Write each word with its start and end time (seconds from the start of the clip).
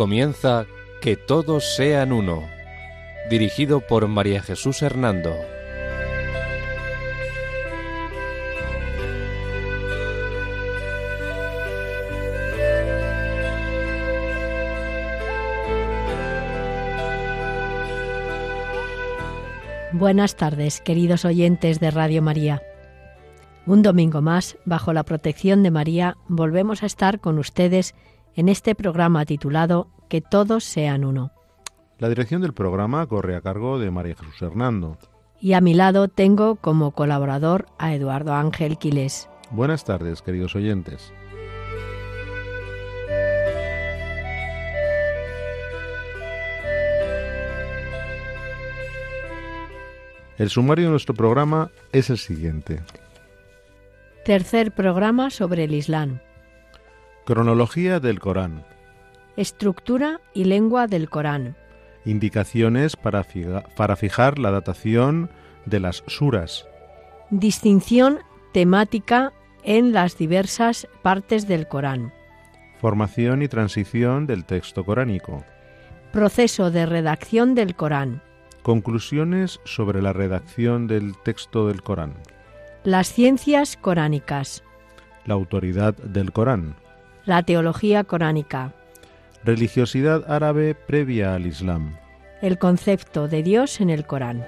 Comienza 0.00 0.64
Que 1.02 1.14
todos 1.14 1.76
sean 1.76 2.10
uno, 2.12 2.48
dirigido 3.28 3.82
por 3.82 4.08
María 4.08 4.40
Jesús 4.40 4.80
Hernando. 4.80 5.36
Buenas 19.92 20.34
tardes, 20.36 20.80
queridos 20.80 21.26
oyentes 21.26 21.78
de 21.78 21.90
Radio 21.90 22.22
María. 22.22 22.62
Un 23.66 23.82
domingo 23.82 24.22
más, 24.22 24.56
bajo 24.64 24.94
la 24.94 25.02
protección 25.02 25.62
de 25.62 25.70
María, 25.70 26.16
volvemos 26.26 26.82
a 26.82 26.86
estar 26.86 27.20
con 27.20 27.38
ustedes 27.38 27.94
en 28.34 28.48
este 28.48 28.74
programa 28.74 29.24
titulado 29.26 29.88
Que 30.10 30.20
todos 30.20 30.64
sean 30.64 31.04
uno. 31.04 31.30
La 31.98 32.08
dirección 32.08 32.42
del 32.42 32.52
programa 32.52 33.06
corre 33.06 33.36
a 33.36 33.40
cargo 33.40 33.78
de 33.78 33.92
María 33.92 34.16
Jesús 34.16 34.42
Hernando. 34.42 34.98
Y 35.40 35.52
a 35.52 35.60
mi 35.60 35.72
lado 35.72 36.08
tengo 36.08 36.56
como 36.56 36.90
colaborador 36.90 37.66
a 37.78 37.94
Eduardo 37.94 38.34
Ángel 38.34 38.76
Quiles. 38.76 39.28
Buenas 39.52 39.84
tardes, 39.84 40.20
queridos 40.20 40.56
oyentes. 40.56 41.12
El 50.38 50.50
sumario 50.50 50.86
de 50.86 50.90
nuestro 50.90 51.14
programa 51.14 51.70
es 51.92 52.10
el 52.10 52.18
siguiente. 52.18 52.80
Tercer 54.24 54.72
programa 54.72 55.30
sobre 55.30 55.64
el 55.64 55.74
Islam. 55.74 56.18
Cronología 57.26 58.00
del 58.00 58.18
Corán. 58.18 58.64
Estructura 59.36 60.20
y 60.34 60.44
lengua 60.44 60.86
del 60.86 61.08
Corán. 61.08 61.56
Indicaciones 62.04 62.96
para, 62.96 63.26
para 63.76 63.96
fijar 63.96 64.38
la 64.38 64.50
datación 64.50 65.30
de 65.66 65.80
las 65.80 66.02
suras. 66.06 66.66
Distinción 67.30 68.18
temática 68.52 69.32
en 69.62 69.92
las 69.92 70.16
diversas 70.16 70.88
partes 71.02 71.46
del 71.46 71.68
Corán. 71.68 72.12
Formación 72.80 73.42
y 73.42 73.48
transición 73.48 74.26
del 74.26 74.44
texto 74.44 74.84
coránico. 74.84 75.44
Proceso 76.12 76.70
de 76.70 76.86
redacción 76.86 77.54
del 77.54 77.76
Corán. 77.76 78.22
Conclusiones 78.62 79.60
sobre 79.64 80.02
la 80.02 80.12
redacción 80.12 80.86
del 80.86 81.16
texto 81.18 81.68
del 81.68 81.82
Corán. 81.82 82.14
Las 82.84 83.12
ciencias 83.12 83.76
coránicas. 83.76 84.64
La 85.26 85.34
autoridad 85.34 85.94
del 85.94 86.32
Corán. 86.32 86.74
La 87.26 87.42
teología 87.42 88.04
coránica. 88.04 88.72
Religiosidad 89.42 90.30
árabe 90.30 90.74
previa 90.74 91.34
al 91.34 91.46
Islam. 91.46 91.96
El 92.42 92.58
concepto 92.58 93.26
de 93.26 93.42
Dios 93.42 93.80
en 93.80 93.88
el 93.88 94.06
Corán. 94.06 94.46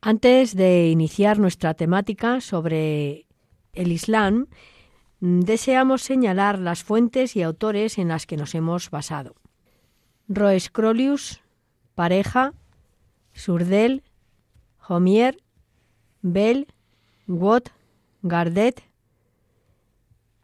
Antes 0.00 0.54
de 0.54 0.88
iniciar 0.88 1.40
nuestra 1.40 1.74
temática 1.74 2.40
sobre 2.40 3.26
el 3.72 3.90
Islam, 3.90 4.46
deseamos 5.20 6.02
señalar 6.02 6.58
las 6.58 6.82
fuentes 6.84 7.36
y 7.36 7.42
autores 7.42 7.98
en 7.98 8.08
las 8.08 8.26
que 8.26 8.36
nos 8.36 8.54
hemos 8.54 8.90
basado. 8.90 9.34
Roescrolius, 10.28 11.40
Pareja, 11.94 12.52
Surdel, 13.32 14.02
Homier, 14.88 15.42
Bell, 16.22 16.66
Watt, 17.26 17.70
Gardet, 18.22 18.82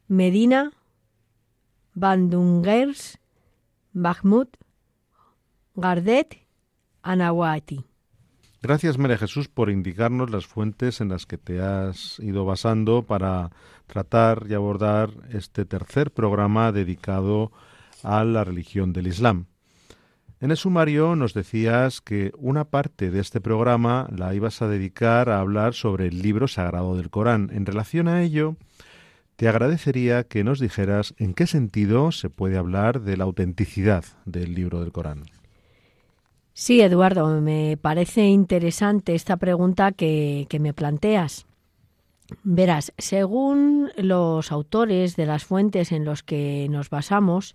Medina, 0.09 0.73
Bandungers, 1.95 3.19
Bahmut, 3.93 4.57
Gardet, 5.75 6.47
Anawati. 7.03 7.92
Gracias, 8.63 8.97
María 8.97 9.19
Jesús, 9.19 9.49
por 9.49 9.71
indicarnos 9.71 10.31
las 10.31 10.47
fuentes 10.47 11.01
en 11.01 11.09
las 11.09 11.27
que 11.27 11.37
te 11.37 11.61
has 11.61 12.21
ido 12.21 12.45
basando 12.45 13.03
para 13.03 13.51
tratar 13.89 14.47
y 14.49 14.55
abordar 14.55 15.11
este 15.33 15.65
tercer 15.65 16.13
programa 16.13 16.71
dedicado 16.71 17.51
a 18.05 18.23
la 18.23 18.45
religión 18.45 18.93
del 18.93 19.09
Islam. 19.09 19.47
En 20.39 20.53
el 20.53 20.57
sumario 20.57 21.17
nos 21.17 21.35
decías 21.35 22.01
que 22.01 22.31
una 22.39 22.65
parte 22.65 23.11
de 23.11 23.19
este 23.19 23.41
programa 23.41 24.07
la 24.17 24.33
ibas 24.33 24.63
a 24.63 24.69
dedicar 24.69 25.29
a 25.29 25.41
hablar 25.41 25.75
sobre 25.75 26.07
el 26.07 26.23
libro 26.23 26.47
sagrado 26.47 26.97
del 26.97 27.11
Corán. 27.11 27.51
En 27.53 27.67
relación 27.67 28.07
a 28.07 28.23
ello, 28.23 28.57
te 29.35 29.49
agradecería 29.49 30.23
que 30.23 30.45
nos 30.45 30.61
dijeras 30.61 31.15
en 31.19 31.35
qué 31.35 31.49
sentido 31.49 32.13
se 32.13 32.31
puede 32.31 32.59
hablar 32.59 33.01
de 33.01 33.17
la 33.17 33.25
autenticidad 33.25 34.05
del 34.25 34.55
libro 34.55 34.81
del 34.81 34.93
Corán. 34.93 35.25
Sí, 36.55 36.83
Eduardo, 36.83 37.41
me 37.41 37.79
parece 37.81 38.27
interesante 38.27 39.15
esta 39.15 39.39
pregunta 39.39 39.93
que, 39.93 40.47
me 40.61 40.75
planteas. 40.75 41.47
Verás, 42.45 42.93
según 42.99 43.91
los 43.97 44.53
autores 44.53 45.17
de 45.17 45.27
las 45.27 45.45
fuentes 45.45 45.93
en 45.93 46.05
los 46.05 46.23
que 46.23 46.67
nos 46.71 46.91
basamos, 46.91 47.55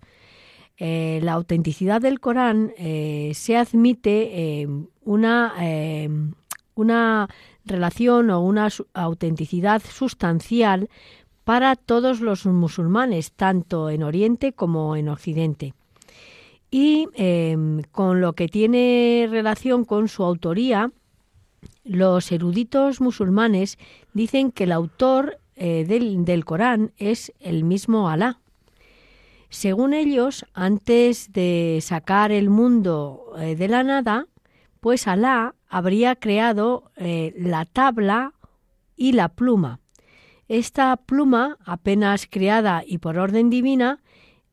eh, 0.78 1.20
la 1.24 1.34
autenticidad 1.34 2.02
del 2.02 2.20
Corán 2.20 2.74
eh, 2.78 3.32
se 3.36 3.58
admite 3.58 4.62
eh, 4.62 4.68
una, 5.04 5.54
una 6.74 7.28
relación 7.66 8.30
o 8.32 8.42
una 8.42 8.70
autenticidad 8.94 9.82
sustancial 9.88 10.90
para 11.44 11.76
todos 11.76 12.20
los 12.20 12.46
musulmanes, 12.48 13.32
tanto 13.32 13.92
en 13.92 14.04
Oriente 14.04 14.54
como 14.54 14.96
en 14.96 15.10
Occidente 15.10 15.76
y 16.70 17.08
em, 17.14 17.82
con 17.92 18.22
lo 18.22 18.34
que 18.34 18.48
tiene 18.48 19.28
relación 19.30 19.86
con 19.86 20.08
su 20.08 20.24
autoría, 20.24 20.92
los 21.84 22.32
eruditos 22.32 23.00
musulmanes 23.02 23.78
dicen 24.14 24.52
que 24.52 24.66
el 24.66 24.72
autor 24.72 25.40
eh, 25.56 25.86
del, 25.88 26.46
Corán 26.46 26.92
es 26.98 27.34
el 27.40 27.64
mismo 27.64 28.10
Alá. 28.10 28.40
Según 29.50 29.94
ellos, 29.94 30.46
antes 30.54 31.32
de 31.32 31.80
sacar 31.82 32.32
el 32.32 32.50
mundo 32.50 33.34
eh, 33.40 33.56
de 33.56 33.68
la 33.70 33.84
nada, 33.84 34.28
pues 34.82 35.08
Alá 35.08 35.56
habría 35.70 36.16
creado 36.16 36.92
eh, 36.98 37.34
la 37.38 37.66
tabla 37.66 38.34
y 38.96 39.14
la 39.14 39.30
pluma. 39.30 39.80
Esta 40.50 40.96
pluma, 40.98 41.58
apenas 41.66 42.28
creada 42.30 42.84
y 42.86 43.00
por 43.00 43.18
orden 43.18 43.50
divina, 43.50 44.00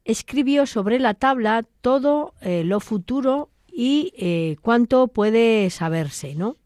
escribió 0.05 0.67
sobre 0.67 0.99
la 0.99 1.15
tabla 1.15 1.65
todo 1.81 2.35
eh, 2.41 2.63
lo 2.65 2.81
futuro 2.81 3.51
y 3.73 4.13
eh, 4.17 4.57
cuánto 4.63 5.09
puede 5.09 5.69
saberse, 5.71 6.35
¿no? 6.35 6.57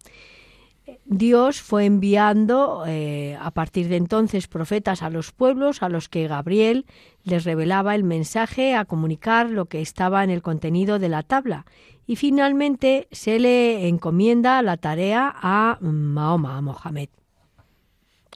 Dios 1.05 1.61
fue 1.61 1.85
enviando 1.85 2.85
eh, 2.87 3.37
a 3.41 3.51
partir 3.51 3.89
de 3.89 3.97
entonces 3.97 4.47
profetas 4.47 5.03
a 5.03 5.11
los 5.11 5.33
pueblos 5.33 5.83
a 5.83 5.89
los 5.89 6.09
que 6.09 6.29
Gabriel 6.29 6.87
les 7.25 7.45
revelaba 7.45 7.95
el 7.95 8.05
mensaje 8.05 8.75
a 8.75 8.85
comunicar 8.85 9.51
lo 9.51 9.67
que 9.67 9.81
estaba 9.81 10.25
en 10.25 10.31
el 10.31 10.43
contenido 10.43 10.99
de 10.99 11.09
la 11.09 11.23
tabla 11.23 11.67
y 12.07 12.17
finalmente 12.17 13.09
se 13.11 13.39
le 13.39 13.89
encomienda 13.89 14.61
la 14.63 14.79
tarea 14.79 15.35
a 15.35 15.79
Mahoma, 15.81 16.57
a 16.57 16.61
Mohamed. 16.63 17.09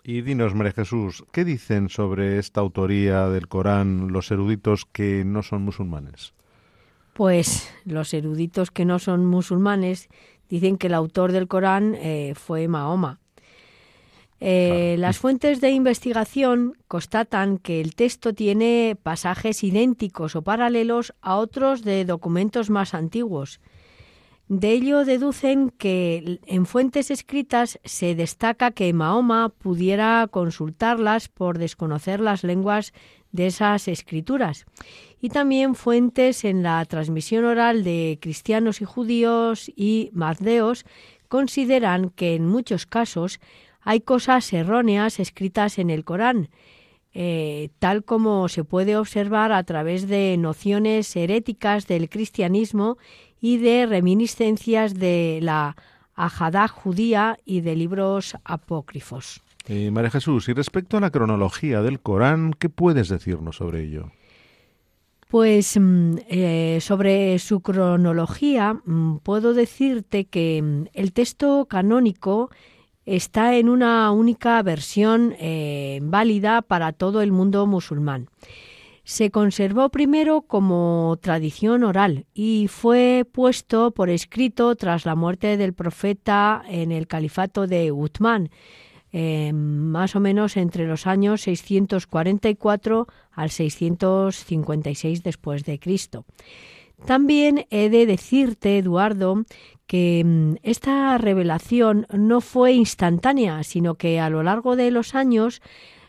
Y 0.04 0.22
dinos, 0.22 0.54
María 0.54 0.72
Jesús, 0.72 1.25
¿qué 1.31 1.44
dicen 1.44 1.88
sobre 1.88 2.38
esta 2.38 2.60
autoría 2.60 3.28
del 3.28 3.46
Corán 3.46 4.08
los 4.08 4.32
eruditos 4.32 4.84
que 4.84 5.25
no 5.25 5.44
son 5.44 5.62
musulmanes? 5.62 6.34
Pues 7.14 7.72
los 7.84 8.12
eruditos 8.12 8.72
que 8.72 8.84
no 8.84 8.99
son 8.99 9.25
musulmanes 9.25 10.08
dicen 10.49 10.76
que 10.76 10.88
el 10.88 10.94
autor 10.94 11.31
del 11.31 11.46
Corán 11.46 11.94
eh, 11.94 12.34
fue 12.34 12.66
Mahoma. 12.66 13.20
Eh, 14.40 14.96
las 14.99 15.19
fuentes 15.19 15.60
de 15.60 15.70
investigación 15.70 16.76
constatan 16.88 17.58
que 17.58 17.81
el 17.81 17.94
texto 17.94 18.34
tiene 18.34 18.96
pasajes 19.00 19.62
idénticos 19.62 20.34
o 20.34 20.43
paralelos 20.43 21.14
a 21.20 21.37
otros 21.37 21.84
de 21.84 22.05
documentos 22.05 22.70
más 22.70 22.93
antiguos 22.93 23.60
de 24.52 24.72
ello 24.72 25.06
deducen 25.06 25.70
que 25.70 26.38
en 26.44 26.66
fuentes 26.66 27.10
escritas 27.10 27.81
se 27.84 28.14
destaca 28.14 28.70
que 28.70 28.93
Mahoma 28.93 29.49
pudiera 29.49 30.28
consultarlas 30.31 31.31
por 31.31 31.56
desconocer 31.56 32.20
las 32.20 32.44
lenguas 32.44 32.93
de 33.31 33.46
esas 33.46 33.88
escrituras. 33.88 34.66
Y 35.22 35.31
también 35.31 35.75
fuentes 35.75 36.44
en 36.44 36.62
la 36.62 36.84
transmisión 36.84 37.46
oral 37.46 37.82
de 37.82 38.19
cristianos 38.20 38.82
y 38.82 38.84
judíos 38.84 39.72
y 39.75 40.10
mardeos 40.12 40.84
consideran 41.28 42.10
que 42.10 42.34
en 42.34 42.46
muchos 42.46 42.84
casos 42.84 43.40
hay 43.81 44.02
cosas 44.02 44.52
erróneas 44.52 45.19
escritas 45.19 45.78
en 45.78 45.88
el 45.88 46.05
Corán, 46.05 46.50
eh, 47.14 47.70
tal 47.78 48.04
como 48.04 48.48
se 48.48 48.64
puede 48.64 48.96
observar 48.96 49.52
a 49.52 49.62
través 49.64 50.08
de 50.08 50.36
nociones 50.38 51.14
heréticas 51.14 51.86
del 51.86 52.08
cristianismo 52.08 52.96
y 53.40 53.58
de 53.58 53.86
reminiscencias 53.86 54.94
de 54.94 55.40
la 55.42 55.76
Ajadá 56.14 56.68
judía 56.68 57.38
y 57.44 57.62
de 57.62 57.74
libros 57.74 58.36
apócrifos. 58.44 59.40
Eh, 59.66 59.90
María 59.90 60.10
Jesús, 60.10 60.48
y 60.48 60.52
respecto 60.52 60.96
a 60.96 61.00
la 61.00 61.10
cronología 61.10 61.82
del 61.82 62.00
Corán, 62.00 62.52
¿qué 62.58 62.68
puedes 62.68 63.08
decirnos 63.08 63.56
sobre 63.56 63.84
ello? 63.84 64.10
Pues 65.28 65.78
mm, 65.80 66.16
eh, 66.28 66.78
sobre 66.82 67.38
su 67.38 67.60
cronología 67.60 68.74
mm, 68.84 69.18
puedo 69.22 69.54
decirte 69.54 70.26
que 70.26 70.60
mm, 70.62 70.84
el 70.92 71.12
texto 71.12 71.66
canónico 71.66 72.50
está 73.06 73.56
en 73.56 73.69
una 73.69 74.10
única 74.12 74.62
versión 74.62 75.34
eh, 75.38 76.00
válida 76.02 76.62
para 76.62 76.93
todo 76.93 77.22
el 77.22 77.32
mundo 77.32 77.66
musulmán. 77.66 78.28
Se 79.04 79.31
conservó 79.31 79.88
primero 79.88 80.43
como 80.43 81.19
tradición 81.20 81.82
oral 81.82 82.26
y 82.34 82.69
fue 82.69 83.26
puesto 83.31 83.90
por 83.90 84.10
escrito 84.10 84.76
tras 84.76 85.04
la 85.04 85.16
muerte 85.16 85.56
del 85.56 85.75
profeta 85.75 86.62
en 86.69 86.93
el 86.93 87.08
califato 87.08 87.66
de 87.66 87.90
Uthman, 87.90 88.50
eh, 89.10 89.52
más 89.52 90.14
o 90.14 90.20
menos 90.20 90.56
entre 90.56 90.87
los 90.87 91.08
años 91.08 91.43
644 91.43 93.08
al 93.32 93.50
656 93.50 95.22
después 95.25 95.64
de 95.64 95.81
Cristo. 95.81 96.25
También 97.05 97.66
he 97.70 97.90
de 97.90 98.06
decirte, 98.06 98.78
Eduardo, 98.78 99.44
que 99.92 100.22
mm, 100.24 100.54
esta 100.62 101.18
revelación 101.18 102.06
no 102.10 102.40
fue 102.40 102.72
instantánea, 102.72 103.62
sino 103.62 103.96
que 103.96 104.20
a 104.20 104.30
lo 104.30 104.42
largo 104.42 104.74
de 104.74 104.90
los 104.90 105.14
años 105.14 105.60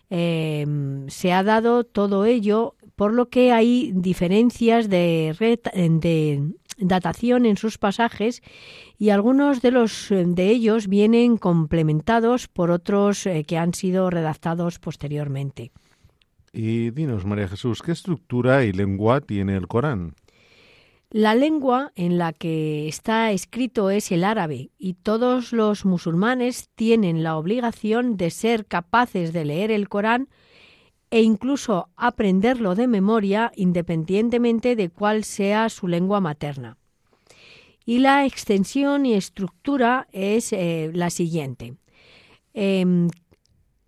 eh, 0.09 0.65
se 1.09 1.33
ha 1.33 1.43
dado 1.43 1.83
todo 1.83 2.23
ello, 2.23 2.75
por 2.95 3.13
lo 3.13 3.27
que 3.27 3.51
hay 3.51 3.91
diferencias 3.93 4.87
de, 4.87 5.35
de 5.75 6.53
datación 6.77 7.45
en 7.45 7.57
sus 7.57 7.77
pasajes 7.77 8.41
y 8.97 9.09
algunos 9.09 9.61
de 9.61 9.71
los 9.71 10.07
de 10.09 10.49
ellos 10.49 10.87
vienen 10.87 11.35
complementados 11.35 12.47
por 12.47 12.71
otros 12.71 13.25
eh, 13.25 13.43
que 13.43 13.57
han 13.57 13.73
sido 13.73 14.09
redactados 14.09 14.79
posteriormente. 14.79 15.73
Y 16.53 16.91
dinos, 16.91 17.25
María 17.25 17.49
Jesús, 17.49 17.81
¿qué 17.81 17.91
estructura 17.91 18.63
y 18.63 18.71
lengua 18.71 19.19
tiene 19.19 19.57
el 19.57 19.67
Corán? 19.67 20.13
La 21.13 21.35
lengua 21.35 21.91
en 21.93 22.17
la 22.17 22.33
que 22.33 22.87
está 22.87 23.31
escrito 23.31 23.91
es 23.91 24.11
el 24.11 24.23
árabe 24.23 24.71
y 24.79 24.95
todos 24.95 25.53
los 25.53 25.85
musulmanes 25.85 26.69
tienen 26.73 27.21
la 27.21 27.37
obligación 27.37 28.17
de 28.17 28.31
ser 28.31 28.65
capaces 28.65 29.31
de 29.31 29.45
leer 29.45 29.69
el 29.69 29.89
Corán 29.89 30.27
e 31.11 31.21
incluso 31.21 31.89
aprenderlo 31.97 32.73
de 32.73 32.87
memoria 32.87 33.51
independientemente 33.55 34.75
de 34.75 34.89
cuál 34.89 35.23
sea 35.23 35.69
su 35.69 35.87
lengua 35.87 36.19
materna. 36.19 36.77
Y 37.85 37.99
la 37.99 38.25
extensión 38.25 39.05
y 39.05 39.13
estructura 39.13 40.07
es 40.13 40.51
eh, 40.51 40.89
la 40.95 41.11
siguiente. 41.11 41.75
Em, 42.55 43.09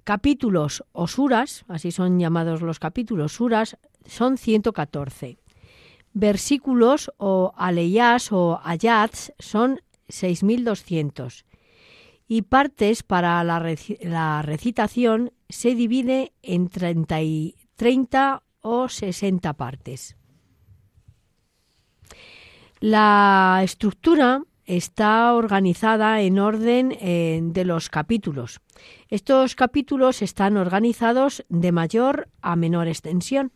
capítulos 0.04 0.84
o 0.92 1.08
suras, 1.08 1.66
así 1.70 1.92
son 1.92 2.20
llamados 2.20 2.62
los 2.62 2.78
capítulos, 2.78 3.32
suras, 3.32 3.78
son 4.06 4.38
114 4.38 5.40
versículos 6.16 7.12
o 7.18 7.54
aleyas 7.58 8.32
o 8.32 8.60
ayats 8.64 9.34
son 9.38 9.82
6.200 10.08 11.44
y 12.28 12.44
partes 12.44 13.04
para 13.04 13.44
la, 13.44 14.42
recitación 14.42 15.34
se 15.50 15.76
divide 15.76 16.32
en 16.42 16.70
30, 16.70 17.18
30 17.76 18.44
o 18.62 18.90
60 18.90 19.54
partes. 19.54 20.16
La 22.80 23.62
estructura 23.64 24.42
está 24.64 25.34
organizada 25.34 26.22
en 26.22 26.40
orden 26.40 26.98
eh, 27.00 27.42
de 27.44 27.66
los 27.66 27.90
capítulos. 27.90 28.62
Estos 29.10 29.54
capítulos 29.56 30.22
están 30.22 30.58
organizados 30.58 31.46
de 31.50 31.72
mayor 31.72 32.30
a 32.42 32.56
menor 32.56 32.88
extensión 32.88 33.52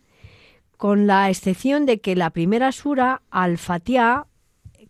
con 0.80 1.06
la 1.06 1.28
excepción 1.28 1.84
de 1.84 2.00
que 2.00 2.16
la 2.16 2.30
primera 2.30 2.72
sura, 2.72 3.20
Al-Fatiha, 3.30 4.26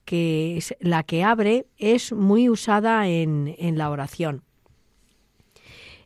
que 0.05 0.57
es 0.57 0.77
la 0.79 1.03
que 1.03 1.25
abre, 1.25 1.67
es 1.79 2.13
muy 2.13 2.49
usada 2.49 3.09
en, 3.09 3.57
la 3.77 3.91
oración. 3.91 4.45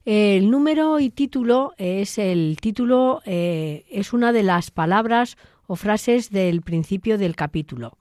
El 0.06 0.50
número 0.50 1.00
y 1.00 1.10
título 1.10 1.74
es 1.76 2.16
el 2.16 2.56
título 2.62 3.20
eh, 3.26 3.84
es 3.90 4.14
una 4.14 4.32
de 4.32 4.42
las 4.42 4.70
palabras 4.70 5.36
o 5.66 5.76
frases 5.76 6.30
del 6.30 6.62
principio 6.62 7.18
del 7.18 7.36
capítulo. 7.36 7.98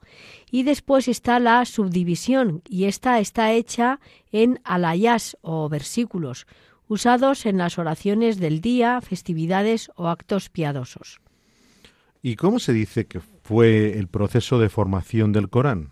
Y 0.50 0.62
después 0.62 1.06
está 1.06 1.38
la 1.38 1.66
subdivisión 1.66 2.62
y 2.66 2.84
esta 2.84 3.20
está 3.20 3.52
hecha 3.52 4.00
en 4.32 4.58
alayas 4.64 5.36
o 5.42 5.68
versículos 5.68 6.46
usados 6.88 7.44
en 7.44 7.58
las 7.58 7.78
oraciones 7.78 8.38
del 8.38 8.62
día, 8.62 9.02
festividades 9.02 9.90
o 9.96 10.08
actos 10.08 10.48
piadosos. 10.48 11.20
¿Y 12.26 12.36
cómo 12.36 12.58
se 12.58 12.72
dice 12.72 13.04
que 13.04 13.20
fue 13.20 13.98
el 13.98 14.08
proceso 14.08 14.58
de 14.58 14.70
formación 14.70 15.32
del 15.32 15.50
Corán? 15.50 15.90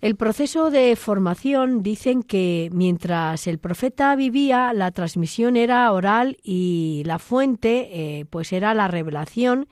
El 0.00 0.16
proceso 0.16 0.72
de 0.72 0.96
formación 0.96 1.84
dicen 1.84 2.24
que 2.24 2.70
mientras 2.72 3.46
el 3.46 3.60
profeta 3.60 4.16
vivía, 4.16 4.72
la 4.72 4.90
transmisión 4.90 5.56
era 5.56 5.92
oral 5.92 6.38
y 6.42 7.04
la 7.06 7.20
fuente, 7.20 7.88
eh, 7.92 8.24
pues 8.24 8.52
era 8.52 8.74
la 8.74 8.88
revelación 8.88 9.68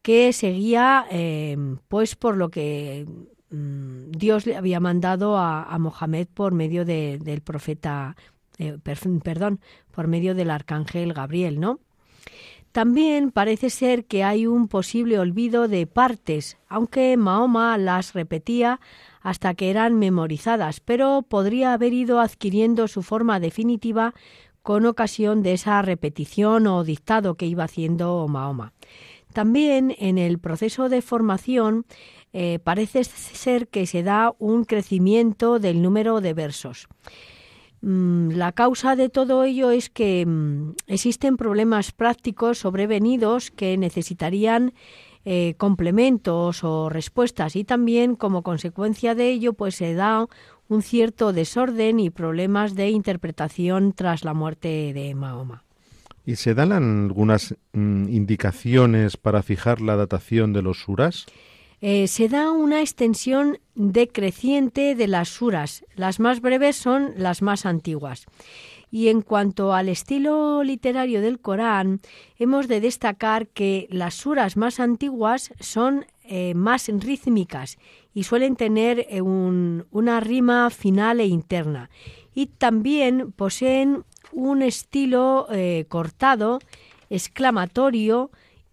que 0.00 0.32
seguía, 0.32 1.04
eh, 1.10 1.58
pues 1.88 2.16
por 2.16 2.38
lo 2.38 2.48
que 2.48 3.06
mm, 3.50 4.12
Dios 4.12 4.46
le 4.46 4.56
había 4.56 4.80
mandado 4.80 5.36
a, 5.36 5.76
Mohamed 5.78 6.26
por 6.32 6.54
medio 6.54 6.86
del 6.86 7.42
profeta, 7.42 8.16
eh, 8.56 8.78
perdón, 8.82 9.60
por 9.90 10.06
medio 10.06 10.34
del 10.34 10.48
arcángel 10.48 11.12
Gabriel, 11.12 11.60
¿no? 11.60 11.80
También 12.72 13.32
parece 13.32 13.68
ser 13.68 14.04
que 14.04 14.22
hay 14.22 14.46
un 14.46 14.68
posible 14.68 15.18
olvido 15.18 15.66
de 15.66 15.86
partes, 15.88 16.56
aunque 16.68 17.16
Mahoma 17.16 17.76
las 17.78 18.12
repetía 18.12 18.80
hasta 19.20 19.54
que 19.54 19.70
eran 19.70 19.98
memorizadas, 19.98 20.78
pero 20.80 21.22
podría 21.28 21.72
haber 21.72 21.92
ido 21.92 22.20
adquiriendo 22.20 22.86
su 22.86 23.02
forma 23.02 23.40
definitiva 23.40 24.14
con 24.62 24.86
ocasión 24.86 25.42
de 25.42 25.54
esa 25.54 25.82
repetición 25.82 26.66
o 26.68 26.84
dictado 26.84 27.34
que 27.34 27.46
iba 27.46 27.64
haciendo 27.64 28.26
Mahoma. 28.28 28.72
También 29.32 29.94
en 29.98 30.18
el 30.18 30.38
proceso 30.38 30.88
de 30.88 31.02
formación 31.02 31.86
eh, 32.32 32.60
parece 32.62 33.04
ser 33.04 33.68
que 33.68 33.86
se 33.86 34.02
da 34.02 34.32
un 34.38 34.64
crecimiento 34.64 35.58
del 35.58 35.82
número 35.82 36.20
de 36.20 36.34
versos. 36.34 36.88
Mm, 37.82 38.32
la 38.32 38.52
causa 38.52 38.94
de 38.94 39.08
todo 39.08 39.44
ello 39.44 39.70
es 39.70 39.88
que 39.88 40.26
mm, 40.26 40.74
existen 40.86 41.36
problemas 41.36 41.92
prácticos 41.92 42.58
sobrevenidos 42.58 43.50
que 43.50 43.76
necesitarían 43.78 44.74
eh, 45.24 45.54
complementos 45.56 46.64
o 46.64 46.88
respuestas 46.88 47.56
y 47.56 47.64
también 47.64 48.16
como 48.16 48.42
consecuencia 48.42 49.14
de 49.14 49.30
ello 49.30 49.52
pues 49.54 49.74
se 49.76 49.94
da 49.94 50.26
un 50.68 50.82
cierto 50.82 51.32
desorden 51.32 52.00
y 52.00 52.10
problemas 52.10 52.74
de 52.74 52.90
interpretación 52.90 53.92
tras 53.92 54.24
la 54.24 54.34
muerte 54.34 54.92
de 54.94 55.14
Mahoma. 55.14 55.64
¿Y 56.24 56.36
se 56.36 56.54
dan 56.54 56.72
algunas 56.72 57.56
mm, 57.72 58.08
indicaciones 58.08 59.16
para 59.16 59.42
fijar 59.42 59.80
la 59.80 59.96
datación 59.96 60.52
de 60.52 60.62
los 60.62 60.80
suras? 60.80 61.26
Eh, 61.82 62.08
se 62.08 62.28
da 62.28 62.50
una 62.52 62.80
extensión 62.82 63.58
decreciente 63.74 64.94
de 64.94 65.08
las 65.08 65.30
suras. 65.30 65.84
Las 65.94 66.20
más 66.20 66.40
breves 66.42 66.76
son 66.76 67.12
las 67.16 67.40
más 67.40 67.64
antiguas. 67.64 68.26
Y 68.90 69.08
en 69.08 69.22
cuanto 69.22 69.72
al 69.72 69.88
estilo 69.88 70.62
literario 70.62 71.22
del 71.22 71.38
Corán, 71.40 72.00
hemos 72.38 72.68
de 72.68 72.80
destacar 72.80 73.46
que 73.46 73.86
las 73.90 74.14
suras 74.14 74.56
más 74.56 74.78
antiguas 74.78 75.54
son 75.60 76.04
eh, 76.24 76.54
más 76.54 76.88
rítmicas 76.88 77.78
y 78.12 78.24
suelen 78.24 78.56
tener 78.56 79.06
eh, 79.08 79.22
una 79.22 80.20
rima 80.20 80.68
final 80.70 81.20
e 81.20 81.26
interna. 81.26 81.88
Y 82.34 82.46
también 82.46 83.32
poseen 83.32 84.04
un 84.32 84.62
estilo 84.62 85.48
cortado, 85.88 86.60
exclamatorio, 87.08 88.30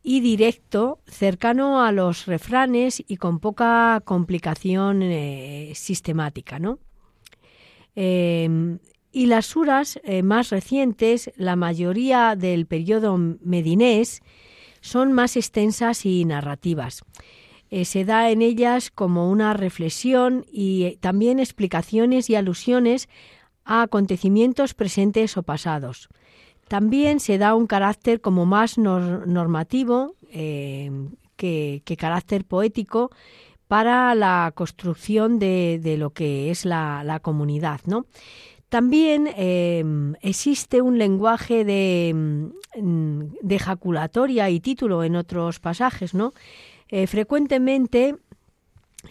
y 0.10 0.22
directo, 0.22 1.02
cercano 1.06 1.84
a 1.84 1.92
los 1.92 2.28
refranes 2.28 3.04
y 3.10 3.18
con 3.18 3.40
poca 3.40 4.02
complicación 4.06 5.02
eh, 5.04 5.74
sistemática. 5.76 6.60
¿no? 6.60 6.80
Em, 7.94 8.80
y 9.12 9.26
las 9.26 9.48
suras 9.48 10.00
eh, 10.06 10.24
más 10.24 10.50
recientes, 10.50 11.30
la 11.36 11.58
mayoría 11.58 12.38
del 12.38 12.68
periodo 12.68 13.18
medinés, 13.18 14.22
son 14.80 15.12
más 15.12 15.36
extensas 15.36 16.06
y 16.06 16.24
narrativas. 16.24 17.04
Eh, 17.70 17.84
se 17.84 18.06
da 18.06 18.32
en 18.32 18.42
ellas 18.42 18.92
como 18.92 19.30
una 19.30 19.54
reflexión 19.56 20.46
y 20.50 20.96
también 21.02 21.38
explicaciones 21.38 22.30
y 22.30 22.36
alusiones 22.36 23.10
a 23.66 23.82
acontecimientos 23.82 24.74
presentes 24.74 25.36
o 25.36 25.44
pasados. 25.44 26.08
También 26.68 27.20
se 27.20 27.38
da 27.38 27.56
un 27.56 27.68
carácter 27.68 28.20
como 28.20 28.46
más 28.46 28.78
normativo 28.78 30.16
eh, 30.32 30.92
que, 31.36 31.82
carácter 31.98 32.44
poético 32.46 33.12
para 33.68 34.16
la 34.16 34.52
construcción 34.54 35.40
de, 35.40 35.96
lo 35.98 36.12
que 36.12 36.52
es 36.52 36.66
la, 36.66 37.20
comunidad, 37.22 37.82
¿no? 37.86 38.06
También 38.70 39.30
em, 39.38 40.16
existe 40.22 40.82
un 40.82 40.98
lenguaje 40.98 41.64
de, 41.64 42.14
mm, 42.76 43.22
de, 43.42 43.56
ejaculatoria 43.56 44.50
y 44.50 44.60
título 44.60 45.06
en 45.06 45.16
otros 45.16 45.60
pasajes, 45.60 46.14
¿no? 46.14 46.34
Eh, 46.90 47.08
frecuentemente 47.08 48.18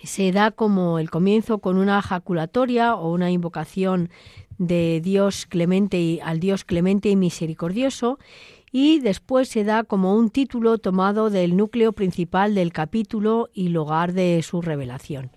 se 0.03 0.31
da 0.33 0.51
como 0.51 0.99
el 0.99 1.11
comienzo 1.11 1.59
con 1.59 1.79
una 1.79 1.99
ejaculatoria 1.99 2.95
o 2.97 3.13
una 3.13 3.31
invocación 3.31 4.11
de 4.59 5.01
Dios 5.03 5.47
clemente 5.47 5.99
y 5.99 6.21
al 6.21 6.41
Dios 6.41 6.65
clemente 6.65 7.09
y 7.09 7.17
misericordioso 7.17 8.19
y 8.73 9.01
después 9.01 9.49
se 9.49 9.65
da 9.65 9.85
como 9.85 10.15
un 10.15 10.31
título 10.31 10.79
tomado 10.79 11.31
del 11.31 11.57
núcleo 11.57 11.93
principal 11.93 12.55
del 12.55 12.73
capítulo 12.73 13.49
y 13.55 13.69
lugar 13.69 14.13
de 14.13 14.43
su 14.43 14.61
revelación. 14.61 15.31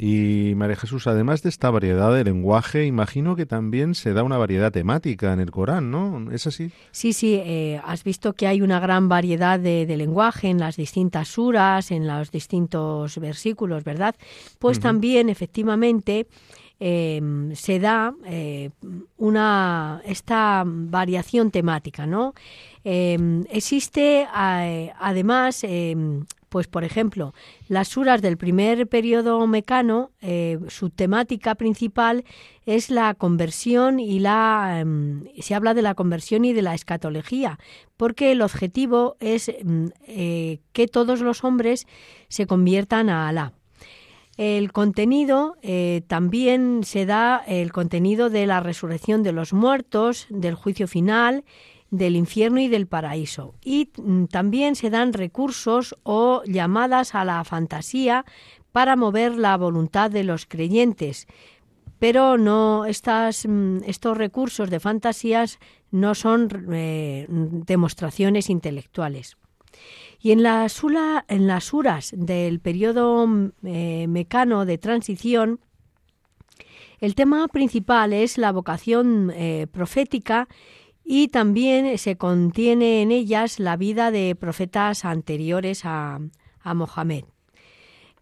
Y 0.00 0.54
María 0.54 0.76
Jesús, 0.76 1.08
además 1.08 1.42
de 1.42 1.48
esta 1.48 1.70
variedad 1.70 2.14
de 2.14 2.22
lenguaje, 2.22 2.86
imagino 2.86 3.34
que 3.34 3.46
también 3.46 3.96
se 3.96 4.12
da 4.12 4.22
una 4.22 4.38
variedad 4.38 4.70
temática 4.70 5.32
en 5.32 5.40
el 5.40 5.50
Corán, 5.50 5.90
¿no? 5.90 6.30
¿Es 6.30 6.46
así? 6.46 6.70
Sí, 6.92 7.12
sí, 7.12 7.34
eh, 7.34 7.80
has 7.84 8.04
visto 8.04 8.32
que 8.34 8.46
hay 8.46 8.62
una 8.62 8.78
gran 8.78 9.08
variedad 9.08 9.58
de, 9.58 9.96
lenguaje 9.96 10.50
en 10.50 10.58
las 10.58 10.76
distintas 10.76 11.26
suras, 11.26 11.90
en 11.90 12.06
los 12.06 12.30
distintos 12.30 13.18
versículos, 13.18 13.82
¿verdad? 13.82 14.14
Pues 14.60 14.78
también, 14.78 15.28
efectivamente, 15.28 16.28
Em, 16.80 17.56
se 17.56 17.80
da 17.80 18.14
eh, 18.24 18.70
una 19.16 20.00
esta 20.04 20.62
variación 20.64 21.50
temática, 21.50 22.06
¿no? 22.06 22.34
Em, 22.84 23.44
existe 23.50 24.28
además, 24.30 25.64
em, 25.64 26.24
pues 26.48 26.68
por 26.68 26.84
ejemplo, 26.84 27.34
las 27.66 27.88
suras 27.88 28.22
del 28.22 28.36
primer 28.36 28.86
periodo 28.86 29.44
mecano, 29.48 30.12
eh, 30.22 30.60
su 30.68 30.90
temática 30.90 31.56
principal 31.56 32.24
es 32.64 32.90
la 32.90 33.14
conversión 33.14 33.98
y 33.98 34.20
la 34.20 34.84
se 35.40 35.54
habla 35.56 35.74
de 35.74 35.82
la 35.82 35.94
conversión 35.94 36.44
y 36.44 36.52
de 36.52 36.62
la 36.62 36.74
escatología, 36.74 37.58
porque 37.96 38.30
el 38.30 38.40
objetivo 38.40 39.16
es 39.18 39.48
eh, 39.48 40.60
que 40.72 40.86
todos 40.86 41.20
los 41.22 41.42
hombres 41.42 41.88
se 42.28 42.46
conviertan 42.46 43.10
a 43.10 43.28
Alá. 43.28 43.57
El 44.38 44.70
contenido 44.70 45.56
eh, 45.62 46.02
también 46.06 46.84
se 46.84 47.06
da 47.06 47.42
el 47.48 47.72
contenido 47.72 48.30
de 48.30 48.46
la 48.46 48.60
resurrección 48.60 49.24
de 49.24 49.32
los 49.32 49.52
muertos, 49.52 50.28
del 50.30 50.54
juicio 50.54 50.86
final, 50.86 51.44
del 51.90 52.14
infierno 52.14 52.60
y 52.60 52.68
del 52.68 52.86
paraíso. 52.86 53.56
Y 53.64 53.90
mm, 53.96 54.26
también 54.26 54.76
se 54.76 54.90
dan 54.90 55.12
recursos 55.12 55.96
o 56.04 56.44
llamadas 56.44 57.16
a 57.16 57.24
la 57.24 57.42
fantasía 57.42 58.24
para 58.70 58.94
mover 58.94 59.36
la 59.36 59.56
voluntad 59.56 60.08
de 60.08 60.22
los 60.22 60.46
creyentes. 60.46 61.26
Pero 61.98 62.38
no 62.38 62.84
estas, 62.84 63.44
mm, 63.44 63.78
estos 63.86 64.16
recursos 64.16 64.70
de 64.70 64.78
fantasías 64.78 65.58
no 65.90 66.14
son 66.14 66.48
eh, 66.72 67.26
demostraciones 67.28 68.50
intelectuales. 68.50 69.36
Y 70.20 70.32
en 70.32 70.42
las, 70.42 70.82
uras 70.82 72.12
del 72.16 72.60
periodo 72.60 73.26
eh, 73.62 74.06
mecano 74.08 74.64
de 74.64 74.78
transición, 74.78 75.60
el 77.00 77.14
tema 77.14 77.46
principal 77.48 78.12
es 78.12 78.38
la 78.38 78.50
vocación 78.50 79.30
eh, 79.34 79.68
profética 79.70 80.48
y 81.04 81.28
también 81.28 81.96
se 81.98 82.16
contiene 82.16 83.02
en 83.02 83.12
ellas 83.12 83.60
la 83.60 83.76
vida 83.76 84.10
de 84.10 84.34
profetas 84.34 85.04
anteriores 85.04 85.84
a, 85.84 86.18
a 86.60 86.74
Mohamed. 86.74 87.24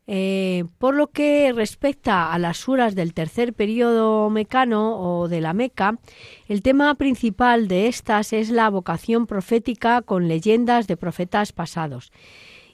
Eh, 0.09 0.65
por 0.79 0.95
lo 0.95 1.09
que 1.09 1.53
respecta 1.53 2.33
a 2.33 2.39
las 2.39 2.59
suras 2.59 2.95
del 2.95 3.13
tercer 3.13 3.55
periodo 3.55 4.31
mecano 4.31 4.99
o 5.01 5.27
de 5.27 5.41
la 5.41 5.53
Meca, 5.53 5.99
el 6.47 6.63
tema 6.63 6.95
principal 6.95 7.67
de 7.67 7.89
estas 7.89 8.33
es 8.33 8.51
la 8.51 8.71
vocación 8.71 9.27
profética 9.27 10.03
con 10.03 10.29
leyendas 10.29 10.87
de 10.87 10.97
profetas 10.97 11.53
pasados. 11.53 12.13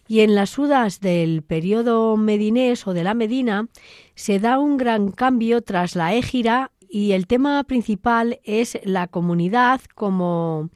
Y 0.07 0.21
en 0.21 0.35
las 0.35 0.51
suras 0.51 1.01
del 1.01 1.43
periodo 1.43 2.19
medinés 2.19 2.87
o 2.87 2.93
de 2.93 3.05
la 3.05 3.15
Medina 3.15 3.69
se 4.15 4.39
da 4.39 4.59
un 4.59 4.77
gran 4.77 5.11
cambio 5.11 5.63
tras 5.63 5.97
la 5.97 6.15
égira 6.15 6.71
y 6.87 7.13
el 7.13 7.27
tema 7.27 7.65
principal 7.65 8.41
es 8.45 8.79
la 8.85 9.07
comunidad 9.07 9.81
como 9.95 10.69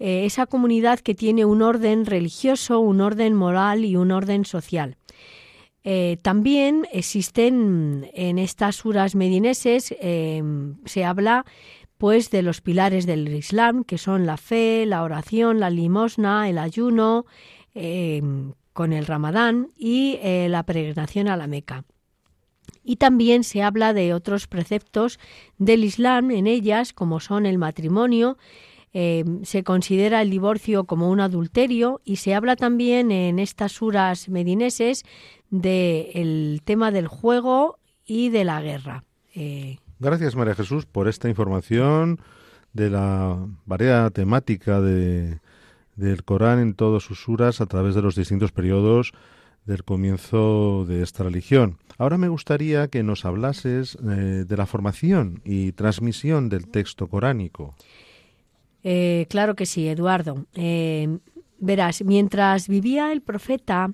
eh, 0.00 0.24
esa 0.24 0.46
comunidad 0.46 0.98
que 0.98 1.14
tiene 1.14 1.44
un 1.44 1.62
orden 1.62 2.06
religioso, 2.06 2.80
un 2.80 3.00
orden 3.00 3.34
moral 3.34 3.84
y 3.84 3.94
un 3.94 4.10
orden 4.10 4.44
social. 4.44 4.96
Eh, 5.84 6.18
también 6.22 6.86
existen 6.92 8.08
en 8.14 8.38
estas 8.38 8.76
suras 8.76 9.14
medineses, 9.14 9.94
em, 10.00 10.76
se 10.84 11.04
habla 11.04 11.44
pues 11.98 12.30
de 12.30 12.42
los 12.42 12.60
pilares 12.60 13.06
del 13.06 13.32
Islam, 13.32 13.84
que 13.84 13.98
son 13.98 14.26
la 14.26 14.36
fe, 14.36 14.86
la 14.86 15.02
oración, 15.02 15.60
la 15.60 15.70
limosna, 15.70 16.48
el 16.48 16.58
ayuno, 16.58 17.26
em, 17.74 18.54
con 18.72 18.92
el 18.92 19.06
ramadán 19.06 19.68
y 19.76 20.18
eh, 20.22 20.48
la 20.48 20.64
peregrinación 20.64 21.28
a 21.28 21.36
la 21.36 21.46
Meca. 21.46 21.84
Y 22.84 22.96
también 22.96 23.44
se 23.44 23.62
habla 23.62 23.92
de 23.92 24.14
otros 24.14 24.46
preceptos 24.46 25.18
del 25.58 25.84
Islam 25.84 26.30
en 26.32 26.46
ellas, 26.46 26.92
como 26.92 27.20
son 27.20 27.46
el 27.46 27.58
matrimonio, 27.58 28.36
em, 28.92 29.44
se 29.44 29.64
considera 29.64 30.22
el 30.22 30.30
divorcio 30.30 30.84
como 30.84 31.10
un 31.10 31.20
adulterio 31.20 32.00
y 32.04 32.16
se 32.16 32.34
habla 32.34 32.56
también 32.56 33.10
en 33.10 33.38
estas 33.38 33.72
suras 33.72 34.28
medineses 34.28 35.04
del 35.50 36.62
tema 36.64 36.90
del 36.90 37.08
juego 37.08 37.78
y 38.04 38.30
de 38.30 38.44
la 38.44 38.60
guerra. 38.60 39.04
Eh, 39.34 39.78
Gracias, 39.98 40.34
María 40.34 40.56
Jesús, 40.56 40.84
por 40.84 41.06
esta 41.06 41.28
información 41.28 42.18
de 42.72 42.90
la 42.90 43.38
variedad 43.66 44.10
temática 44.10 44.80
de, 44.80 45.38
del 45.94 46.24
Corán 46.24 46.58
en 46.58 46.74
todos 46.74 47.04
sus 47.04 47.22
suras 47.22 47.60
a 47.60 47.66
través 47.66 47.94
de 47.94 48.02
los 48.02 48.16
distintos 48.16 48.50
periodos 48.50 49.12
del 49.64 49.84
comienzo 49.84 50.84
de 50.86 51.02
esta 51.02 51.22
religión. 51.22 51.78
Ahora 51.98 52.18
me 52.18 52.28
gustaría 52.28 52.88
que 52.88 53.04
nos 53.04 53.24
hablases 53.24 53.96
eh, 54.02 54.44
de 54.44 54.56
la 54.56 54.66
formación 54.66 55.40
y 55.44 55.70
transmisión 55.70 56.48
del 56.48 56.66
texto 56.66 57.06
coránico. 57.06 57.76
Eh, 58.84 59.26
claro 59.28 59.54
que 59.54 59.66
sí, 59.66 59.88
Eduardo. 59.88 60.46
verás, 61.58 62.04
mientras 62.04 62.68
vivía 62.68 63.12
el 63.12 63.22
profeta, 63.22 63.92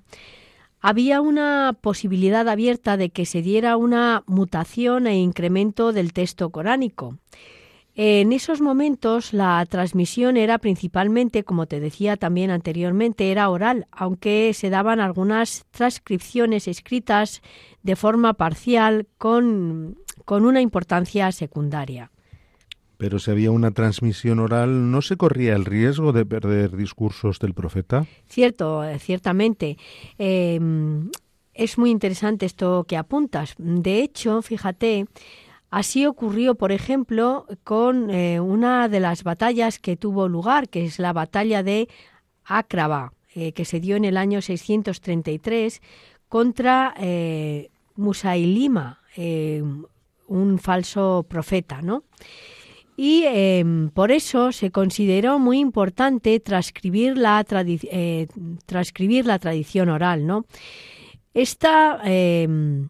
había 0.80 1.20
una 1.20 1.76
posibilidad 1.80 2.48
abierta 2.48 2.96
de 2.96 3.10
que 3.10 3.26
se 3.26 3.42
diera 3.42 3.76
una 3.76 4.22
mutación 4.26 5.06
e 5.06 5.18
incremento 5.18 5.92
del 5.92 6.12
texto 6.12 6.50
coránico. 6.50 7.18
En 8.00 8.32
esos 8.32 8.60
momentos 8.60 9.32
la 9.32 9.66
transmisión 9.66 10.36
era 10.36 10.58
principalmente, 10.58 11.42
como 11.42 11.66
te 11.66 11.80
decía 11.80 12.16
también 12.16 12.52
anteriormente, 12.52 13.32
era 13.32 13.50
oral, 13.50 13.88
aunque 13.90 14.52
se 14.54 14.70
daban 14.70 15.00
algunas 15.00 15.66
transcripciones 15.72 16.68
escritas 16.68 17.42
de 17.82 17.96
forma 17.96 18.34
parcial 18.34 19.08
con 19.18 19.96
una 20.28 20.60
importancia 20.60 21.32
secundaria. 21.32 22.12
Pero 22.98 23.20
si 23.20 23.30
había 23.30 23.52
una 23.52 23.70
transmisión 23.70 24.40
oral, 24.40 24.90
¿no 24.90 25.02
se 25.02 25.16
corría 25.16 25.54
el 25.54 25.64
riesgo 25.64 26.12
de 26.12 26.26
perder 26.26 26.76
discursos 26.76 27.38
del 27.38 27.54
profeta? 27.54 28.06
Cierto, 28.28 28.82
eh, 28.82 28.98
ciertamente. 28.98 29.78
Em, 30.18 31.08
es 31.54 31.78
muy 31.78 31.90
interesante 31.90 32.44
esto 32.44 32.84
que 32.88 32.96
apuntas. 32.96 33.54
De 33.56 34.02
hecho, 34.02 34.42
fíjate, 34.42 35.06
así 35.70 36.06
ocurrió, 36.06 36.56
por 36.56 36.72
ejemplo, 36.72 37.46
con 37.62 38.10
eh, 38.10 38.40
una 38.40 38.88
de 38.88 38.98
las 38.98 39.22
batallas 39.22 39.78
que 39.78 39.96
tuvo 39.96 40.26
lugar, 40.26 40.68
que 40.68 40.84
es 40.84 40.98
la 40.98 41.12
batalla 41.12 41.62
de 41.62 41.88
Acraba, 42.44 43.12
eh, 43.32 43.52
que 43.52 43.64
se 43.64 43.78
dio 43.78 43.94
en 43.94 44.06
el 44.06 44.16
año 44.16 44.42
633 44.42 45.80
contra 46.28 46.94
Musailima, 47.94 49.00
un 50.26 50.58
falso 50.58 51.24
profeta, 51.28 51.80
¿no? 51.80 52.02
Y 53.00 53.22
em, 53.26 53.90
por 53.90 54.10
eso 54.10 54.50
se 54.50 54.72
consideró 54.72 55.38
muy 55.38 55.60
importante 55.60 56.40
transcribir 56.40 57.16
la, 57.16 57.46
eh, 57.48 58.26
tradición 58.66 59.88
oral. 59.88 60.26
¿no? 60.26 60.44
Esta, 61.32 62.00
em, 62.02 62.88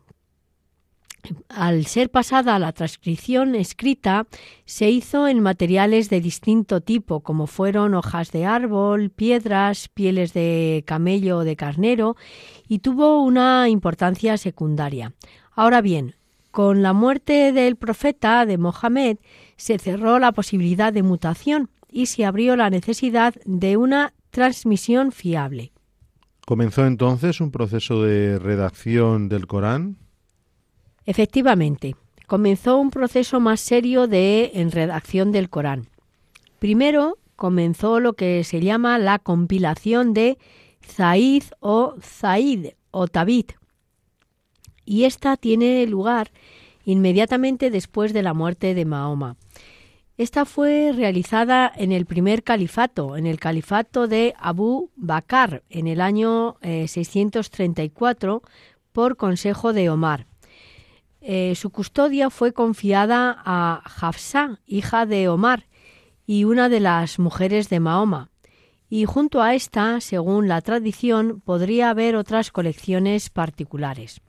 al 1.50 1.84
ser 1.84 2.10
pasada 2.10 2.54
a 2.54 2.58
la 2.58 2.72
transcripción 2.72 3.54
escrita, 3.54 4.26
se 4.64 4.88
hizo 4.88 5.28
en 5.28 5.40
materiales 5.40 6.08
de 6.08 6.22
distinto 6.22 6.80
tipo, 6.80 7.20
como 7.20 7.46
fueron 7.46 7.92
hojas 7.92 8.32
de 8.32 8.46
árbol, 8.46 9.10
piedras, 9.10 9.88
pieles 9.88 10.32
de 10.32 10.84
camello 10.86 11.36
o 11.36 11.44
de 11.44 11.56
carnero, 11.56 12.16
y 12.66 12.78
tuvo 12.78 13.22
una 13.22 13.68
importancia 13.68 14.38
secundaria. 14.38 15.12
Ahora 15.54 15.82
bien, 15.82 16.14
con 16.50 16.82
la 16.82 16.92
muerte 16.92 17.52
del 17.52 17.76
profeta 17.76 18.46
de 18.46 18.58
Mohamed, 18.58 19.18
se 19.56 19.78
cerró 19.78 20.18
la 20.18 20.32
posibilidad 20.32 20.92
de 20.92 21.02
mutación 21.02 21.70
y 21.90 22.06
se 22.06 22.24
abrió 22.24 22.56
la 22.56 22.70
necesidad 22.70 23.34
de 23.44 23.76
una 23.76 24.14
transmisión 24.30 25.12
fiable. 25.12 25.72
¿Comenzó 26.46 26.86
entonces 26.86 27.40
un 27.40 27.50
proceso 27.50 28.02
de 28.02 28.38
redacción 28.38 29.28
del 29.28 29.46
Corán? 29.46 29.98
Efectivamente, 31.04 31.94
comenzó 32.26 32.78
un 32.78 32.90
proceso 32.90 33.40
más 33.40 33.60
serio 33.60 34.06
de 34.06 34.52
en 34.54 34.70
redacción 34.70 35.32
del 35.32 35.50
Corán. 35.50 35.88
Primero 36.58 37.18
comenzó 37.36 38.00
lo 38.00 38.14
que 38.14 38.44
se 38.44 38.60
llama 38.60 38.98
la 38.98 39.18
compilación 39.18 40.14
de 40.14 40.38
Zaid 40.84 41.44
o 41.60 41.96
Zaid 42.00 42.68
o 42.90 43.06
Tabit, 43.06 43.57
y 44.88 45.04
esta 45.04 45.36
tiene 45.36 45.86
lugar 45.86 46.30
inmediatamente 46.82 47.70
después 47.70 48.14
de 48.14 48.22
la 48.22 48.32
muerte 48.32 48.74
de 48.74 48.86
Mahoma. 48.86 49.36
Esta 50.16 50.46
fue 50.46 50.92
realizada 50.96 51.70
en 51.76 51.92
el 51.92 52.06
primer 52.06 52.42
califato, 52.42 53.16
en 53.16 53.26
el 53.26 53.38
califato 53.38 54.08
de 54.08 54.34
Abu 54.38 54.90
Bakr, 54.96 55.62
en 55.68 55.86
el 55.86 56.00
año 56.00 56.56
634, 56.62 58.42
eh, 58.42 58.48
por 58.92 59.16
consejo 59.16 59.74
de 59.74 59.90
Omar. 59.90 60.26
Eh, 61.20 61.54
su 61.54 61.68
custodia 61.68 62.30
fue 62.30 62.52
confiada 62.54 63.36
a 63.44 63.82
Hafsa, 64.00 64.60
hija 64.66 65.04
de 65.04 65.28
Omar, 65.28 65.66
y 66.26 66.44
una 66.44 66.70
de 66.70 66.80
las 66.80 67.18
mujeres 67.18 67.68
de 67.68 67.80
Mahoma. 67.80 68.30
Y 68.88 69.04
junto 69.04 69.42
a 69.42 69.54
esta, 69.54 70.00
según 70.00 70.48
la 70.48 70.62
tradición, 70.62 71.42
podría 71.42 71.90
haber 71.90 72.16
otras 72.16 72.50
colecciones 72.50 73.28
particulares. 73.28 74.22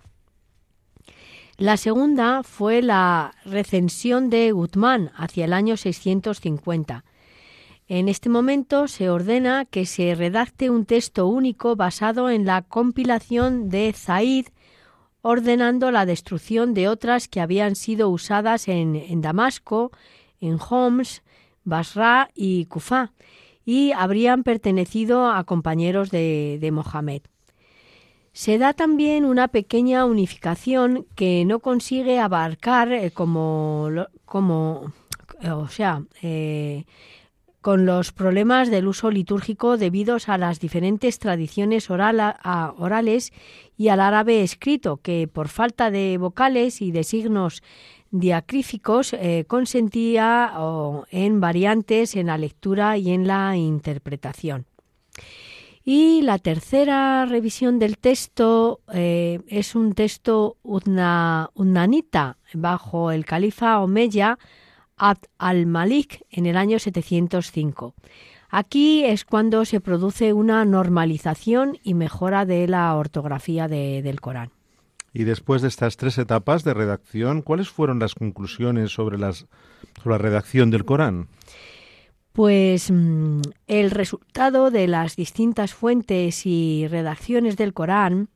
La 1.59 1.75
segunda 1.75 2.41
fue 2.43 2.81
la 2.81 3.35
recensión 3.43 4.29
de 4.29 4.53
Gutmann 4.53 5.11
hacia 5.13 5.43
el 5.43 5.51
año 5.51 5.75
650. 5.75 7.03
En 7.89 8.07
este 8.07 8.29
momento 8.29 8.87
se 8.87 9.09
ordena 9.09 9.65
que 9.65 9.85
se 9.85 10.15
redacte 10.15 10.69
un 10.69 10.85
texto 10.85 11.27
único 11.27 11.75
basado 11.75 12.29
en 12.29 12.45
la 12.45 12.61
compilación 12.61 13.67
de 13.67 13.91
Zaid, 13.91 14.47
ordenando 15.21 15.91
la 15.91 16.05
destrucción 16.05 16.73
de 16.73 16.87
otras 16.87 17.27
que 17.27 17.41
habían 17.41 17.75
sido 17.75 18.07
usadas 18.07 18.69
en, 18.69 19.19
Damasco, 19.19 19.91
en 20.39 20.57
Homs, 20.69 21.23
Basra 21.65 22.29
y 22.35 22.67
Kufa, 22.67 23.11
y 23.65 23.91
habrían 23.91 24.43
pertenecido 24.43 25.29
a 25.29 25.43
compañeros 25.43 26.09
de, 26.09 26.57
de 26.61 26.71
Mohammed. 26.71 27.23
Se 28.33 28.57
da 28.57 28.73
también 28.73 29.25
una 29.25 29.47
pequeña 29.47 30.05
unificación 30.05 31.05
que 31.15 31.43
no 31.45 31.59
consigue 31.59 32.19
abarcar 32.19 32.91
eh, 32.91 33.11
como, 33.11 33.89
como, 34.25 34.93
o 35.43 35.67
sea, 35.67 36.03
eh, 36.21 36.85
con 37.61 37.85
los 37.85 38.13
problemas 38.13 38.69
del 38.69 38.87
uso 38.87 39.11
litúrgico 39.11 39.77
debidos 39.77 40.29
a 40.29 40.37
las 40.37 40.59
diferentes 40.59 41.19
tradiciones 41.19 41.89
orales 41.89 43.33
y 43.77 43.89
al 43.89 43.99
árabe 43.99 44.43
escrito, 44.43 44.97
que 44.97 45.27
por 45.27 45.49
falta 45.49 45.91
de 45.91 46.17
vocales 46.17 46.81
y 46.81 46.91
de 46.91 47.03
signos 47.03 47.61
diacríficos 48.11 49.13
eh, 49.13 49.43
consentía 49.47 50.53
en 51.11 51.39
variantes 51.41 52.15
en 52.15 52.27
la 52.27 52.37
lectura 52.37 52.97
y 52.97 53.11
en 53.11 53.27
la 53.27 53.57
interpretación. 53.57 54.68
Y 55.91 56.21
la 56.21 56.37
tercera 56.37 57.25
revisión 57.25 57.79
del 57.79 57.97
texto 57.97 58.79
eh, 58.93 59.39
es 59.47 59.73
un 59.73 59.93
texto 59.93 60.57
unnanita 60.61 62.37
bajo 62.53 63.09
el 63.09 63.25
califa 63.25 63.79
Omeya 63.79 64.37
Abd 64.97 65.25
al-Malik 65.39 66.27
en 66.29 66.45
el 66.45 66.57
año 66.57 66.77
705. 66.77 67.95
Aquí 68.51 69.03
es 69.03 69.25
cuando 69.25 69.65
se 69.65 69.81
produce 69.81 70.31
una 70.31 70.63
normalización 70.63 71.79
y 71.81 71.95
mejora 71.95 72.45
de 72.45 72.67
la 72.67 72.93
ortografía 72.93 73.67
del 73.67 74.21
Corán. 74.21 74.51
Y 75.11 75.23
después 75.23 75.63
de 75.63 75.69
estas 75.69 75.97
tres 75.97 76.19
etapas 76.19 76.63
de 76.63 76.75
redacción, 76.75 77.41
¿cuáles 77.41 77.69
fueron 77.69 77.97
las 77.97 78.13
conclusiones 78.13 78.91
sobre 78.91 79.17
la 79.17 79.33
redacción 80.19 80.69
del 80.69 80.85
Corán? 80.85 81.29
Pues 82.39 82.89
mm, 82.89 83.41
el 83.67 83.91
resultado 83.91 84.71
de 84.71 84.87
las 84.87 85.17
distintas 85.17 85.73
fuentes 85.73 86.45
y 86.45 86.87
redacciones 86.87 87.57
del 87.57 87.73
Corán 87.73 88.29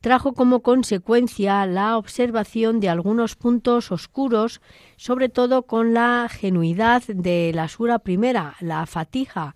trajo 0.00 0.32
como 0.32 0.62
consecuencia 0.62 1.64
la 1.66 1.96
observación 1.96 2.80
de 2.80 2.88
algunos 2.88 3.36
puntos 3.36 3.92
oscuros, 3.92 4.60
sobre 4.96 5.28
todo 5.28 5.62
con 5.62 5.94
la 5.94 6.28
genuidad 6.28 7.04
de 7.04 7.52
la 7.54 7.68
sura 7.68 8.00
primera, 8.00 8.56
la 8.58 8.84
Fatija, 8.86 9.54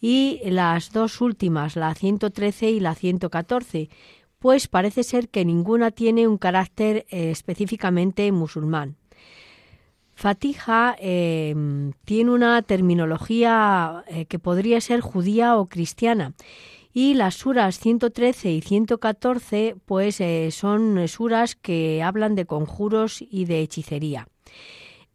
y 0.00 0.40
las 0.42 0.90
dos 0.90 1.20
últimas, 1.20 1.76
la 1.76 1.94
113 1.94 2.72
y 2.72 2.80
la 2.80 2.96
114, 2.96 3.88
pues 4.40 4.66
parece 4.66 5.04
ser 5.04 5.28
que 5.28 5.44
ninguna 5.44 5.92
tiene 5.92 6.26
un 6.26 6.38
carácter 6.38 7.06
eh, 7.08 7.30
específicamente 7.30 8.32
musulmán. 8.32 8.96
Fatija 10.14 10.96
em, 10.98 11.92
tiene 12.04 12.30
una 12.30 12.62
terminología 12.62 14.04
eh, 14.06 14.26
que 14.26 14.38
podría 14.38 14.80
ser 14.80 15.00
judía 15.00 15.56
o 15.56 15.66
cristiana 15.66 16.34
y 16.92 17.14
las 17.14 17.34
suras 17.34 17.80
113 17.80 18.52
y 18.52 18.60
114 18.60 19.76
pues 19.84 20.20
eh, 20.20 20.50
son 20.52 21.06
suras 21.08 21.56
que 21.56 22.02
hablan 22.02 22.36
de 22.36 22.46
conjuros 22.46 23.20
y 23.20 23.44
de 23.46 23.60
hechicería. 23.60 24.28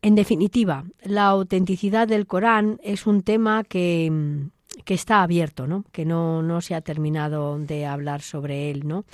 En 0.01 0.15
definitiva, 0.15 0.85
la 1.01 1.27
autenticidad 1.27 2.07
del 2.07 2.27
Corán 2.27 2.79
es 2.83 3.07
un 3.07 3.21
tema 3.21 3.63
que 3.63 4.05
em, 4.05 4.51
que 4.89 4.95
está 4.95 5.21
abierto, 5.21 5.67
¿no? 5.67 5.86
que 5.91 6.04
no, 6.04 6.41
no 6.41 6.62
se 6.62 6.73
ha 6.73 6.82
terminado 6.82 7.60
de 7.60 7.86
hablar 7.86 8.23
sobre 8.23 8.71
él. 8.71 8.88
¿no? 8.88 9.06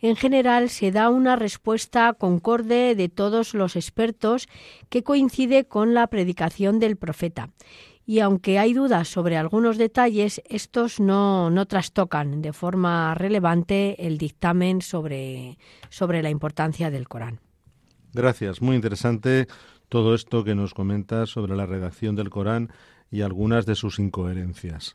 En 0.00 0.16
general 0.16 0.70
se 0.70 0.90
da 0.90 1.10
una 1.10 1.36
respuesta 1.36 2.14
concorde 2.14 2.94
de 2.94 3.10
todos 3.10 3.52
los 3.52 3.76
expertos 3.76 4.48
que 4.88 5.02
coincide 5.02 5.66
con 5.66 5.92
la 5.92 6.06
predicación 6.06 6.78
del 6.78 6.96
profeta. 6.96 7.50
Y 8.06 8.20
aunque 8.20 8.58
hay 8.58 8.72
dudas 8.72 9.08
sobre 9.08 9.36
algunos 9.36 9.76
detalles, 9.76 10.40
estos 10.48 10.98
no, 10.98 11.50
no 11.50 11.66
trastocan 11.66 12.40
de 12.40 12.54
forma 12.54 13.14
relevante 13.14 14.06
el 14.06 14.16
dictamen 14.16 14.80
sobre, 14.80 15.58
sobre 15.90 16.22
la 16.22 16.30
importancia 16.30 16.90
del 16.90 17.06
Corán. 17.06 17.40
Gracias, 18.14 18.62
muy 18.62 18.76
interesante 18.76 19.46
todo 19.90 20.14
esto 20.14 20.42
que 20.42 20.54
nos 20.54 20.72
comentas 20.72 21.28
sobre 21.28 21.54
la 21.54 21.66
redacción 21.66 22.16
del 22.16 22.30
Corán 22.30 22.70
y 23.10 23.22
algunas 23.22 23.66
de 23.66 23.74
sus 23.74 23.98
incoherencias. 23.98 24.94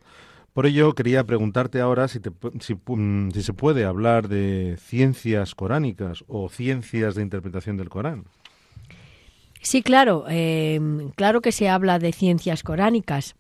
Por 0.53 0.67
ello, 0.67 0.93
quería 0.93 1.23
preguntarte 1.23 1.81
ahora 1.81 2.07
si, 2.07 2.19
mm, 2.19 3.31
si, 3.31 3.41
se 3.41 3.53
puede 3.53 3.85
hablar 3.85 4.27
de 4.27 4.77
ciencias 4.79 5.55
coránicas 5.55 6.23
o 6.27 6.47
ciencias 6.47 7.15
de 7.15 7.23
interpretación 7.23 7.75
del 7.75 7.89
Corán. 7.89 8.25
Sí, 9.61 9.81
claro, 9.81 10.25
em, 10.27 11.09
claro 11.11 11.41
que 11.41 11.51
se 11.51 11.69
habla 11.69 11.97
de 11.97 12.11
ciencias 12.11 12.61
coránicas. 12.61 13.35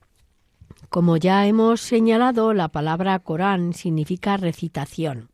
Como 0.89 1.17
ya 1.17 1.45
hemos 1.45 1.81
señalado, 1.81 2.53
la 2.53 2.69
palabra 2.69 3.19
Corán 3.19 3.73
significa 3.73 4.37
recitación. 4.37 5.29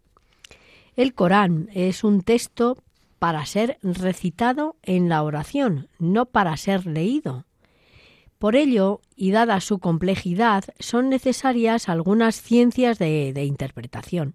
El 0.97 1.13
Corán 1.13 1.69
es 1.73 2.03
un 2.03 2.23
texto 2.23 2.77
para 3.19 3.45
ser 3.45 3.77
recitado 3.83 4.75
en 4.81 5.07
la 5.07 5.23
oración, 5.23 5.87
no 5.99 6.25
para 6.25 6.57
ser 6.57 6.85
leído. 6.85 7.45
Por 8.39 8.55
ello, 8.55 9.01
y 9.17 9.31
dada 9.31 9.59
su 9.59 9.79
complejidad, 9.79 10.63
son 10.79 11.09
necesarias 11.09 11.89
algunas 11.89 12.41
ciencias 12.41 12.97
de, 12.97 13.43
interpretación. 13.43 14.33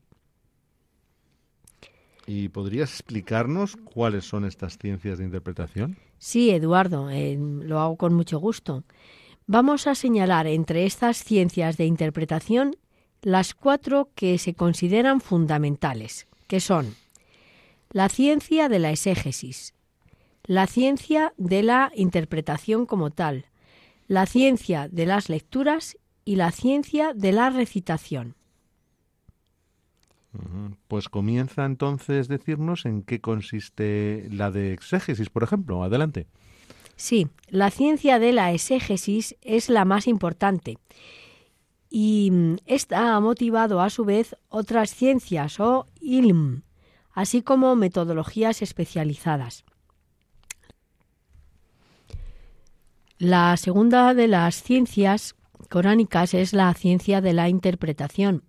¿Y 2.27 2.51
podrías 2.51 2.90
explicarnos 2.90 3.77
cuáles 3.77 4.27
son 4.27 4.45
estas 4.45 4.77
ciencias 4.77 5.19
de 5.19 5.25
interpretación? 5.25 5.97
Sí, 6.19 6.51
Eduardo, 6.51 7.11
eh, 7.11 7.38
lo 7.38 7.81
hago 7.81 7.97
con 7.97 8.12
mucho 8.12 8.38
gusto. 8.38 8.85
Vamos 9.47 9.87
a 9.87 9.95
señalar 9.95 10.47
entre 10.47 10.85
estas 10.85 11.25
ciencias 11.25 11.79
de 11.79 11.87
interpretación 11.87 12.77
las 13.23 13.55
cuatro 13.55 14.11
que 14.14 14.37
se 14.37 14.53
consideran 14.53 15.23
fundamentales, 15.23 16.27
que 16.47 16.61
son 16.61 16.95
la 17.90 18.11
ciencia 18.11 18.69
de 18.69 18.79
la 18.81 18.90
exégesis, 18.90 19.73
la 20.45 20.67
ciencia 20.67 21.33
de 21.38 21.62
la 21.62 21.90
interpretación 21.95 22.85
como 22.85 23.11
tal, 23.11 23.47
la 24.07 24.27
ciencia 24.27 24.88
de 24.88 25.07
las 25.07 25.29
lecturas 25.29 25.97
y 26.25 26.37
la 26.37 26.51
ciencia 26.51 27.12
de 27.14 27.33
la 27.33 27.51
recitación. 27.51 28.35
Pues 30.88 31.09
comienza 31.09 31.64
entonces 31.64 32.27
decirnos 32.27 32.87
en 32.87 33.03
qué 33.03 33.21
consiste 33.21 34.27
la 34.31 34.51
de 34.51 34.73
exégesis, 34.73 35.31
por 35.31 35.45
ejemplo. 35.45 35.85
Adelante. 35.85 36.27
Sí, 36.97 37.29
la 37.49 37.71
ciencia 37.71 38.19
de 38.19 38.33
la 38.33 38.53
exégesis 38.53 39.37
es 39.43 39.69
la 39.69 39.85
más 39.85 40.07
importante 40.09 40.79
y 41.97 42.31
mm, 42.33 42.57
esta 42.67 43.14
ha 43.14 43.21
motivado 43.21 43.81
a 43.81 43.88
su 43.88 44.05
vez 44.05 44.37
otras 44.49 44.93
ciencias 44.93 45.61
o 45.61 45.87
ilm, 46.01 46.62
así 47.12 47.40
como 47.40 47.77
metodologías 47.77 48.62
especializadas. 48.62 49.64
La 53.25 53.57
segunda 53.57 54.13
de 54.13 54.29
las 54.29 54.63
ciencias 54.63 55.35
coránicas 55.71 56.35
es 56.35 56.53
la 56.53 56.75
ciencia 56.75 57.23
de 57.23 57.33
la 57.33 57.49
interpretación. 57.49 58.43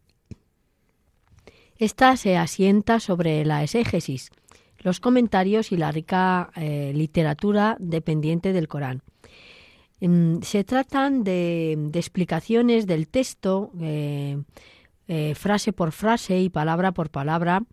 Esta 1.78 2.18
se 2.18 2.36
asienta 2.36 3.00
sobre 3.00 3.46
la 3.46 3.64
exégesis, 3.64 4.32
los 4.80 5.00
comentarios 5.00 5.72
y 5.72 5.78
la 5.78 5.94
rica 5.94 6.52
eh, 6.58 6.92
literatura 6.94 7.78
dependiente 7.80 8.52
del 8.52 8.68
Corán. 8.68 9.02
Em, 10.02 10.42
se 10.42 10.66
tratan 10.66 11.24
de, 11.24 11.92
explicaciones 11.94 12.86
del 12.86 13.08
texto, 13.08 13.72
eh, 13.80 14.44
eh, 15.08 15.36
frase 15.36 15.72
por 15.72 15.94
frase 15.94 16.42
y 16.42 16.50
palabra 16.50 16.92
por 16.92 17.12
palabra, 17.12 17.64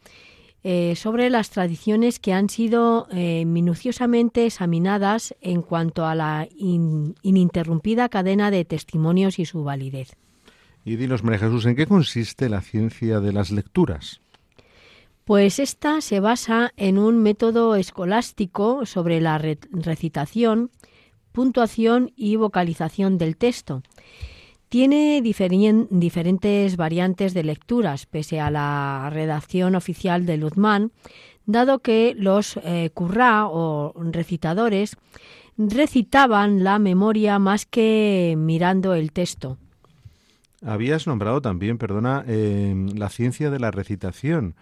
eh, 0.64 0.94
sobre 0.96 1.30
las 1.30 1.50
tradiciones 1.50 2.18
que 2.18 2.32
han 2.32 2.48
sido 2.48 3.08
minuciosamente 3.12 4.46
examinadas 4.46 5.34
en 5.40 5.62
cuanto 5.62 6.06
a 6.06 6.14
la 6.14 6.48
ininterrumpida 6.56 8.08
cadena 8.08 8.50
de 8.50 8.64
testimonios 8.64 9.38
y 9.38 9.44
su 9.44 9.64
validez. 9.64 10.16
Y 10.84 10.96
dinos, 10.96 11.22
María 11.22 11.40
Jesús, 11.40 11.66
¿en 11.66 11.76
qué 11.76 11.86
consiste 11.86 12.48
la 12.48 12.60
ciencia 12.60 13.20
de 13.20 13.32
las 13.32 13.50
lecturas? 13.50 14.20
Pues 15.24 15.60
esta 15.60 16.00
se 16.00 16.18
basa 16.18 16.72
en 16.76 16.98
un 16.98 17.22
método 17.22 17.76
escolástico 17.76 18.84
sobre 18.86 19.20
la 19.20 19.38
recitación, 19.38 20.70
puntuación 21.30 22.12
y 22.16 22.34
vocalización 22.34 23.18
del 23.18 23.36
texto. 23.36 23.82
Tiene 24.72 25.20
diferentes 25.20 26.76
variantes 26.78 27.34
de 27.34 27.44
lecturas, 27.44 28.06
pese 28.06 28.40
a 28.40 28.50
la 28.50 29.10
redacción 29.12 29.74
oficial 29.74 30.24
de 30.24 30.38
Luzmán, 30.38 30.92
dado 31.44 31.80
que 31.80 32.14
los 32.16 32.56
eh, 32.64 32.90
o 32.96 33.92
recitadores 33.96 34.96
recitaban 35.58 36.64
la 36.64 36.78
memoria 36.78 37.38
más 37.38 37.66
que 37.66 38.34
mirando 38.38 38.94
el 38.94 39.12
texto. 39.12 39.58
Habías 40.64 41.06
nombrado 41.06 41.42
también, 41.42 41.76
perdona, 41.76 42.24
eh, 42.26 42.74
la 42.94 43.10
ciencia 43.10 43.50
de 43.50 43.60
la 43.60 43.72
recitación. 43.72 44.54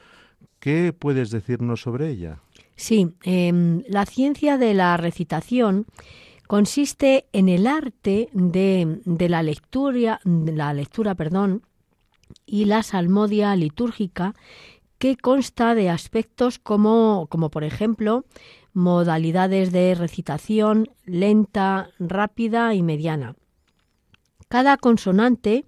¿Qué 0.59 0.93
puedes 0.93 1.31
decirnos 1.31 1.83
sobre 1.83 2.09
ella? 2.09 2.41
Sí, 2.75 3.13
em, 3.23 3.85
la 3.87 4.07
ciencia 4.07 4.59
de 4.59 4.75
la 4.75 4.97
recitación 4.97 5.87
consiste 6.51 7.29
en 7.33 7.49
el 7.49 7.69
arte 7.69 8.29
de, 8.33 8.99
la 9.05 9.41
lectura, 9.45 11.15
perdón, 11.15 11.63
y 12.45 12.65
la 12.65 12.83
salmodia 12.83 13.55
litúrgica 13.55 14.35
que 14.99 15.17
consta 15.17 15.77
de 15.77 15.91
aspectos 15.91 16.59
como, 16.59 17.29
por 17.53 17.63
ejemplo 17.63 18.25
modalidades 18.73 19.71
de 19.71 19.95
recitación 19.95 20.89
lenta, 21.05 21.91
rápida 22.01 22.75
y 22.75 22.83
mediana. 22.83 23.37
Cada 24.49 24.77
consonante 24.77 25.67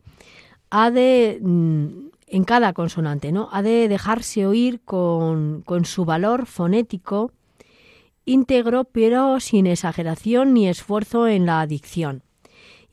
ha 0.70 0.90
de 0.90 1.38
mm, 1.40 1.86
en 2.26 2.42
cada 2.42 2.72
consonante, 2.72 3.30
¿no? 3.30 3.48
Ha 3.52 3.62
de 3.62 3.86
dejarse 3.86 4.48
oír 4.48 4.80
con 4.80 5.84
su 5.84 6.04
valor 6.04 6.46
fonético 6.46 7.30
íntegro 8.24 8.84
pero 8.84 9.40
sin 9.40 9.66
exageración 9.66 10.54
ni 10.54 10.68
esfuerzo 10.68 11.26
en 11.28 11.46
la 11.46 11.60
adicción. 11.60 12.22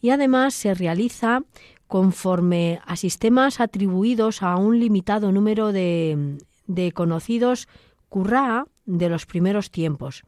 Y 0.02 0.12
además 0.12 0.54
se 0.54 0.74
realiza 0.74 1.44
conforme 1.88 2.80
a 2.86 2.96
sistemas 2.96 3.60
atribuidos 3.60 4.44
a 4.44 4.56
un 4.58 4.80
limitado 4.80 5.32
número 5.32 5.72
de, 5.72 6.38
de 6.68 6.92
conocidos 6.92 7.68
currá 8.10 8.66
de 8.86 9.10
los 9.10 9.26
primeros 9.26 9.72
tiempos. 9.72 10.24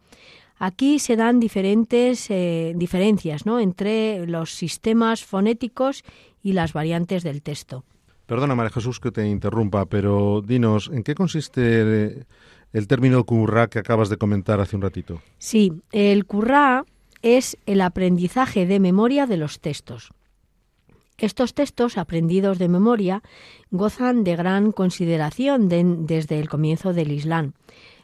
Aquí 0.57 0.99
se 0.99 1.15
dan 1.15 1.39
diferentes 1.39 2.29
eh, 2.29 2.73
diferencias 2.75 3.43
entre 3.47 4.27
los 4.27 4.53
sistemas 4.53 5.23
fonéticos 5.25 6.03
y 6.43 6.53
las 6.53 6.73
variantes 6.73 7.23
del 7.23 7.41
texto. 7.41 7.83
Perdona, 8.27 8.53
María 8.53 8.69
Jesús, 8.69 8.99
que 8.99 9.11
te 9.11 9.27
interrumpa, 9.27 9.87
pero 9.87 10.41
dinos, 10.45 10.89
¿en 10.93 11.03
qué 11.03 11.15
consiste 11.15 12.27
el 12.73 12.87
término 12.87 13.23
currá 13.25 13.67
que 13.67 13.79
acabas 13.79 14.09
de 14.09 14.17
comentar 14.17 14.59
hace 14.59 14.75
un 14.75 14.81
ratito. 14.81 15.21
Sí, 15.37 15.73
el 15.91 16.25
currá 16.25 16.85
es 17.21 17.57
el 17.65 17.81
aprendizaje 17.81 18.65
de 18.65 18.79
memoria 18.79 19.27
de 19.27 19.37
los 19.37 19.59
textos. 19.59 20.11
Estos 21.17 21.53
textos 21.53 21.97
aprendidos 21.97 22.57
de 22.57 22.67
memoria 22.67 23.21
gozan 23.69 24.23
de 24.23 24.35
gran 24.35 24.71
consideración 24.71 25.69
desde 25.69 26.39
el 26.39 26.49
comienzo 26.49 26.93
del 26.93 27.11
Islam. 27.11 27.53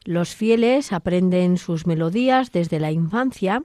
Los 0.03 0.36
fieles 0.36 0.93
aprenden 0.93 1.58
sus 1.58 1.88
melodías 1.88 2.51
desde 2.51 2.80
la 2.80 2.91
infancia 2.91 3.63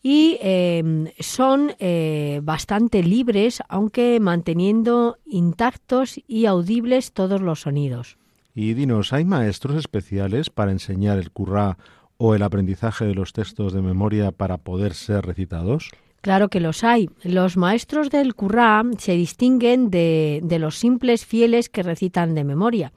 y 0.00 0.38
em, 0.42 1.08
son 1.18 1.72
eh, 1.80 2.40
bastante 2.42 3.02
libres, 3.02 3.62
aunque 3.68 4.20
manteniendo 4.20 5.16
intactos 5.26 6.20
y 6.28 6.46
audibles 6.46 7.12
todos 7.12 7.40
los 7.40 7.62
sonidos. 7.62 8.16
Y 8.54 8.74
dinos, 8.74 9.12
¿hay 9.12 9.24
maestros 9.24 9.76
especiales 9.76 10.48
para 10.48 10.70
enseñar 10.70 11.18
el 11.18 11.32
currá 11.32 11.76
o 12.16 12.36
el 12.36 12.42
aprendizaje 12.44 13.04
de 13.04 13.14
los 13.14 13.32
textos 13.32 13.72
de 13.72 13.82
memoria 13.82 14.30
para 14.30 14.58
poder 14.58 14.94
ser 14.94 15.26
recitados? 15.26 15.90
Claro 16.20 16.48
que 16.48 16.60
los 16.60 16.84
hay. 16.84 17.10
Los 17.22 17.56
maestros 17.56 18.10
del 18.10 18.34
currá 18.34 18.82
se 18.98 19.12
distinguen 19.12 19.90
de, 19.90 20.40
de 20.44 20.58
los 20.60 20.78
simples 20.78 21.26
fieles 21.26 21.68
que 21.68 21.82
recitan 21.82 22.34
de 22.34 22.44
memoria. 22.44 22.92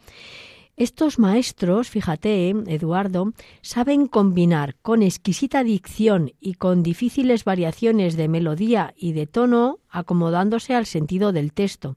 Estos 0.77 1.17
maestros, 1.17 1.89
fíjate, 1.89 2.49
Eduardo, 2.67 3.33
saben 3.61 4.05
combinar 4.05 4.75
con 4.83 5.01
exquisita 5.01 5.63
dicción 5.63 6.33
y 6.39 6.53
con 6.53 6.83
difíciles 6.83 7.45
variaciones 7.45 8.15
de 8.15 8.27
melodía 8.27 8.93
y 8.95 9.13
de 9.13 9.25
tono, 9.25 9.79
acomodándose 9.89 10.75
al 10.75 10.85
sentido 10.85 11.31
del 11.31 11.51
texto. 11.51 11.95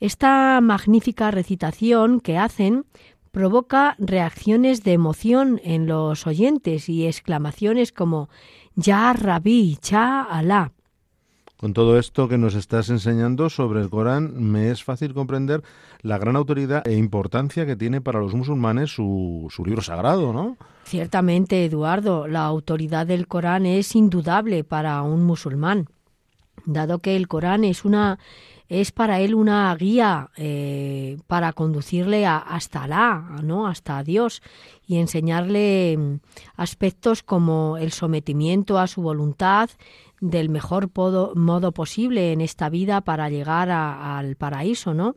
Esta 0.00 0.60
magnífica 0.60 1.30
recitación 1.30 2.20
que 2.20 2.38
hacen 2.38 2.84
provoca 3.30 3.96
reacciones 3.98 4.84
de 4.84 4.92
emoción 4.92 5.60
en 5.64 5.86
los 5.86 6.26
oyentes 6.26 6.88
y 6.88 7.06
exclamaciones 7.06 7.92
como 7.92 8.28
Ya 8.76 9.12
Rabí, 9.12 9.78
Ya 9.82 10.22
Alá. 10.22 10.72
Con 11.56 11.72
todo 11.72 11.98
esto 11.98 12.28
que 12.28 12.36
nos 12.36 12.54
estás 12.54 12.90
enseñando 12.90 13.48
sobre 13.48 13.80
el 13.80 13.88
Corán, 13.88 14.34
me 14.34 14.70
es 14.70 14.84
fácil 14.84 15.14
comprender 15.14 15.62
la 16.02 16.18
gran 16.18 16.36
autoridad 16.36 16.86
e 16.86 16.94
importancia 16.94 17.64
que 17.64 17.76
tiene 17.76 18.00
para 18.00 18.20
los 18.20 18.34
musulmanes 18.34 18.90
su, 18.90 19.46
su 19.50 19.64
libro 19.64 19.80
sagrado, 19.80 20.32
¿no? 20.32 20.56
Ciertamente, 20.84 21.64
Eduardo, 21.64 22.28
la 22.28 22.44
autoridad 22.44 23.06
del 23.06 23.26
Corán 23.26 23.66
es 23.66 23.96
indudable 23.96 24.62
para 24.62 25.00
un 25.02 25.24
musulmán, 25.24 25.88
dado 26.66 26.98
que 26.98 27.16
el 27.16 27.28
Corán 27.28 27.64
es 27.64 27.84
una 27.84 28.18
es 28.68 28.92
para 28.92 29.20
él 29.20 29.34
una 29.34 29.74
guía 29.76 30.30
eh, 30.36 31.18
para 31.26 31.52
conducirle 31.52 32.26
hasta 32.26 32.84
Alá, 32.84 33.38
¿no? 33.42 33.66
hasta 33.66 34.02
Dios, 34.02 34.42
y 34.86 34.96
enseñarle 34.96 35.96
mm, 35.96 36.14
aspectos 36.56 37.22
como 37.22 37.76
el 37.76 37.92
sometimiento 37.92 38.78
a 38.78 38.86
su 38.86 39.02
voluntad 39.02 39.70
del 40.20 40.48
mejor 40.48 40.90
modo 41.34 41.72
posible 41.72 42.32
en 42.32 42.40
esta 42.40 42.70
vida 42.70 43.02
para 43.02 43.28
llegar 43.28 43.70
al 43.70 44.36
paraíso, 44.36 44.94
¿no? 44.94 45.16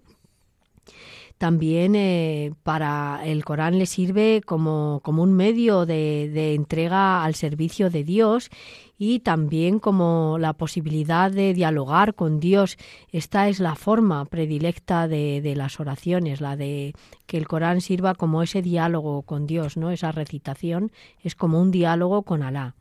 También 1.38 1.95
eh, 1.95 2.54
para 2.63 3.21
el 3.23 3.45
Corán 3.45 3.78
le 3.78 3.86
sirve 3.86 4.41
como, 4.45 5.02
como 5.04 5.21
un 5.23 5.34
medio 5.34 5.86
de, 5.86 6.30
de, 6.34 6.56
entrega 6.56 7.23
al 7.23 7.36
servicio 7.36 7.89
de 7.89 8.04
Dios 8.04 8.50
y 8.97 9.19
también 9.19 9.80
como 9.80 10.38
la 10.39 10.54
posibilidad 10.54 11.32
de 11.32 11.54
dialogar 11.54 12.15
con 12.15 12.39
Dios. 12.39 12.78
Esta 13.12 13.50
es 13.50 13.60
la 13.60 13.76
forma 13.76 14.26
predilecta 14.26 15.08
de, 15.08 15.41
de 15.41 15.56
las 15.56 15.80
oraciones, 15.80 16.41
la 16.41 16.56
de 16.56 16.93
que 17.28 17.38
el 17.38 17.47
Corán 17.47 17.82
sirva 17.82 18.15
como 18.15 18.41
ese 18.41 18.62
diálogo 18.62 19.21
con 19.21 19.45
Dios, 19.45 19.78
¿no? 19.78 19.91
Esa 19.91 20.12
recitación 20.12 20.91
es 21.21 21.36
como 21.36 21.62
un 21.62 21.69
diálogo 21.71 22.23
con 22.23 22.41
Alá. 22.41 22.73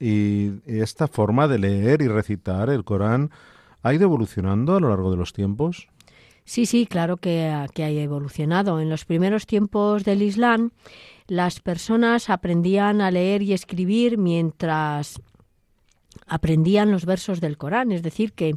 Y 0.00 0.52
esta 0.66 1.06
forma 1.06 1.48
de 1.48 1.58
leer 1.58 2.02
y 2.02 2.08
recitar 2.08 2.70
el 2.70 2.84
Corán 2.84 3.30
ha 3.82 3.92
ido 3.92 4.04
evolucionando 4.04 4.76
a 4.76 4.80
lo 4.80 4.88
largo 4.88 5.10
de 5.10 5.18
los 5.18 5.32
tiempos. 5.32 5.88
Sí, 6.44 6.66
sí, 6.66 6.86
claro 6.86 7.16
que, 7.16 7.66
que 7.74 7.84
ha 7.84 7.90
evolucionado. 7.90 8.80
En 8.80 8.90
los 8.90 9.04
primeros 9.04 9.46
tiempos 9.46 10.04
del 10.04 10.22
Islam, 10.22 10.72
las 11.26 11.60
personas 11.60 12.28
aprendían 12.28 13.00
a 13.00 13.10
leer 13.10 13.42
y 13.42 13.54
escribir 13.54 14.18
mientras 14.18 15.20
aprendían 16.26 16.90
los 16.90 17.06
versos 17.06 17.40
del 17.40 17.56
Corán, 17.56 17.92
es 17.92 18.02
decir, 18.02 18.32
que 18.32 18.56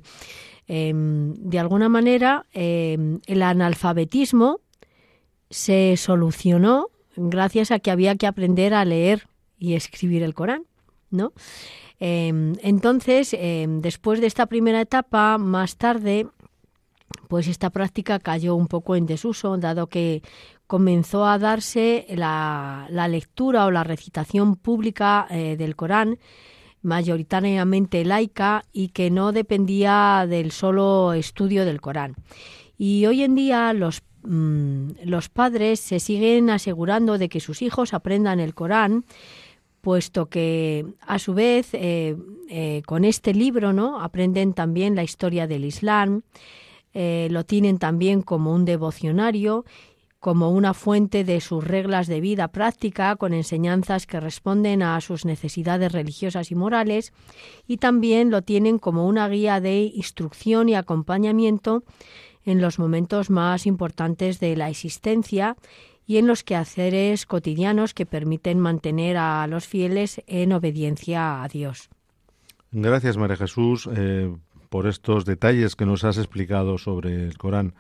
em, 0.68 1.34
de 1.36 1.60
alguna 1.60 1.90
manera 1.90 2.46
em, 2.54 3.20
el 3.26 3.42
analfabetismo 3.42 4.60
se 5.50 5.96
solucionó 5.98 6.90
gracias 7.16 7.72
a 7.72 7.80
que 7.80 7.92
había 7.92 8.16
que 8.16 8.28
aprender 8.28 8.74
a 8.74 8.86
leer 8.86 9.28
y 9.58 9.74
escribir 9.74 10.24
el 10.24 10.34
Corán, 10.34 10.66
¿no? 11.10 11.32
Em, 12.00 12.54
entonces, 12.62 13.36
después 13.82 14.22
de 14.22 14.28
esta 14.28 14.46
primera 14.46 14.82
etapa, 14.82 15.38
más 15.40 15.78
tarde 15.78 16.28
pues 17.28 17.48
esta 17.48 17.70
práctica 17.70 18.20
cayó 18.20 18.56
un 18.56 18.68
poco 18.68 18.96
en 18.96 19.06
desuso, 19.06 19.58
dado 19.58 19.88
que 19.88 20.22
comenzó 20.66 21.26
a 21.26 21.40
darse 21.40 22.06
la, 22.10 22.88
lectura 23.10 23.66
o 23.66 23.72
la 23.72 23.84
recitación 23.84 24.56
pública 24.56 25.28
eh, 25.30 25.56
del 25.58 25.76
Corán 25.76 26.20
mayoritariamente 26.82 28.06
laica 28.06 28.64
y 28.72 28.90
que 28.90 29.10
no 29.12 29.32
dependía 29.32 30.26
del 30.28 30.52
solo 30.52 31.14
estudio 31.14 31.66
del 31.66 31.82
Corán. 31.82 32.16
Y 32.78 33.06
hoy 33.06 33.24
en 33.24 33.36
día 33.36 33.74
los, 33.74 34.04
mm, 34.24 34.92
los 35.04 35.30
padres 35.30 35.80
se 35.80 36.00
siguen 36.00 36.50
asegurando 36.50 37.18
de 37.18 37.30
que 37.30 37.40
sus 37.40 37.62
hijos 37.62 37.94
aprendan 37.94 38.40
el 38.40 38.54
Corán, 38.54 39.06
puesto 39.82 40.28
que 40.28 40.86
a 41.02 41.20
su 41.20 41.34
vez 41.34 41.70
eh, 41.74 42.16
eh, 42.50 42.82
con 42.86 43.06
este 43.06 43.34
libro 43.34 43.74
no 43.74 44.02
aprenden 44.02 44.54
también 44.54 44.96
la 44.96 45.04
historia 45.04 45.48
del 45.48 45.66
Islam, 45.66 46.24
eh, 46.94 47.28
lo 47.32 47.46
tienen 47.46 47.78
también 47.78 48.22
como 48.22 48.54
un 48.54 48.66
devocionario 48.66 49.66
como 50.20 50.50
una 50.50 50.74
fuente 50.74 51.24
de 51.24 51.40
sus 51.42 51.64
reglas 51.64 52.08
de 52.08 52.22
vida 52.22 52.48
práctica 52.48 53.16
con 53.16 53.34
enseñanzas 53.34 54.08
que 54.08 54.20
responden 54.20 54.82
a 54.82 55.00
sus 55.00 55.26
necesidades 55.26 55.92
religiosas 55.92 56.52
y 56.52 56.56
morales 56.56 57.14
y 57.68 57.78
también 57.78 58.32
lo 58.32 58.42
tienen 58.42 58.80
como 58.80 59.08
una 59.08 59.30
guía 59.30 59.62
de 59.62 59.84
instrucción 59.84 60.70
y 60.70 60.76
acompañamiento 60.76 61.84
en 62.46 62.62
los 62.62 62.80
momentos 62.80 63.30
más 63.30 63.68
importantes 63.68 64.40
de 64.40 64.56
la 64.56 64.70
existencia 64.70 65.56
y 66.08 66.18
en 66.18 66.26
los 66.26 66.44
quehaceres 66.44 67.26
cotidianos 67.26 67.94
que 67.94 68.06
permiten 68.06 68.60
mantener 68.60 69.18
a 69.18 69.46
los 69.48 69.68
fieles 69.68 70.22
en 70.26 70.54
obediencia 70.54 71.44
a 71.44 71.48
Dios. 71.48 71.90
Gracias, 72.72 73.18
María 73.18 73.36
Jesús, 73.36 73.90
eh, 73.94 74.34
por 74.70 74.88
estos 74.88 75.26
detalles 75.26 75.76
que 75.76 75.86
nos 75.86 76.04
has 76.04 76.18
explicado 76.18 76.78
sobre 76.78 77.26
el 77.26 77.38
Corán. 77.38 77.74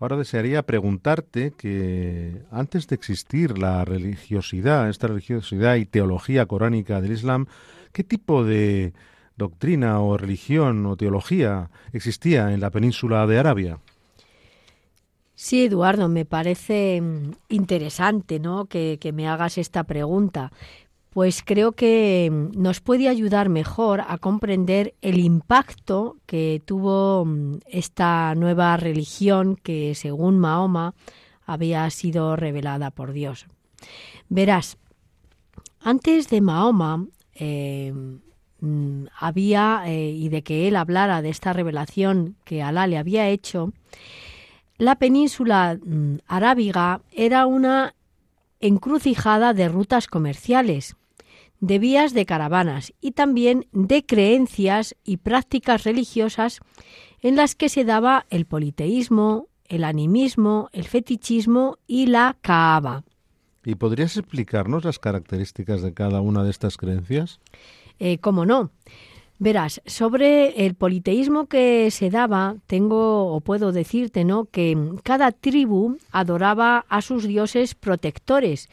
Ahora 0.00 0.16
desearía 0.16 0.62
preguntarte 0.62 1.52
que 1.56 2.42
antes 2.52 2.86
de 2.86 2.94
existir 2.94 3.58
la 3.58 3.84
religiosidad, 3.84 4.88
esta 4.88 5.08
religiosidad 5.08 5.74
y 5.74 5.86
teología 5.86 6.46
coránica 6.46 7.00
del 7.00 7.12
Islam, 7.12 7.46
¿qué 7.92 8.04
tipo 8.04 8.44
de 8.44 8.92
doctrina 9.36 10.00
o 10.00 10.16
religión 10.16 10.86
o 10.86 10.96
teología 10.96 11.70
existía 11.92 12.52
en 12.52 12.60
la 12.60 12.70
península 12.70 13.26
de 13.26 13.38
Arabia? 13.38 13.78
Sí, 15.34 15.66
Eduardo, 15.66 16.08
me 16.08 16.24
parece 16.24 17.00
mm, 17.00 17.30
interesante 17.48 18.40
¿no? 18.40 18.66
que, 18.66 18.98
que 19.00 19.12
me 19.12 19.28
hagas 19.28 19.56
esta 19.56 19.84
pregunta, 19.84 20.52
pues 21.18 21.42
creo 21.44 21.72
que 21.72 22.30
mm, 22.30 22.62
nos 22.62 22.80
puede 22.80 23.08
ayudar 23.08 23.48
mejor 23.48 24.02
a 24.06 24.18
comprender 24.18 24.94
el 25.02 25.18
impacto 25.18 26.16
que 26.26 26.62
tuvo 26.64 27.24
mm, 27.24 27.58
esta 27.66 28.36
nueva 28.36 28.76
religión 28.76 29.56
que, 29.56 29.96
según 29.96 30.38
Mahoma, 30.38 30.94
había 31.44 31.90
sido 31.90 32.36
revelada 32.36 32.92
por 32.92 33.12
Dios. 33.12 33.48
Verás, 34.28 34.78
antes 35.80 36.28
de 36.28 36.40
Mahoma 36.40 37.04
eh, 37.34 37.92
mm, 38.60 39.06
había, 39.18 39.82
eh, 39.86 40.10
y 40.10 40.28
de 40.28 40.44
que 40.44 40.68
él 40.68 40.76
hablara 40.76 41.20
de 41.20 41.30
esta 41.30 41.52
revelación 41.52 42.36
que 42.44 42.62
Alá 42.62 42.86
le 42.86 42.96
había 42.96 43.28
hecho, 43.28 43.72
la 44.76 44.94
península 44.94 45.80
arábiga 46.28 47.00
era 47.10 47.46
una 47.46 47.96
encrucijada 48.60 49.52
de 49.52 49.68
rutas 49.68 50.06
comerciales, 50.06 50.94
de 51.60 51.78
vías 51.78 52.14
de 52.14 52.26
caravanas 52.26 52.92
y 53.00 53.12
también 53.12 53.66
de 53.72 54.04
creencias 54.04 54.96
y 55.04 55.18
prácticas 55.18 55.84
religiosas 55.84 56.60
en 57.20 57.36
las 57.36 57.54
que 57.54 57.68
se 57.68 57.84
daba 57.84 58.26
el 58.30 58.46
politeísmo, 58.46 59.48
el 59.66 59.84
animismo, 59.84 60.68
el 60.72 60.84
fetichismo 60.84 61.78
y 61.86 62.06
la 62.06 62.36
kaaba. 62.40 63.04
¿Y 63.64 63.74
podrías 63.74 64.16
explicarnos 64.16 64.84
las 64.84 64.98
características 64.98 65.82
de 65.82 65.92
cada 65.92 66.20
una 66.20 66.42
de 66.42 66.50
estas 66.50 66.76
creencias? 66.76 67.40
Eh, 67.98 68.18
¿Cómo 68.18 68.46
no? 68.46 68.70
Verás, 69.40 69.80
sobre 69.86 70.66
el 70.66 70.74
politeísmo 70.74 71.46
que 71.46 71.92
se 71.92 72.10
daba, 72.10 72.56
tengo 72.66 73.32
o 73.32 73.40
puedo 73.40 73.70
decirte, 73.70 74.24
¿no? 74.24 74.46
que 74.46 74.76
cada 75.04 75.30
tribu 75.30 75.96
adoraba 76.10 76.86
a 76.88 77.02
sus 77.02 77.24
dioses 77.24 77.76
protectores, 77.76 78.68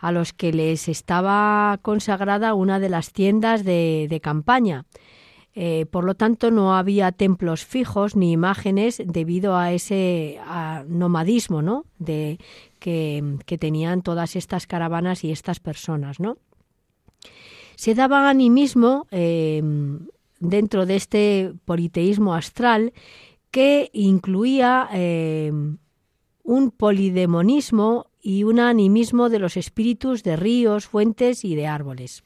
a 0.00 0.12
los 0.12 0.32
que 0.32 0.52
les 0.52 0.88
estaba 0.88 1.78
consagrada 1.82 2.54
una 2.54 2.80
de 2.80 2.88
las 2.88 3.12
tiendas 3.12 3.64
de, 3.64 4.20
campaña. 4.22 4.86
Eh, 5.54 5.84
por 5.90 6.04
lo 6.04 6.14
tanto, 6.14 6.50
no 6.50 6.74
había 6.74 7.12
templos 7.12 7.64
fijos 7.64 8.16
ni 8.16 8.32
imágenes 8.32 9.02
debido 9.04 9.56
a 9.56 9.72
ese 9.72 10.38
nomadismo 10.88 11.60
¿no? 11.60 11.84
de, 11.98 12.38
que, 12.78 13.22
tenían 13.58 14.02
todas 14.02 14.36
estas 14.36 14.66
caravanas 14.66 15.22
y 15.22 15.32
estas 15.32 15.60
personas. 15.60 16.18
¿no? 16.18 16.38
Se 17.76 17.94
daba 17.94 18.30
animismo 18.30 19.06
eh, 19.10 19.62
dentro 20.38 20.86
de 20.86 20.96
este 20.96 21.52
politeísmo 21.66 22.34
astral 22.34 22.94
que 23.50 23.90
incluía 23.92 24.88
eh, 24.92 25.52
un 26.42 26.70
polidemonismo 26.70 28.09
y 28.22 28.44
un 28.44 28.60
animismo 28.60 29.28
de 29.28 29.38
los 29.38 29.56
espíritus 29.56 30.22
de 30.22 30.36
ríos, 30.36 30.86
fuentes 30.86 31.44
y 31.44 31.54
de 31.54 31.66
árboles. 31.66 32.22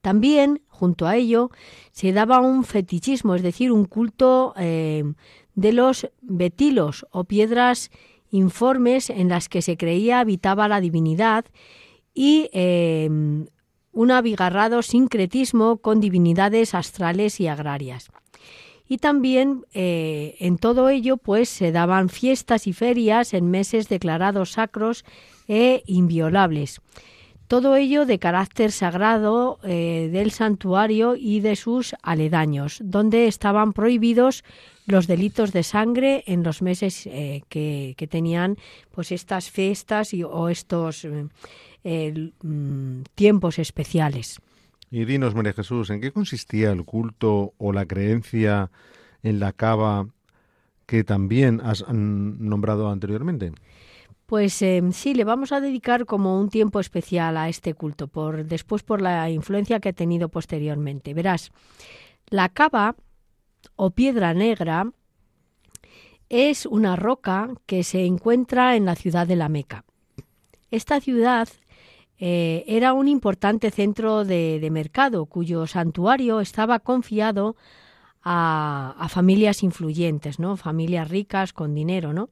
También, 0.00 0.62
junto 0.68 1.06
a 1.06 1.16
ello, 1.16 1.50
se 1.92 2.12
daba 2.12 2.40
un 2.40 2.64
fetichismo, 2.64 3.34
es 3.34 3.42
decir, 3.42 3.70
un 3.70 3.84
culto 3.84 4.54
eh, 4.56 5.04
de 5.54 5.72
los 5.72 6.10
betilos 6.22 7.06
o 7.10 7.24
piedras 7.24 7.90
informes 8.30 9.10
en 9.10 9.28
las 9.28 9.48
que 9.48 9.60
se 9.60 9.76
creía 9.76 10.20
habitaba 10.20 10.68
la 10.68 10.80
divinidad 10.80 11.44
y 12.14 12.48
eh, 12.52 13.08
un 13.92 14.10
abigarrado 14.10 14.82
sincretismo 14.82 15.78
con 15.78 16.00
divinidades 16.00 16.74
astrales 16.74 17.40
y 17.40 17.48
agrarias. 17.48 18.10
Y 18.90 18.98
también 18.98 19.64
eh, 19.72 20.34
en 20.40 20.58
todo 20.58 20.88
ello 20.88 21.16
pues 21.16 21.48
se 21.48 21.70
daban 21.70 22.08
fiestas 22.08 22.66
y 22.66 22.72
ferias 22.72 23.32
en 23.32 23.48
meses 23.48 23.88
declarados 23.88 24.52
sacros 24.52 25.04
e 25.46 25.82
inviolables. 25.86 26.80
Todo 27.46 27.76
ello 27.76 28.04
de 28.04 28.18
carácter 28.18 28.72
sagrado 28.72 29.60
eh, 29.62 30.10
del 30.12 30.32
santuario 30.32 31.14
y 31.16 31.38
de 31.38 31.54
sus 31.54 31.94
aledaños, 32.02 32.80
donde 32.82 33.28
estaban 33.28 33.72
prohibidos 33.72 34.44
los 34.86 35.06
delitos 35.06 35.52
de 35.52 35.62
sangre 35.62 36.24
en 36.26 36.42
los 36.42 36.60
meses 36.60 37.06
eh, 37.06 37.42
que, 37.48 37.94
tenían 38.10 38.56
pues 38.90 39.12
estas 39.12 39.50
fiestas 39.50 40.12
y, 40.12 40.24
o 40.24 40.48
estos 40.48 41.06
Mm, 41.82 43.02
tiempos 43.14 43.58
especiales. 43.58 44.40
Y 44.90 45.04
dinos, 45.04 45.34
María 45.34 45.52
Jesús, 45.52 45.90
¿en 45.90 46.00
qué 46.00 46.10
consistía 46.10 46.72
el 46.72 46.84
culto 46.84 47.54
o 47.58 47.72
la 47.72 47.86
creencia 47.86 48.70
en 49.22 49.38
la 49.38 49.52
cava 49.52 50.08
que 50.86 51.04
también 51.04 51.60
has 51.62 51.86
nombrado 51.88 52.90
anteriormente? 52.90 53.52
Pues 54.26 54.60
em, 54.62 54.92
sí, 54.92 55.14
le 55.14 55.24
vamos 55.24 55.52
a 55.52 55.60
dedicar 55.60 56.06
como 56.06 56.40
un 56.40 56.50
tiempo 56.50 56.80
especial 56.80 57.36
a 57.36 57.48
este 57.48 57.74
culto, 57.74 58.08
por, 58.08 58.44
después 58.44 58.82
por 58.82 59.00
la 59.00 59.30
influencia 59.30 59.78
que 59.78 59.90
ha 59.90 59.92
tenido 59.92 60.28
posteriormente. 60.28 61.14
Verás, 61.14 61.52
la 62.28 62.48
cava 62.48 62.96
o 63.76 63.90
piedra 63.90 64.34
negra 64.34 64.90
es 66.28 66.66
una 66.66 66.96
roca 66.96 67.50
que 67.66 67.84
se 67.84 68.04
encuentra 68.06 68.76
en 68.76 68.84
la 68.84 68.96
ciudad 68.96 69.26
de 69.26 69.36
la 69.36 69.48
Meca. 69.48 69.84
Esta 70.70 71.00
ciudad 71.00 71.48
eh, 72.22 72.64
era 72.66 72.92
un 72.92 73.08
importante 73.08 73.70
centro 73.70 74.26
de, 74.26 74.68
mercado 74.70 75.24
cuyo 75.24 75.66
santuario 75.66 76.40
estaba 76.40 76.78
confiado 76.78 77.56
a, 78.22 79.06
familias 79.08 79.62
influyentes, 79.62 80.38
¿no? 80.38 80.58
familias 80.58 81.08
ricas 81.08 81.54
con 81.54 81.74
dinero. 81.74 82.12
¿no? 82.12 82.28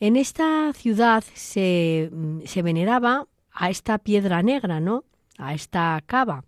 En 0.00 0.16
esta 0.16 0.72
ciudad 0.72 1.22
se, 1.34 2.10
se 2.46 2.62
veneraba 2.62 3.26
a 3.52 3.68
esta 3.68 3.98
piedra 3.98 4.42
negra, 4.42 4.80
¿no? 4.80 5.04
a 5.36 5.52
esta 5.52 6.02
cava, 6.06 6.44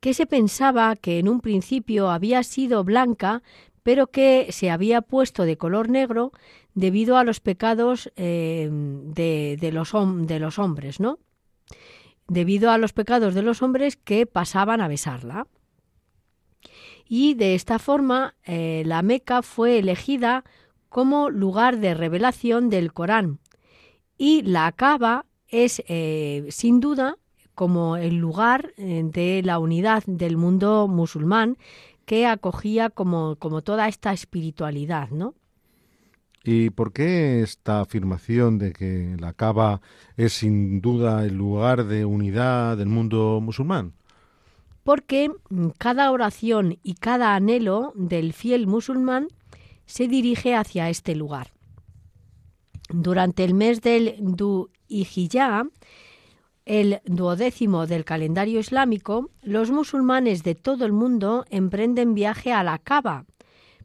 que 0.00 0.14
se 0.14 0.24
pensaba 0.24 0.96
que 0.96 1.18
en 1.18 1.28
un 1.28 1.42
principio 1.42 2.10
había 2.10 2.42
sido 2.42 2.82
blanca, 2.82 3.42
pero 3.82 4.06
que 4.06 4.48
se 4.52 4.70
había 4.70 5.02
puesto 5.02 5.44
de 5.44 5.58
color 5.58 5.90
negro 5.90 6.32
debido 6.74 7.16
a 7.16 7.24
los 7.24 7.40
pecados 7.40 8.12
eh, 8.16 8.68
de, 8.70 9.70
los, 9.72 9.92
de 10.26 10.38
los 10.38 10.58
hombres, 10.58 11.00
¿no? 11.00 11.18
Debido 12.28 12.70
a 12.70 12.78
los 12.78 12.92
pecados 12.92 13.34
de 13.34 13.42
los 13.42 13.62
hombres 13.62 13.96
que 13.96 14.26
pasaban 14.26 14.80
a 14.80 14.88
besarla. 14.88 15.46
Y 17.08 17.34
de 17.34 17.54
esta 17.54 17.78
forma 17.78 18.36
eh, 18.44 18.84
la 18.86 19.02
Meca 19.02 19.42
fue 19.42 19.78
elegida 19.78 20.44
como 20.88 21.28
lugar 21.28 21.78
de 21.78 21.94
revelación 21.94 22.70
del 22.70 22.92
Corán. 22.92 23.40
Y 24.16 24.42
la 24.42 24.66
Acaba 24.66 25.26
es, 25.48 25.82
eh, 25.88 26.46
sin 26.50 26.78
duda, 26.78 27.16
como 27.54 27.96
el 27.96 28.16
lugar 28.16 28.72
de 28.76 29.42
la 29.44 29.58
unidad 29.58 30.02
del 30.06 30.36
mundo 30.36 30.88
musulmán 30.88 31.58
que 32.06 32.26
acogía 32.26 32.90
como, 32.90 33.36
como 33.36 33.62
toda 33.62 33.86
esta 33.86 34.12
espiritualidad, 34.12 35.10
¿no? 35.10 35.34
¿Y 36.42 36.70
por 36.70 36.92
qué 36.92 37.42
esta 37.42 37.80
afirmación 37.80 38.58
de 38.58 38.72
que 38.72 39.16
la 39.18 39.32
Cava 39.34 39.80
es 40.16 40.32
sin 40.32 40.80
duda 40.80 41.24
el 41.24 41.36
lugar 41.36 41.84
de 41.84 42.04
unidad 42.04 42.76
del 42.78 42.88
mundo 42.88 43.40
musulmán? 43.42 43.92
porque 44.90 45.30
cada 45.78 46.10
oración 46.10 46.78
y 46.82 46.94
cada 46.94 47.34
anhelo 47.34 47.92
del 47.94 48.32
fiel 48.32 48.66
musulmán 48.66 49.28
se 49.86 50.08
dirige 50.08 50.54
hacia 50.54 50.88
este 50.88 51.14
lugar. 51.14 51.52
Durante 52.88 53.44
el 53.44 53.54
mes 53.54 53.82
del 53.82 54.16
Du 54.18 54.70
Hijjah, 54.88 55.64
el 56.64 57.00
duodécimo 57.04 57.86
del 57.86 58.04
calendario 58.04 58.60
islámico, 58.60 59.30
los 59.42 59.70
musulmanes 59.70 60.42
de 60.42 60.54
todo 60.54 60.84
el 60.84 60.92
mundo 60.92 61.44
emprenden 61.50 62.14
viaje 62.14 62.52
a 62.52 62.62
la 62.62 62.78
Kaaba, 62.78 63.26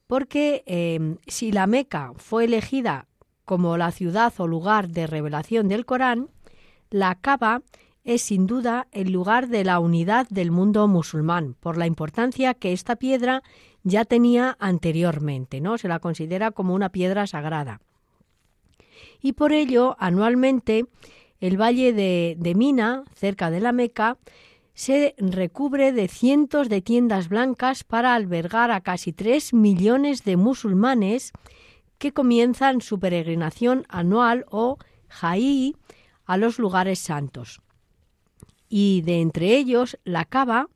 porque 0.07 0.63
eh, 0.65 1.17
si 1.27 1.51
la 1.51 1.67
Meca 1.67 2.13
fue 2.15 2.45
elegida 2.45 3.07
como 3.43 3.77
la 3.77 3.91
ciudad 3.91 4.33
o 4.37 4.47
lugar 4.47 4.89
de 4.89 5.07
revelación 5.07 5.67
del 5.67 5.85
Corán, 5.85 6.29
la 6.89 7.15
Kaaba 7.15 7.61
es 8.03 8.21
sin 8.21 8.45
duda 8.45 8.87
el 8.91 9.11
lugar 9.11 9.47
de 9.47 9.63
la 9.63 9.79
unidad 9.79 10.27
del 10.29 10.51
mundo 10.51 10.87
musulmán, 10.87 11.55
por 11.59 11.77
la 11.77 11.87
importancia 11.87 12.53
que 12.53 12.71
esta 12.71 12.95
piedra 12.95 13.41
ya 13.83 14.05
tenía 14.05 14.55
anteriormente, 14.59 15.59
¿no? 15.59 15.77
Se 15.77 15.87
la 15.87 15.99
considera 15.99 16.51
como 16.51 16.73
una 16.75 16.89
piedra 16.89 17.27
sagrada. 17.27 17.81
Y 19.21 19.33
por 19.33 19.53
ello, 19.53 19.95
anualmente, 19.99 20.85
el 21.39 21.59
valle 21.59 21.93
de, 21.93 22.35
de 22.37 22.55
Mina, 22.55 23.03
cerca 23.15 23.49
de 23.49 23.59
la 23.59 23.71
Meca, 23.71 24.17
se 24.75 25.15
recubre 25.17 25.93
de 25.93 26.09
cientos 26.09 26.67
de 26.67 26.81
tiendas 26.81 27.29
blancas 27.29 27.85
para 27.85 28.13
albergar 28.13 28.71
a 28.71 28.81
casi 28.81 29.13
tres 29.13 29.53
millones 29.53 30.23
de 30.25 30.35
musulmanes 30.35 31.31
que 31.97 32.11
comienzan 32.11 32.81
su 32.81 32.99
peregrinación 32.99 33.85
anual 33.88 34.45
o 34.51 34.77
jaí 35.07 35.75
a 36.25 36.35
los 36.35 36.59
lugares 36.59 36.99
santos. 36.99 37.61
Y 38.67 39.01
de 39.03 39.21
entre 39.21 39.55
ellos, 39.55 39.97
la 40.03 40.25
cava 40.25 40.67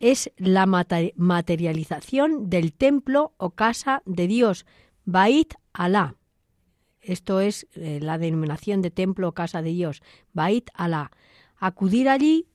es 0.00 0.32
la 0.38 0.66
materialización 0.66 2.48
del 2.48 2.72
templo 2.72 3.34
o 3.36 3.50
casa 3.50 4.02
de 4.06 4.26
Dios, 4.28 4.64
Bait 5.04 5.54
Alá. 5.74 6.16
Esto 7.02 7.40
es 7.40 7.66
eh, 7.74 8.00
la 8.00 8.16
denominación 8.16 8.80
de 8.80 8.90
templo 8.90 9.28
o 9.28 9.32
casa 9.32 9.60
de 9.60 9.70
Dios, 9.70 10.02
Bait 10.32 10.70
Alá. 10.74 11.10
Acudir 11.58 12.08
allí 12.08 12.46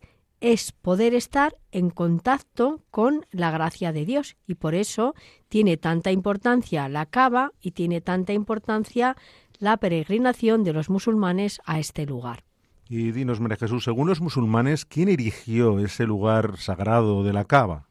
es 0.41 0.71
poder 0.71 1.13
estar 1.13 1.56
en 1.71 1.91
contacto 1.91 2.84
con 2.89 3.25
la 3.32 3.51
gracia 3.51 3.93
de 3.93 4.06
Dios 4.06 4.36
y 4.47 4.56
por 4.56 4.75
eso 4.75 5.13
tiene 5.47 5.77
tanta 5.77 6.12
importancia 6.12 6.89
la 6.89 7.06
cava 7.06 7.54
y 7.62 7.71
tiene 7.71 8.01
tanta 8.01 8.34
importancia 8.34 9.15
la 9.60 9.77
peregrinación 9.77 10.63
de 10.63 10.73
los 10.73 10.89
musulmanes 10.89 11.62
a 11.65 11.80
este 11.80 12.06
lugar. 12.06 12.43
Y 12.89 13.12
dinos, 13.12 13.39
María 13.39 13.56
Jesús, 13.56 13.86
según 13.86 14.10
los 14.10 14.19
musulmanes, 14.19 14.84
¿quién 14.84 15.08
erigió 15.08 15.80
ese 15.80 16.06
lugar 16.06 16.58
sagrado 16.58 17.23
de 17.23 17.32
la 17.32 17.45
cava? 17.45 17.88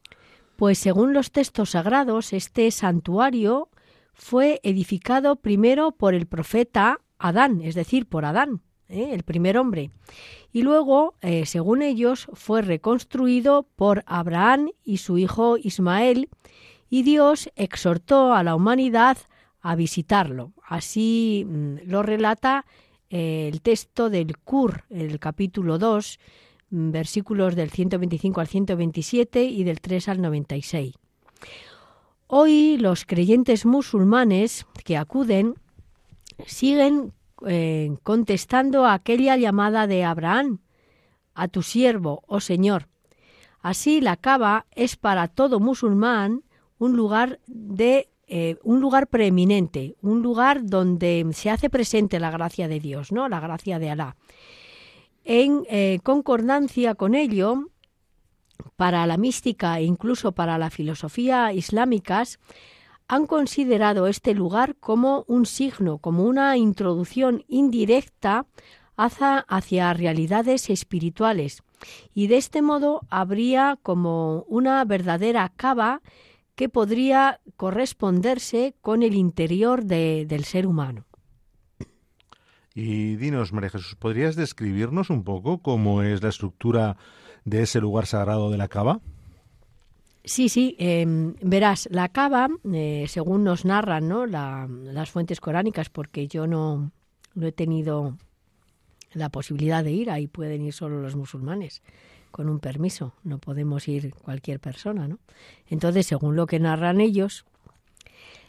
Pues 0.56 0.78
según 0.78 1.14
los 1.14 1.30
textos 1.30 1.70
sagrados, 1.70 2.34
este 2.34 2.70
santuario 2.70 3.70
fue 4.12 4.60
edificado 4.62 5.36
primero 5.36 5.92
por 5.92 6.14
el 6.14 6.26
profeta 6.26 6.98
Adán, 7.18 7.62
es 7.62 7.74
decir, 7.74 8.06
por 8.06 8.24
Adán, 8.24 8.60
¿eh? 8.90 9.10
el 9.12 9.22
primer 9.22 9.56
hombre. 9.56 9.90
Y 10.52 10.62
luego, 10.62 11.14
eh, 11.22 11.46
según 11.46 11.82
ellos, 11.82 12.28
fue 12.34 12.62
reconstruido 12.62 13.66
por 13.76 14.02
Abraham 14.06 14.70
y 14.84 14.98
su 14.98 15.16
hijo 15.16 15.56
Ismael, 15.56 16.28
y 16.88 17.04
Dios 17.04 17.50
exhortó 17.54 18.34
a 18.34 18.42
la 18.42 18.56
humanidad 18.56 19.16
a 19.62 19.76
visitarlo. 19.76 20.52
Así 20.66 21.46
mm, 21.46 21.76
lo 21.86 22.02
relata 22.02 22.66
eh, 23.10 23.48
el 23.52 23.60
texto 23.62 24.10
del 24.10 24.36
Qur, 24.38 24.84
el 24.90 25.18
capítulo 25.20 25.78
2, 25.78 26.18
mm, 26.70 26.90
versículos 26.90 27.54
del 27.54 27.70
125 27.70 28.40
al 28.40 28.48
127 28.48 29.44
y 29.44 29.64
del 29.64 29.80
3 29.80 30.08
al 30.08 30.20
96. 30.20 30.94
Hoy 32.26 32.76
los 32.78 33.04
creyentes 33.06 33.66
musulmanes 33.66 34.66
que 34.84 34.96
acuden 34.96 35.54
siguen 36.46 37.12
eh, 37.46 37.96
contestando 38.02 38.84
a 38.84 38.94
aquella 38.94 39.36
llamada 39.36 39.86
de 39.86 40.04
Abraham, 40.04 40.60
a 41.34 41.48
tu 41.48 41.62
siervo, 41.62 42.22
oh 42.26 42.40
Señor. 42.40 42.88
Así 43.60 44.00
la 44.00 44.16
Cava 44.16 44.66
es 44.70 44.96
para 44.96 45.28
todo 45.28 45.60
musulmán 45.60 46.42
un 46.78 46.96
lugar 46.96 47.40
de 47.46 48.08
eh, 48.26 48.56
un 48.62 48.80
lugar 48.80 49.08
preeminente, 49.08 49.96
un 50.02 50.22
lugar 50.22 50.64
donde 50.64 51.26
se 51.32 51.50
hace 51.50 51.68
presente 51.68 52.20
la 52.20 52.30
gracia 52.30 52.68
de 52.68 52.78
Dios, 52.78 53.10
¿no? 53.10 53.28
La 53.28 53.40
gracia 53.40 53.78
de 53.78 53.90
Alá. 53.90 54.16
En 55.24 55.64
eh, 55.68 55.98
concordancia 56.04 56.94
con 56.94 57.14
ello, 57.14 57.70
para 58.76 59.06
la 59.06 59.16
mística 59.16 59.78
e 59.78 59.84
incluso 59.84 60.32
para 60.32 60.58
la 60.58 60.70
filosofía 60.70 61.52
islámicas, 61.52 62.38
han 63.10 63.26
considerado 63.26 64.06
este 64.06 64.34
lugar 64.34 64.76
como 64.76 65.24
un 65.26 65.44
signo, 65.44 65.98
como 65.98 66.22
una 66.22 66.56
introducción 66.56 67.44
indirecta 67.48 68.46
hacia, 68.96 69.92
realidades 69.94 70.70
espirituales. 70.70 71.64
Y 72.14 72.28
de 72.28 72.36
este 72.36 72.62
modo 72.62 73.00
habría 73.10 73.80
como 73.82 74.44
una 74.46 74.84
verdadera 74.84 75.50
cava 75.56 76.02
que 76.54 76.68
podría 76.68 77.40
corresponderse 77.56 78.76
con 78.80 79.02
el 79.02 79.14
interior 79.14 79.84
del 79.84 80.44
ser 80.44 80.68
humano. 80.68 81.04
Y 82.76 83.16
dinos, 83.16 83.52
María 83.52 83.70
Jesús, 83.70 83.96
¿podrías 83.96 84.36
describirnos 84.36 85.10
un 85.10 85.24
poco 85.24 85.62
cómo 85.62 86.02
es 86.02 86.22
la 86.22 86.28
estructura 86.28 86.96
de 87.44 87.62
ese 87.62 87.80
lugar 87.80 88.06
sagrado 88.06 88.52
de 88.52 88.58
la 88.58 88.68
cava? 88.68 89.00
Sí, 90.24 90.48
sí, 90.48 90.76
em, 90.78 91.34
verás, 91.40 91.88
la 91.90 92.08
cava, 92.10 92.48
eh, 92.72 93.06
según 93.08 93.42
nos 93.42 93.64
narran 93.64 94.08
¿no? 94.08 94.26
las 94.26 95.10
fuentes 95.10 95.40
coránicas, 95.40 95.88
porque 95.88 96.28
yo 96.28 96.46
no, 96.46 96.92
no 97.34 97.46
he 97.46 97.52
tenido 97.52 98.18
la 99.12 99.30
posibilidad 99.30 99.82
de 99.82 99.92
ir, 99.92 100.10
ahí 100.10 100.26
pueden 100.26 100.62
ir 100.62 100.72
solo 100.72 101.00
los 101.00 101.16
musulmanes 101.16 101.82
con 102.30 102.48
un 102.48 102.60
permiso, 102.60 103.14
no 103.24 103.38
podemos 103.38 103.88
ir 103.88 104.14
cualquier 104.14 104.60
persona, 104.60 105.08
¿no? 105.08 105.18
Entonces, 105.66 106.06
según 106.06 106.36
lo 106.36 106.46
que 106.46 106.60
narran 106.60 107.00
ellos, 107.00 107.44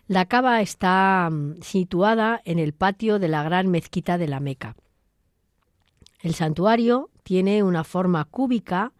la 0.07 0.25
cava 0.25 0.61
está 0.61 1.29
mm, 1.31 1.61
situada 1.61 2.41
en 2.45 2.59
el 2.59 2.73
patio 2.73 3.17
de 3.17 3.27
la 3.27 3.43
gran 3.43 3.69
mezquita 3.69 4.17
de 4.17 4.27
la 4.27 4.39
Meca. 4.39 4.75
El 6.19 6.35
santuario 6.35 7.09
tiene 7.23 7.63
una 7.63 7.83
forma 7.83 8.25
cúbica 8.25 8.93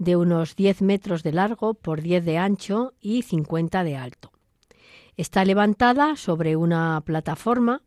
de 0.00 0.16
unos 0.16 0.56
10 0.56 0.80
metros 0.80 1.22
de 1.22 1.32
largo 1.32 1.74
por 1.74 2.00
10 2.00 2.24
de 2.24 2.38
ancho 2.38 2.94
y 3.00 3.20
50 3.22 3.84
de 3.84 3.96
alto. 3.96 4.32
Está 5.18 5.44
levantada 5.44 6.16
sobre 6.16 6.56
una 6.56 7.02
plataforma 7.04 7.82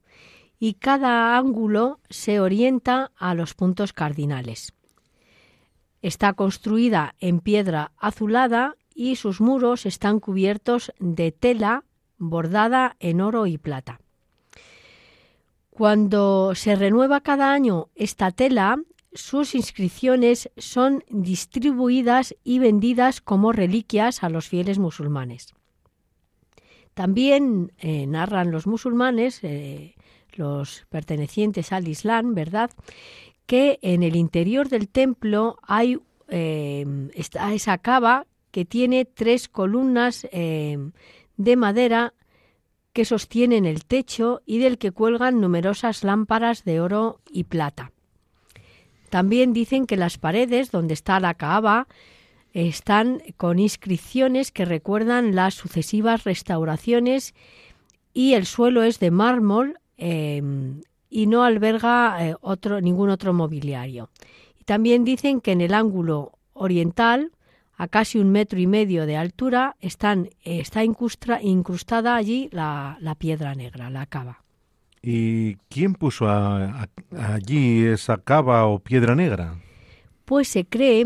y 0.59 0.75
cada 0.75 1.35
ángulo 1.35 1.99
se 2.11 2.39
orienta 2.39 3.11
a 3.17 3.33
los 3.33 3.55
puntos 3.55 3.93
cardinales. 3.93 4.73
Está 6.03 6.33
construida 6.33 7.15
en 7.19 7.39
piedra 7.39 7.91
azulada 7.97 8.75
y 8.93 9.15
sus 9.15 9.41
muros 9.41 9.87
están 9.87 10.19
cubiertos 10.19 10.93
de 10.99 11.31
tela 11.31 11.83
bordada 12.19 12.95
en 12.99 13.21
oro 13.21 13.47
y 13.47 13.57
plata. 13.57 13.99
Cuando 15.71 16.53
se 16.53 16.75
renueva 16.75 17.21
cada 17.21 17.51
año 17.51 17.87
esta 17.95 18.29
tela, 18.29 18.77
sus 19.15 19.55
inscripciones 19.55 20.49
son 20.57 21.03
distribuidas 21.09 22.35
y 22.43 22.59
vendidas 22.59 23.21
como 23.21 23.51
reliquias 23.51 24.23
a 24.23 24.29
los 24.29 24.47
fieles 24.47 24.79
musulmanes. 24.79 25.53
También 26.93 27.71
eh, 27.79 28.05
narran 28.05 28.51
los 28.51 28.67
musulmanes, 28.67 29.43
eh, 29.43 29.95
los 30.33 30.85
pertenecientes 30.89 31.71
al 31.71 31.87
Islam, 31.87 32.35
¿verdad?, 32.35 32.71
que 33.45 33.79
en 33.81 34.03
el 34.03 34.15
interior 34.15 34.69
del 34.69 34.87
templo 34.87 35.57
hay 35.63 35.99
eh, 36.29 36.85
esa 37.13 37.77
cava 37.77 38.25
que 38.51 38.63
tiene 38.63 39.05
tres 39.05 39.49
columnas 39.49 40.27
de 40.31 41.55
madera 41.57 42.13
que 42.93 43.03
sostienen 43.03 43.65
el 43.65 43.85
techo 43.85 44.41
y 44.45 44.59
del 44.59 44.77
que 44.77 44.91
cuelgan 44.91 45.41
numerosas 45.41 46.03
lámparas 46.03 46.63
de 46.63 46.79
oro 46.79 47.19
y 47.29 47.45
plata. 47.45 47.92
También 49.13 49.53
dicen 49.53 49.85
que 49.85 49.95
las 49.95 50.17
paredes 50.17 50.71
donde 50.71 50.95
está 50.95 51.19
la 51.19 51.35
Kaaba 51.35 51.87
están 52.51 53.21
con 53.37 53.59
inscripciones 53.59 54.51
que 54.51 54.65
recuerdan 54.65 55.35
las 55.35 55.53
sucesivas 55.53 56.23
restauraciones 56.23 57.35
y 58.11 58.33
el 58.33 58.47
suelo 58.47 58.81
es 58.81 58.99
de 58.99 59.11
mármol 59.11 59.77
em, 59.97 60.81
y 61.11 61.27
no 61.27 61.43
alberga 61.43 62.27
eh, 62.27 62.35
otro, 62.41 62.81
ningún 62.81 63.11
otro 63.11 63.33
mobiliario. 63.33 64.09
También 64.65 65.03
dicen 65.03 65.41
que 65.41 65.51
en 65.51 65.61
el 65.61 65.75
ángulo 65.75 66.31
oriental, 66.53 67.33
a 67.77 67.87
casi 67.89 68.17
un 68.17 68.31
metro 68.31 68.59
y 68.59 68.65
medio 68.65 69.05
de 69.05 69.17
altura, 69.17 69.75
está 69.79 70.83
incrustada 70.83 72.15
allí 72.15 72.49
la, 72.51 72.97
la 72.99 73.13
piedra 73.13 73.53
negra, 73.53 73.91
la 73.91 74.07
cava. 74.07 74.43
¿Y 75.05 75.55
quién 75.69 75.95
puso 75.95 76.29
allí 76.29 77.83
esa 77.83 78.17
cava 78.17 78.65
o 78.67 78.79
piedra 78.79 79.15
negra? 79.15 79.61
Pues 80.23 80.47
se 80.47 80.65
cree 80.65 81.05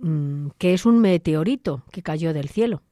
mm, 0.00 0.48
que 0.58 0.74
es 0.74 0.84
un 0.84 0.98
meteorito 0.98 1.84
que 1.92 2.02
cayó 2.02 2.34
del 2.34 2.48
cielo. 2.48 2.82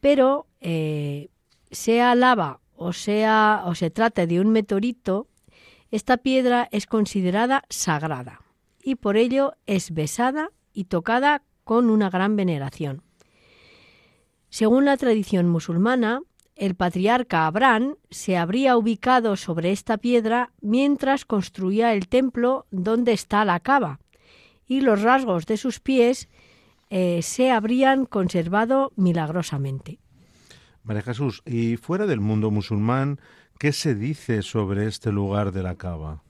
Pero 0.00 0.46
eh, 0.62 1.28
sea 1.70 2.14
lava 2.14 2.60
o 2.76 2.94
sea 2.94 3.64
o 3.66 3.74
se 3.74 3.90
trate 3.90 4.26
de 4.26 4.40
un 4.40 4.48
meteorito, 4.48 5.26
esta 5.90 6.16
piedra 6.16 6.68
es 6.72 6.86
considerada 6.86 7.64
sagrada 7.68 8.40
y 8.82 8.94
por 8.94 9.18
ello 9.18 9.52
es 9.66 9.92
besada 9.92 10.50
y 10.72 10.84
tocada 10.84 11.42
con 11.64 11.90
una 11.90 12.08
gran 12.08 12.36
veneración. 12.36 13.02
Según 14.48 14.86
la 14.86 14.96
tradición 14.96 15.46
musulmana, 15.48 16.22
el 16.58 16.74
patriarca 16.74 17.46
Abraham 17.46 17.94
se 18.10 18.36
habría 18.36 18.76
ubicado 18.76 19.36
sobre 19.36 19.70
esta 19.70 19.96
piedra 19.96 20.50
mientras 20.60 21.24
construía 21.24 21.94
el 21.94 22.08
templo 22.08 22.66
donde 22.70 23.12
está 23.12 23.44
la 23.44 23.60
cava, 23.60 24.00
y 24.66 24.80
los 24.80 25.02
rasgos 25.02 25.46
de 25.46 25.56
sus 25.56 25.78
pies 25.78 26.28
eh, 26.90 27.22
se 27.22 27.52
habrían 27.52 28.06
conservado 28.06 28.92
milagrosamente. 28.96 30.00
María 30.82 31.02
Jesús, 31.02 31.42
y 31.46 31.76
fuera 31.76 32.06
del 32.06 32.20
mundo 32.20 32.50
musulmán, 32.50 33.20
¿qué 33.58 33.72
se 33.72 33.94
dice 33.94 34.42
sobre 34.42 34.86
este 34.86 35.12
lugar 35.12 35.52
de 35.52 35.62
la 35.62 35.76
cava? 35.76 36.22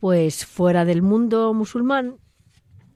Pues 0.00 0.46
fuera 0.46 0.84
del 0.84 1.02
mundo 1.02 1.52
musulmán 1.52 2.16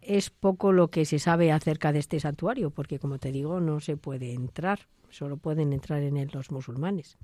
es 0.03 0.31
poco 0.31 0.73
lo 0.73 0.89
que 0.89 1.05
se 1.05 1.19
sabe 1.19 1.53
acerca 1.53 1.93
de 1.93 1.99
este 1.99 2.21
santuario, 2.21 2.71
porque 2.71 2.99
como 2.99 3.19
te 3.19 3.33
digo, 3.33 3.61
no 3.61 3.81
se 3.81 3.97
puede 3.97 4.33
entrar 4.33 4.81
solo 5.11 5.37
pueden 5.37 5.73
entrar 5.73 6.03
en 6.03 6.17
él 6.17 6.31
los 6.33 6.51
musulmanes. 6.51 7.19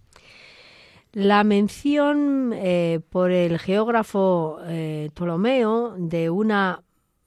La 1.12 1.44
mención 1.44 2.52
eh, 2.54 3.00
por 3.10 3.30
el 3.30 3.58
geógrafo 3.58 4.58
eh, 4.64 5.10
Ptolomeo 5.14 5.94
de 5.96 6.28
una 6.30 6.82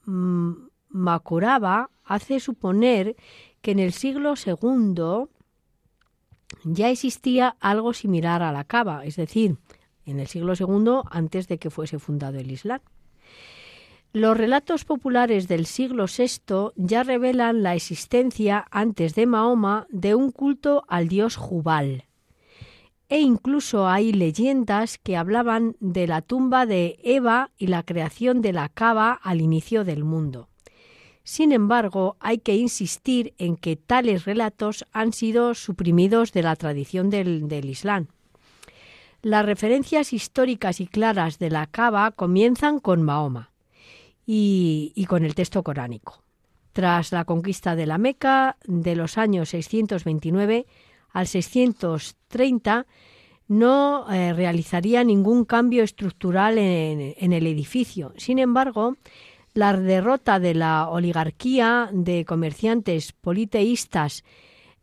mm, 0.06 0.52
Makuraba 0.90 1.90
hace 2.04 2.40
suponer 2.40 3.16
que 3.62 3.72
en 3.72 3.80
el 3.80 3.94
siglo 3.94 4.34
II 4.36 5.26
ya 6.64 6.90
existía 6.90 7.56
algo 7.60 7.94
similar 7.94 8.42
a 8.42 8.52
la 8.52 8.64
cava, 8.64 9.06
es 9.06 9.16
decir, 9.16 9.58
en 10.06 10.20
el 10.20 10.28
siglo 10.28 10.54
II 10.54 11.02
antes 11.10 11.48
de 11.48 11.58
que 11.58 11.70
fuese 11.70 12.00
fundado 12.00 12.38
el 12.40 12.52
Islam. 12.52 12.82
Los 14.12 14.36
relatos 14.36 14.86
populares 14.86 15.48
del 15.48 15.68
siglo 15.68 16.06
VI 16.08 16.72
ya 16.76 17.04
revelan 17.04 17.62
la 17.62 17.76
existencia 17.76 18.66
antes 18.72 19.14
de 19.14 19.28
Mahoma 19.28 19.86
de 19.92 20.16
un 20.16 20.32
culto 20.32 20.84
al 20.88 21.08
dios 21.08 21.36
Jubal. 21.36 22.06
E 23.08 23.20
incluso 23.20 23.88
hay 23.88 24.12
leyendas 24.12 24.98
que 24.98 25.16
hablaban 25.16 25.76
de 25.80 26.08
la 26.08 26.24
tumba 26.24 26.66
de 26.66 26.98
Eva 27.04 27.52
y 27.56 27.68
la 27.68 27.84
creación 27.84 28.42
de 28.42 28.52
la 28.52 28.70
cava 28.70 29.12
al 29.12 29.42
inicio 29.42 29.84
del 29.84 30.04
mundo. 30.04 30.50
Sin 31.24 31.52
embargo, 31.52 32.18
hay 32.20 32.40
que 32.40 32.56
insistir 32.56 33.36
en 33.38 33.58
que 33.58 33.76
tales 33.76 34.26
relatos 34.26 34.86
han 34.92 35.14
sido 35.14 35.54
suprimidos 35.54 36.32
de 36.32 36.42
la 36.42 36.56
tradición 36.56 37.12
del, 37.12 37.48
del 37.48 37.70
Islam. 37.70 38.08
Las 39.22 39.46
referencias 39.46 40.14
históricas 40.14 40.80
y 40.80 40.88
claras 40.88 41.38
de 41.38 41.52
la 41.52 41.68
cava 41.68 42.10
comienzan 42.10 42.80
con 42.80 43.04
Mahoma 43.04 43.50
y, 44.32 45.06
con 45.08 45.26
el 45.26 45.34
texto 45.34 45.64
coránico. 45.64 46.22
Tras 46.72 47.12
la 47.12 47.26
conquista 47.26 47.76
de 47.76 47.88
la 47.88 47.98
Meca 47.98 48.58
de 48.64 48.96
los 48.96 49.18
años 49.18 49.50
629 49.50 50.68
al 51.14 51.26
630, 51.26 52.86
no 53.48 54.06
eh, 54.12 54.34
realizaría 54.34 55.04
ningún 55.04 55.46
cambio 55.46 55.82
estructural 55.82 56.60
en, 56.60 57.34
el 57.34 57.48
edificio. 57.48 58.14
Sin 58.18 58.38
embargo, 58.38 58.98
la 59.56 59.76
derrota 59.76 60.40
de 60.40 60.54
la 60.54 60.90
oligarquía 60.90 61.90
de 61.92 62.24
comerciantes 62.24 63.14
politeístas 63.14 64.24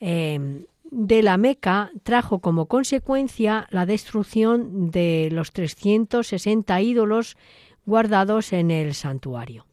em, 0.01 0.64
de 0.90 1.22
la 1.22 1.36
Meca 1.36 1.92
trajo 2.03 2.40
como 2.40 2.66
consecuencia 2.66 3.68
la 3.70 3.86
destrucción 3.86 4.90
de 4.90 5.28
los 5.30 5.53
360 5.53 6.80
ídolos 6.80 7.36
guardados 7.87 8.53
en 8.53 8.70
el 8.70 8.95
santuario. 8.95 9.64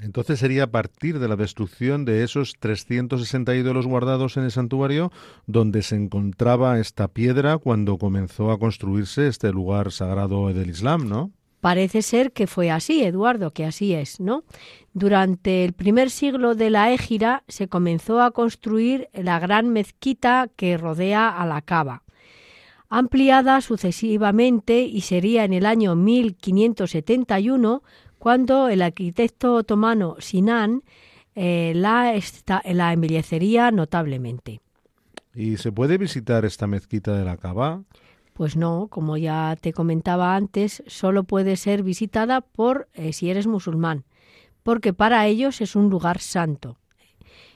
Entonces 0.00 0.38
sería 0.38 0.64
a 0.64 0.66
partir 0.68 1.18
de 1.18 1.26
la 1.26 1.34
destrucción 1.34 2.04
de 2.04 2.22
esos 2.22 2.54
360 2.60 3.54
ídolos 3.56 3.86
guardados 3.86 4.36
en 4.36 4.44
el 4.44 4.52
santuario 4.52 5.10
donde 5.46 5.82
se 5.82 5.96
encontraba 5.96 6.78
esta 6.78 7.08
piedra 7.08 7.58
cuando 7.58 7.98
comenzó 7.98 8.52
a 8.52 8.58
construirse 8.58 9.26
este 9.26 9.50
lugar 9.50 9.90
sagrado 9.90 10.52
del 10.52 10.70
Islam, 10.70 11.08
¿no? 11.08 11.32
Parece 11.60 12.02
ser 12.02 12.32
que 12.32 12.46
fue 12.46 12.70
así, 12.70 13.02
Eduardo, 13.02 13.50
que 13.50 13.64
así 13.64 13.92
es, 13.92 14.20
¿no? 14.20 14.44
Durante 14.92 15.64
el 15.64 15.72
primer 15.72 16.10
siglo 16.10 16.54
de 16.54 16.70
la 16.70 16.92
Égira 16.92 17.42
se 17.48 17.66
comenzó 17.66 18.22
a 18.22 18.30
construir 18.30 19.08
la 19.12 19.40
gran 19.40 19.68
mezquita 19.70 20.48
que 20.54 20.76
rodea 20.76 21.28
a 21.28 21.44
la 21.46 21.60
Cava 21.62 22.04
ampliada 22.88 23.60
sucesivamente 23.60 24.82
y 24.82 25.02
sería 25.02 25.44
en 25.44 25.52
el 25.52 25.66
año 25.66 25.94
1571 25.94 27.82
cuando 28.18 28.68
el 28.68 28.82
arquitecto 28.82 29.54
otomano 29.54 30.16
Sinan 30.18 30.82
eh, 31.34 31.72
la, 31.76 32.20
la 32.64 32.92
embellecería 32.92 33.70
notablemente. 33.70 34.60
¿Y 35.34 35.56
se 35.58 35.70
puede 35.70 35.98
visitar 35.98 36.44
esta 36.44 36.66
mezquita 36.66 37.16
de 37.16 37.24
la 37.24 37.36
Kaaba? 37.36 37.84
Pues 38.32 38.56
no, 38.56 38.88
como 38.88 39.16
ya 39.16 39.56
te 39.60 39.72
comentaba 39.72 40.34
antes, 40.34 40.82
solo 40.86 41.24
puede 41.24 41.56
ser 41.56 41.82
visitada 41.82 42.40
por 42.40 42.88
eh, 42.94 43.12
si 43.12 43.30
eres 43.30 43.46
musulmán, 43.46 44.04
porque 44.62 44.92
para 44.92 45.26
ellos 45.26 45.60
es 45.60 45.76
un 45.76 45.90
lugar 45.90 46.18
santo. 46.20 46.76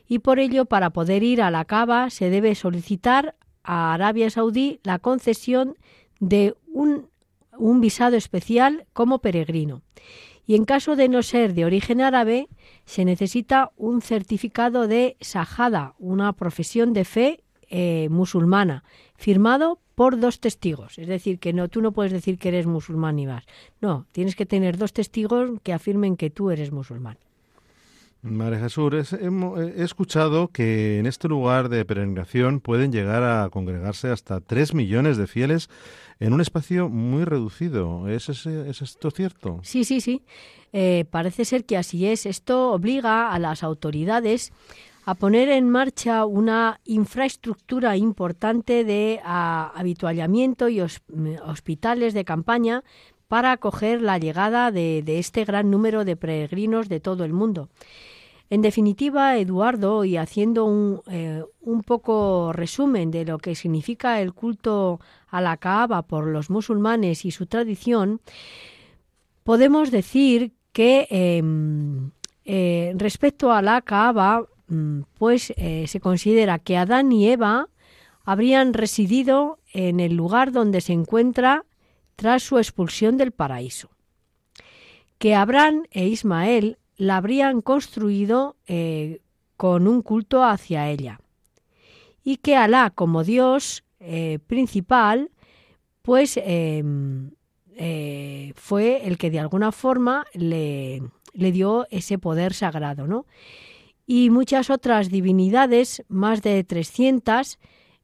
Y 0.06 0.18
por 0.18 0.38
ello, 0.38 0.64
para 0.66 0.90
poder 0.90 1.22
ir 1.22 1.40
a 1.40 1.50
la 1.50 1.64
Kaaba 1.64 2.10
se 2.10 2.30
debe 2.30 2.54
solicitar 2.54 3.34
a 3.62 3.94
Arabia 3.94 4.30
Saudí 4.30 4.80
la 4.82 4.98
concesión 4.98 5.76
de 6.20 6.54
un, 6.66 7.08
un 7.56 7.80
visado 7.80 8.16
especial 8.16 8.86
como 8.92 9.20
peregrino. 9.20 9.82
Y 10.46 10.56
en 10.56 10.64
caso 10.64 10.96
de 10.96 11.08
no 11.08 11.22
ser 11.22 11.54
de 11.54 11.64
origen 11.64 12.00
árabe, 12.00 12.48
se 12.84 13.04
necesita 13.04 13.70
un 13.76 14.02
certificado 14.02 14.88
de 14.88 15.16
Sahada, 15.20 15.94
una 15.98 16.32
profesión 16.32 16.92
de 16.92 17.04
fe 17.04 17.44
eh, 17.68 18.08
musulmana, 18.10 18.84
firmado 19.16 19.78
por 19.94 20.18
dos 20.18 20.40
testigos. 20.40 20.98
Es 20.98 21.06
decir, 21.06 21.38
que 21.38 21.52
no, 21.52 21.68
tú 21.68 21.80
no 21.80 21.92
puedes 21.92 22.12
decir 22.12 22.38
que 22.38 22.48
eres 22.48 22.66
musulmán 22.66 23.18
y 23.18 23.26
vas. 23.26 23.44
No, 23.80 24.06
tienes 24.12 24.34
que 24.34 24.46
tener 24.46 24.76
dos 24.76 24.92
testigos 24.92 25.60
que 25.62 25.72
afirmen 25.72 26.16
que 26.16 26.28
tú 26.28 26.50
eres 26.50 26.72
musulmán. 26.72 27.18
María 28.22 28.60
Jesús, 28.60 29.12
he 29.14 29.82
escuchado 29.82 30.46
que 30.46 31.00
en 31.00 31.06
este 31.06 31.26
lugar 31.26 31.68
de 31.68 31.84
peregrinación 31.84 32.60
pueden 32.60 32.92
llegar 32.92 33.24
a 33.24 33.50
congregarse 33.50 34.10
hasta 34.10 34.40
tres 34.40 34.74
millones 34.74 35.16
de 35.16 35.26
fieles 35.26 35.68
en 36.20 36.32
un 36.32 36.40
espacio 36.40 36.88
muy 36.88 37.24
reducido. 37.24 38.06
¿Es, 38.06 38.28
esto 38.28 39.10
cierto? 39.10 39.58
Sí, 39.64 39.82
sí, 39.82 40.00
sí. 40.00 40.22
Eh, 40.72 41.04
parece 41.10 41.44
ser 41.44 41.64
que 41.64 41.76
así 41.76 42.06
es. 42.06 42.24
Esto 42.24 42.70
obliga 42.70 43.32
a 43.32 43.40
las 43.40 43.64
autoridades 43.64 44.52
a 45.04 45.16
poner 45.16 45.48
en 45.48 45.68
marcha 45.68 46.24
una 46.24 46.80
infraestructura 46.84 47.96
importante 47.96 48.84
de 48.84 49.20
habituallamiento 49.24 50.68
y 50.68 50.80
hospitales 50.80 52.14
de 52.14 52.24
campaña 52.24 52.84
para 53.26 53.50
acoger 53.50 54.00
la 54.00 54.18
llegada 54.18 54.70
de 54.70 55.02
este 55.18 55.44
gran 55.44 55.72
número 55.72 56.04
de 56.04 56.14
peregrinos 56.14 56.88
de 56.88 57.00
todo 57.00 57.24
el 57.24 57.32
mundo. 57.32 57.68
En 58.52 58.60
definitiva, 58.60 59.38
Eduardo, 59.38 60.04
y 60.04 60.18
haciendo 60.18 60.66
un, 60.66 61.00
eh, 61.10 61.42
un, 61.62 61.82
poco 61.82 62.52
resumen 62.52 63.10
de 63.10 63.24
lo 63.24 63.38
que 63.38 63.54
significa 63.54 64.20
el 64.20 64.34
culto 64.34 65.00
a 65.28 65.40
la 65.40 65.56
Kaaba 65.56 66.02
por 66.02 66.26
los 66.26 66.50
musulmanes 66.50 67.24
y 67.24 67.30
su 67.30 67.46
tradición, 67.46 68.20
podemos 69.42 69.90
decir 69.90 70.52
que 70.74 71.06
em, 71.08 72.10
eh, 72.44 72.92
respecto 72.94 73.52
a 73.52 73.62
la 73.62 73.80
Kaaba, 73.80 74.46
mm, 74.68 75.00
pues 75.16 75.54
eh, 75.56 75.86
se 75.88 76.00
considera 76.00 76.58
que 76.58 76.76
Adán 76.76 77.10
y 77.10 77.30
Eva 77.30 77.70
habrían 78.22 78.74
residido 78.74 79.60
en 79.72 79.98
el 79.98 80.12
lugar 80.12 80.52
donde 80.52 80.82
se 80.82 80.92
encuentra 80.92 81.64
tras 82.16 82.42
su 82.42 82.58
expulsión 82.58 83.16
del 83.16 83.32
paraíso, 83.32 83.88
que 85.16 85.34
Abraham 85.34 85.84
e 85.90 86.06
Ismael 86.08 86.76
la 86.96 87.16
habrían 87.16 87.60
construido 87.60 88.56
eh, 88.66 89.20
con 89.56 89.88
un 89.88 90.02
culto 90.02 90.44
hacia 90.44 90.88
ella. 90.88 91.20
Y 92.24 92.36
que 92.36 92.56
Alá, 92.56 92.90
como 92.90 93.24
Dios 93.24 93.84
eh, 94.00 94.38
principal, 94.46 95.30
pues 96.02 96.38
em, 96.42 97.30
eh, 97.76 98.52
fue 98.56 99.06
el 99.06 99.18
que 99.18 99.30
de 99.30 99.40
alguna 99.40 99.72
forma 99.72 100.26
le, 100.34 101.02
le, 101.32 101.52
dio 101.52 101.86
ese 101.90 102.18
poder 102.18 102.54
sagrado, 102.54 103.06
¿no? 103.06 103.26
Y 104.06 104.30
muchas 104.30 104.68
otras 104.70 105.10
divinidades, 105.10 106.04
más 106.08 106.42
de 106.42 106.64
300, 106.64 107.58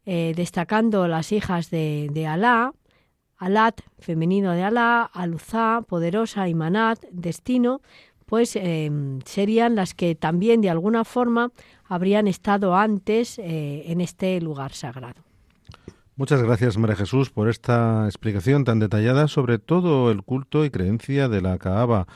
destacando 0.06 1.06
las 1.06 1.32
hijas 1.32 1.68
de, 1.70 2.08
de 2.12 2.26
Alá, 2.26 2.72
Alat, 3.38 3.82
femenino 4.00 4.52
de 4.52 4.64
Alá, 4.64 5.04
Aluzá, 5.04 5.82
poderosa, 5.86 6.48
y 6.48 6.54
Manat, 6.54 7.04
destino, 7.12 7.82
pues 8.28 8.58
serían 9.24 9.74
las 9.74 9.94
que 9.94 10.14
también 10.14 10.60
de 10.60 10.68
alguna 10.68 11.04
forma 11.04 11.50
habrían 11.86 12.28
estado 12.28 12.76
antes 12.76 13.38
eh, 13.38 13.84
en 13.86 14.02
este 14.02 14.38
lugar 14.42 14.72
sagrado. 14.74 15.22
Muchas 16.14 16.42
gracias, 16.42 16.76
María 16.76 16.96
Jesús, 16.96 17.30
por 17.30 17.48
esta 17.48 18.04
explicación 18.04 18.64
tan 18.64 18.80
detallada 18.80 19.28
sobre 19.28 19.58
todo 19.58 20.10
el 20.10 20.22
culto 20.22 20.66
y 20.66 20.70
creencia 20.70 21.30
de 21.30 21.40
la 21.40 21.56
Kaaba 21.56 22.06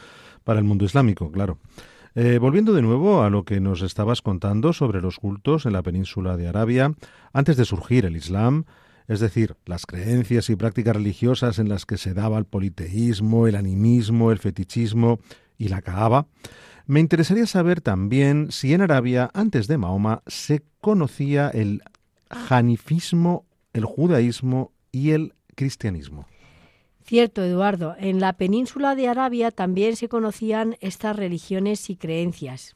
para 0.44 0.58
el 0.58 0.66
mundo 0.66 0.84
islámico, 0.84 1.32
claro. 1.32 1.58
Eh, 2.14 2.36
volviendo 2.38 2.74
de 2.74 2.82
nuevo 2.82 3.22
a 3.22 3.30
lo 3.30 3.44
que 3.44 3.60
nos 3.60 3.80
estabas 3.80 4.20
contando 4.20 4.74
sobre 4.74 5.00
los 5.00 5.16
cultos 5.16 5.64
en 5.64 5.72
la 5.72 5.82
península 5.82 6.36
de 6.36 6.46
Arabia, 6.46 6.92
antes 7.32 7.56
de 7.56 7.64
surgir 7.64 8.04
el 8.04 8.16
Islam, 8.16 8.66
es 9.08 9.20
decir, 9.20 9.56
las 9.64 9.86
creencias 9.86 10.50
y 10.50 10.56
prácticas 10.56 10.96
religiosas 10.96 11.58
en 11.58 11.70
las 11.70 11.86
que 11.86 11.96
se 11.96 12.12
daba 12.12 12.36
el 12.36 12.44
politeísmo, 12.44 13.46
el 13.46 13.56
animismo, 13.56 14.30
el 14.30 14.38
fetichismo 14.38 15.20
y 15.62 15.68
la 15.68 15.80
Kaaba, 15.80 16.26
me 16.86 16.98
interesaría 16.98 17.46
saber 17.46 17.80
también 17.80 18.50
si 18.50 18.74
en 18.74 18.80
Arabia, 18.80 19.30
antes 19.32 19.68
de 19.68 19.78
Mahoma, 19.78 20.24
se 20.26 20.64
conocía 20.80 21.50
el 21.50 21.82
hanifismo, 22.28 23.46
el 23.72 23.84
judaísmo 23.84 24.72
y 24.90 25.10
el 25.12 25.34
cristianismo. 25.54 26.26
Cierto, 27.04 27.44
Eduardo. 27.44 27.94
En 28.00 28.18
la 28.18 28.32
península 28.32 28.96
de 28.96 29.06
Arabia 29.06 29.52
también 29.52 29.94
se 29.94 30.08
conocían 30.08 30.76
estas 30.80 31.14
religiones 31.14 31.90
y 31.90 31.96
creencias. 31.96 32.74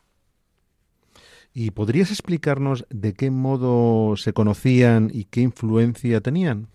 ¿Y 1.52 1.72
podrías 1.72 2.12
explicarnos 2.12 2.86
de 2.88 3.14
qué 3.14 3.32
modo 3.32 4.16
se 4.16 4.32
conocían 4.32 5.10
y 5.12 5.24
qué 5.24 5.40
influencia 5.40 6.20
tenían? 6.20 6.68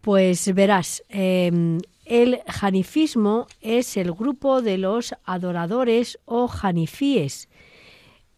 Pues 0.00 0.52
verás, 0.54 1.04
em, 1.08 1.78
el 2.10 2.40
janifismo 2.48 3.46
es 3.60 3.96
el 3.96 4.12
grupo 4.12 4.62
de 4.62 4.78
los 4.78 5.14
adoradores 5.24 6.18
o 6.24 6.48
janifíes. 6.48 7.48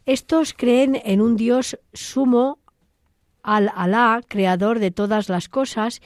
Estos 0.05 0.53
creen 0.53 1.01
en 1.05 1.23
un 1.23 1.37
Dios 1.37 1.79
sumo, 1.95 2.59
al 3.43 3.73
Alá, 3.75 4.21
creador 4.29 4.79
de 4.79 4.91
todas 4.91 5.31
las 5.31 5.49
cosas, 5.49 6.03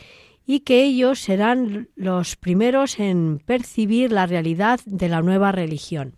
y 0.46 0.60
que 0.60 0.84
ellos 0.84 1.18
serán 1.18 1.88
los 1.96 2.36
primeros 2.36 3.00
en 3.00 3.42
percibir 3.44 4.12
la 4.12 4.26
realidad 4.26 4.78
de 4.86 5.08
la 5.08 5.20
nueva 5.20 5.50
religión. 5.50 6.14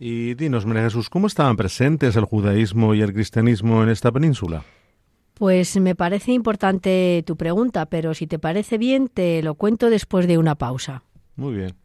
Y 0.00 0.34
dinos, 0.34 0.64
Jesús, 0.64 1.08
¿cómo 1.08 1.28
estaban 1.28 1.56
presentes 1.56 2.16
el 2.16 2.24
judaísmo 2.24 2.94
y 2.94 3.02
el 3.02 3.12
cristianismo 3.12 3.84
en 3.84 3.90
esta 3.90 4.10
península? 4.10 4.64
Pues 5.38 5.78
me 5.80 5.94
parece 5.94 6.32
importante 6.32 7.22
tu 7.24 7.36
pregunta, 7.36 7.86
pero 7.86 8.12
si 8.12 8.26
te 8.26 8.40
parece 8.40 8.76
bien, 8.76 9.06
te 9.06 9.40
lo 9.42 9.54
cuento 9.54 9.88
después 9.88 10.26
de 10.26 10.36
una 10.36 10.56
pausa. 10.56 11.04
Muy 11.36 11.54
bien. 11.54 11.76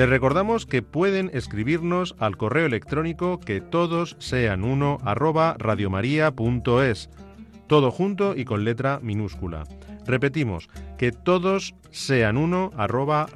Les 0.00 0.08
recordamos 0.08 0.64
que 0.64 0.80
pueden 0.80 1.30
escribirnos 1.34 2.16
al 2.18 2.38
correo 2.38 2.64
electrónico 2.64 3.38
que 3.38 3.60
todos 3.60 4.16
sean 4.18 4.64
uno 4.64 4.96
arroba 5.04 5.58
todo 7.66 7.90
junto 7.90 8.34
y 8.34 8.46
con 8.46 8.64
letra 8.64 8.98
minúscula. 9.02 9.64
Repetimos, 10.06 10.70
que 10.96 11.12
todos 11.12 11.74
sean 11.90 12.38
uno 12.38 12.70
arroba. 12.78 13.26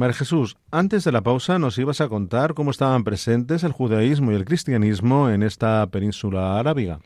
María 0.00 0.14
Jesús, 0.14 0.56
antes 0.70 1.04
de 1.04 1.12
la 1.12 1.20
pausa 1.20 1.58
nos 1.58 1.76
ibas 1.76 2.00
a 2.00 2.08
contar 2.08 2.54
cómo 2.54 2.70
estaban 2.70 3.04
presentes 3.04 3.64
el 3.64 3.72
judaísmo 3.72 4.32
y 4.32 4.34
el 4.34 4.46
cristianismo 4.46 5.28
en 5.28 5.42
esta 5.42 5.86
península 5.88 6.58
arábiga. 6.58 7.00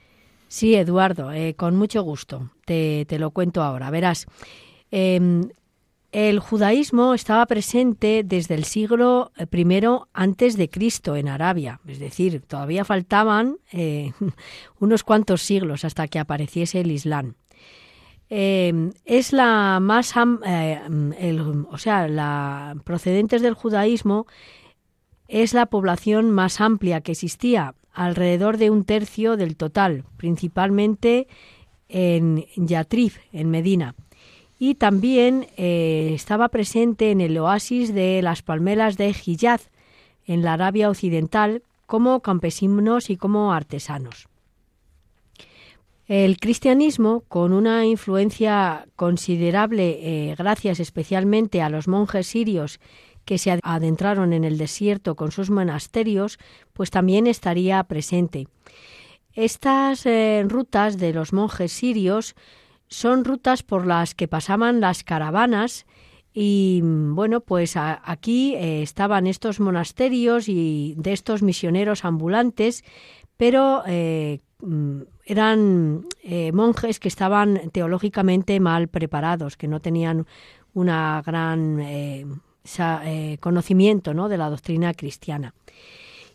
Sí, 0.47 0.77
Eduardo, 0.77 1.33
eh, 1.33 1.55
con 1.55 1.75
mucho 1.75 2.03
gusto. 2.03 2.51
Te, 2.65 3.05
lo 3.19 3.33
cuento 3.33 3.65
ahora. 3.65 3.91
Verás, 3.91 4.27
em, 4.93 5.49
el 6.13 6.39
judaísmo 6.39 7.15
estaba 7.15 7.45
presente 7.47 8.23
desde 8.25 8.55
el 8.55 8.63
siglo 8.63 9.33
I 9.41 9.67
antes 10.13 10.57
de 10.57 10.71
Cristo 10.71 11.17
en 11.17 11.27
Arabia, 11.27 11.81
es 11.89 11.99
decir, 11.99 12.43
todavía 12.47 12.85
faltaban 12.85 13.57
eh, 13.73 14.13
unos 14.79 15.03
cuantos 15.03 15.43
siglos 15.43 15.85
hasta 15.85 16.07
que 16.07 16.21
apareciese 16.21 16.83
el 16.83 16.93
Islam. 16.93 17.35
Em, 18.31 18.93
es 19.05 19.33
la 19.33 19.79
más, 19.81 20.15
eh, 20.47 20.81
o 21.71 21.79
sea, 21.79 22.75
procedentes 22.85 23.43
del 23.43 23.55
judaísmo 23.55 24.27
es 25.29 25.55
la 25.55 25.67
población 25.67 26.31
más 26.31 26.61
amplia 26.61 27.01
que 27.01 27.13
existía, 27.13 27.75
alrededor 27.93 28.57
de 28.57 28.71
un 28.71 28.85
tercio 28.85 29.37
del 29.37 29.57
total, 29.57 30.05
principalmente 30.17 31.29
en 31.89 32.45
Yatrib, 32.57 33.13
en 33.33 33.51
Medina. 33.51 33.95
Y 34.59 34.77
también 34.77 35.47
eh, 35.57 36.13
estaba 36.15 36.49
presente 36.49 37.11
en 37.11 37.21
el 37.21 37.37
oasis 37.39 37.93
de 37.93 38.23
las 38.23 38.43
palmeras 38.43 38.97
de 38.97 39.15
Hijaz, 39.25 39.71
en 40.27 40.43
la 40.43 40.55
Arabia 40.55 40.89
Occidental, 40.89 41.63
como 41.87 42.21
campesinos 42.21 43.11
y 43.11 43.17
como 43.17 43.53
artesanos. 43.53 44.29
El 46.07 46.37
cristianismo, 46.37 47.25
con 47.29 47.55
una 47.55 47.87
influencia 47.87 48.87
considerable 48.95 50.01
eh, 50.03 50.35
gracias 50.37 50.79
especialmente 50.79 51.63
a 51.63 51.71
los 51.71 51.89
monjes 51.89 52.27
sirios 52.27 52.79
que 53.25 53.39
se 53.39 53.59
adentraron 53.63 54.35
en 54.35 54.45
el 54.45 54.59
desierto 54.59 55.15
con 55.15 55.33
sus 55.33 55.49
monasterios, 55.49 56.39
pues 56.75 56.91
también 56.91 57.27
estaría 57.27 57.83
presente. 57.85 58.49
Estas 59.33 60.05
eh, 60.05 60.45
rutas 60.47 60.99
de 60.99 61.15
los 61.15 61.33
monjes 61.33 61.73
sirios 61.73 62.35
son 62.87 63.25
rutas 63.25 63.63
por 63.63 63.87
las 63.87 64.15
que 64.15 64.29
pasaban 64.29 64.81
las 64.83 65.05
caravanas 65.05 65.87
y 66.35 66.81
bueno, 66.83 67.41
pues 67.41 67.77
aquí 67.77 68.57
eh, 68.57 68.83
estaban 68.83 69.27
estos 69.27 69.59
monasterios 69.59 70.51
y 70.51 70.95
de 70.99 71.15
estos 71.15 71.43
misioneros 71.43 72.05
ambulantes, 72.05 72.85
pero 73.39 73.83
mm, 74.61 75.03
eran 75.25 76.07
eh, 76.23 76.53
monjes 76.53 77.01
que 77.01 77.09
estaban 77.09 77.71
teológicamente 77.71 78.61
mal 78.61 78.89
preparados, 78.89 79.57
que 79.57 79.69
no 79.69 79.81
tenían 79.81 80.27
una 80.75 81.23
gran 81.25 81.81
eh, 81.81 82.27
eh, 82.79 83.39
conocimiento 83.41 84.13
¿no? 84.13 84.29
de 84.29 84.39
la 84.39 84.51
doctrina 84.51 84.93
cristiana. 84.93 85.55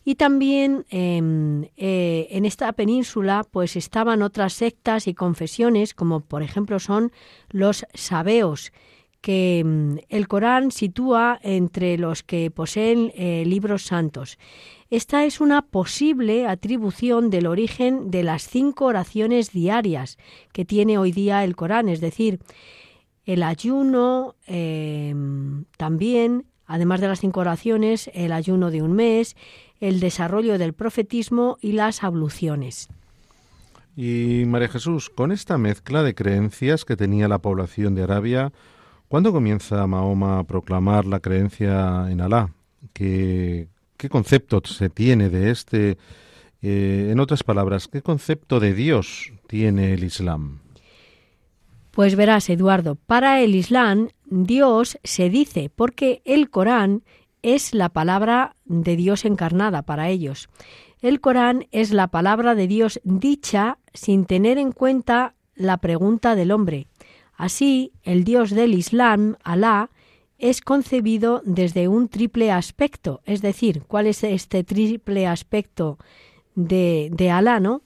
Y 0.05 0.15
también 0.15 0.85
em, 0.89 1.65
en 1.75 2.45
esta 2.45 2.71
península 2.73 3.45
pues 3.51 3.75
estaban 3.75 4.21
otras 4.23 4.53
sectas 4.53 5.07
y 5.07 5.13
confesiones, 5.13 5.93
como 5.93 6.21
por 6.21 6.41
ejemplo 6.41 6.79
son 6.79 7.11
los 7.49 7.85
sabeos, 7.93 8.71
que 9.21 9.61
mm, 9.63 9.97
el 10.07 10.27
Corán 10.27 10.71
sitúa 10.71 11.39
entre 11.43 11.97
los 11.97 12.23
que 12.23 12.49
poseen 12.49 13.11
libros 13.47 13.83
santos. 13.83 14.39
Esta 14.89 15.23
es 15.25 15.39
una 15.39 15.61
posible 15.61 16.47
atribución 16.47 17.29
del 17.29 17.45
origen 17.45 18.09
de 18.09 18.23
las 18.23 18.47
cinco 18.47 18.85
oraciones 18.85 19.51
diarias 19.51 20.17
que 20.51 20.65
tiene 20.65 20.97
hoy 20.97 21.11
día 21.11 21.43
el 21.43 21.55
Corán, 21.55 21.89
es 21.89 22.01
decir, 22.01 22.39
el 23.25 23.43
ayuno 23.43 24.35
em, 24.47 25.65
también, 25.77 26.45
además 26.65 27.01
de 27.01 27.07
las 27.07 27.19
cinco 27.19 27.41
oraciones, 27.41 28.09
el 28.15 28.31
ayuno 28.31 28.71
de 28.71 28.81
un 28.81 28.93
mes, 28.93 29.35
el 29.79 29.99
desarrollo 29.99 30.57
del 30.57 30.73
profetismo 30.73 31.59
y 31.61 31.73
las 31.73 32.03
abluciones. 32.03 32.89
Y 33.95 34.45
María 34.47 34.69
Jesús, 34.69 35.11
con 35.11 35.31
esta 35.31 35.59
mezcla 35.59 36.01
de 36.01 36.15
creencias 36.15 36.83
que 36.83 36.95
tenía 36.95 37.27
la 37.27 37.39
población 37.39 37.93
de 37.93 38.03
Arabia, 38.03 38.51
¿cuándo 39.07 39.31
comienza 39.31 39.85
Mahoma 39.85 40.39
a 40.39 40.43
proclamar 40.45 41.05
la 41.05 41.19
creencia 41.19 42.09
en 42.09 42.21
Alá? 42.21 42.49
Que 42.93 43.67
¿Qué 43.99 44.07
concepto 44.07 44.61
se 44.63 44.89
tiene 44.89 45.29
de 45.29 45.51
este? 45.51 45.97
Eh, 46.61 47.09
en 47.11 47.19
otras 47.19 47.43
palabras, 47.43 47.89
¿qué 47.89 48.01
concepto 48.01 48.61
de 48.61 48.73
Dios 48.73 49.33
tiene 49.45 49.93
el 49.93 50.05
Islam? 50.05 50.59
Pues 51.91 52.15
verás, 52.15 52.49
Eduardo, 52.49 52.95
para 52.95 53.41
el 53.41 53.55
Islam 53.55 54.07
Dios 54.23 54.97
se 55.03 55.29
dice 55.29 55.69
porque 55.75 56.21
el 56.23 56.49
Corán 56.49 57.03
es 57.41 57.73
la 57.73 57.89
palabra 57.89 58.55
de 58.63 58.95
Dios 58.95 59.25
encarnada 59.25 59.81
para 59.81 60.07
ellos. 60.07 60.47
El 61.01 61.19
Corán 61.19 61.67
es 61.71 61.91
la 61.91 62.07
palabra 62.07 62.55
de 62.55 62.67
Dios 62.67 63.01
dicha 63.03 63.79
sin 63.93 64.23
tener 64.23 64.57
en 64.59 64.71
cuenta 64.71 65.33
la 65.55 65.75
pregunta 65.75 66.35
del 66.35 66.51
hombre. 66.51 66.87
Así, 67.35 67.91
el 68.03 68.23
Dios 68.23 68.51
del 68.51 68.75
Islam, 68.75 69.35
Alá, 69.43 69.89
es 70.39 70.61
concebido 70.61 71.41
desde 71.45 71.87
un 71.87 72.07
triple 72.07 72.51
aspecto. 72.51 73.21
Es 73.25 73.41
decir, 73.41 73.83
¿cuál 73.87 74.07
es 74.07 74.23
este 74.23 74.63
triple 74.63 75.27
aspecto 75.27 75.97
de, 76.55 77.09
de 77.11 77.29
Alá, 77.29 77.59
no? 77.59 77.81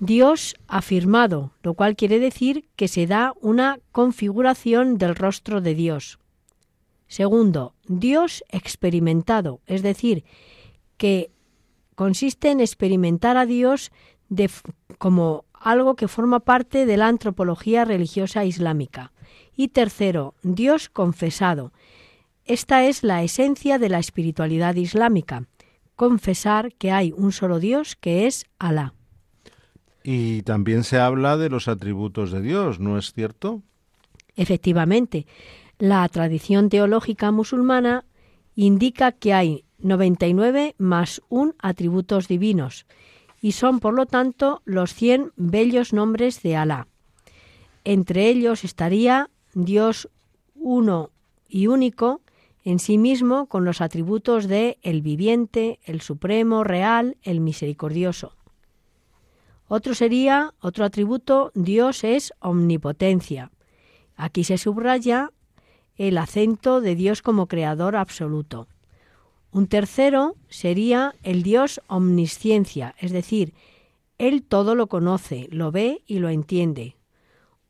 Dios 0.00 0.56
afirmado, 0.66 1.52
lo 1.62 1.74
cual 1.74 1.96
quiere 1.96 2.18
decir 2.18 2.68
que 2.76 2.88
se 2.88 3.06
da 3.06 3.32
una 3.40 3.78
configuración 3.92 4.98
del 4.98 5.14
rostro 5.14 5.60
de 5.60 5.74
Dios. 5.74 6.18
Segundo, 7.06 7.74
Dios 7.86 8.44
experimentado, 8.50 9.60
es 9.66 9.82
decir, 9.82 10.24
que 10.96 11.30
consiste 11.94 12.50
en 12.50 12.60
experimentar 12.60 13.36
a 13.36 13.46
Dios 13.46 13.92
como 14.98 15.44
algo 15.52 15.94
que 15.94 16.08
forma 16.08 16.40
parte 16.40 16.86
de 16.86 16.96
la 16.96 17.08
antropología 17.08 17.84
religiosa 17.84 18.44
islámica. 18.44 19.12
Y 19.56 19.68
tercero, 19.68 20.34
Dios 20.42 20.88
confesado. 20.88 21.72
Esta 22.44 22.84
es 22.84 23.02
la 23.02 23.22
esencia 23.22 23.78
de 23.78 23.88
la 23.88 23.98
espiritualidad 23.98 24.74
islámica, 24.74 25.46
confesar 25.96 26.72
que 26.74 26.90
hay 26.90 27.12
un 27.16 27.32
solo 27.32 27.58
Dios 27.58 27.96
que 27.96 28.26
es 28.26 28.46
Alá. 28.58 28.94
Y 30.02 30.42
también 30.42 30.84
se 30.84 30.98
habla 30.98 31.36
de 31.36 31.48
los 31.48 31.68
atributos 31.68 32.30
de 32.30 32.42
Dios, 32.42 32.80
¿no 32.80 32.98
es 32.98 33.12
cierto? 33.12 33.62
Efectivamente, 34.36 35.26
la 35.78 36.06
tradición 36.08 36.68
teológica 36.68 37.30
musulmana 37.30 38.04
indica 38.54 39.12
que 39.12 39.32
hay 39.32 39.64
99 39.78 40.74
más 40.78 41.22
un 41.28 41.54
atributos 41.58 42.28
divinos 42.28 42.86
y 43.40 43.52
son 43.52 43.80
por 43.80 43.94
lo 43.94 44.06
tanto 44.06 44.62
los 44.64 44.94
100 44.94 45.32
bellos 45.36 45.92
nombres 45.92 46.42
de 46.42 46.56
Alá. 46.56 46.88
Entre 47.84 48.28
ellos 48.28 48.64
estaría 48.64 49.30
Dios 49.54 50.08
uno 50.54 51.10
y 51.48 51.68
único 51.68 52.20
en 52.64 52.78
sí 52.78 52.98
mismo 52.98 53.46
con 53.46 53.64
los 53.64 53.80
atributos 53.80 54.48
de 54.48 54.78
el 54.82 55.02
viviente, 55.02 55.78
el 55.84 56.00
supremo, 56.00 56.64
real, 56.64 57.16
el 57.22 57.40
misericordioso. 57.40 58.32
Otro 59.68 59.94
sería, 59.94 60.54
otro 60.60 60.84
atributo, 60.84 61.52
Dios 61.54 62.04
es 62.04 62.32
omnipotencia. 62.40 63.50
Aquí 64.16 64.44
se 64.44 64.58
subraya 64.58 65.30
el 65.96 66.18
acento 66.18 66.80
de 66.80 66.94
Dios 66.94 67.22
como 67.22 67.46
creador 67.46 67.96
absoluto. 67.96 68.68
Un 69.52 69.68
tercero 69.68 70.34
sería 70.48 71.14
el 71.22 71.42
Dios 71.42 71.80
omnisciencia, 71.86 72.94
es 72.98 73.12
decir, 73.12 73.54
Él 74.18 74.42
todo 74.42 74.74
lo 74.74 74.88
conoce, 74.88 75.48
lo 75.50 75.70
ve 75.70 76.02
y 76.06 76.18
lo 76.18 76.28
entiende. 76.28 76.96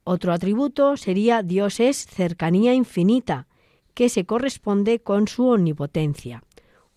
Otro 0.04 0.32
atributo 0.32 0.96
sería 0.96 1.42
Dios 1.42 1.80
es 1.80 2.06
cercanía 2.06 2.74
infinita, 2.74 3.48
que 3.94 4.08
se 4.08 4.26
corresponde 4.26 5.00
con 5.00 5.28
su 5.28 5.48
omnipotencia. 5.48 6.42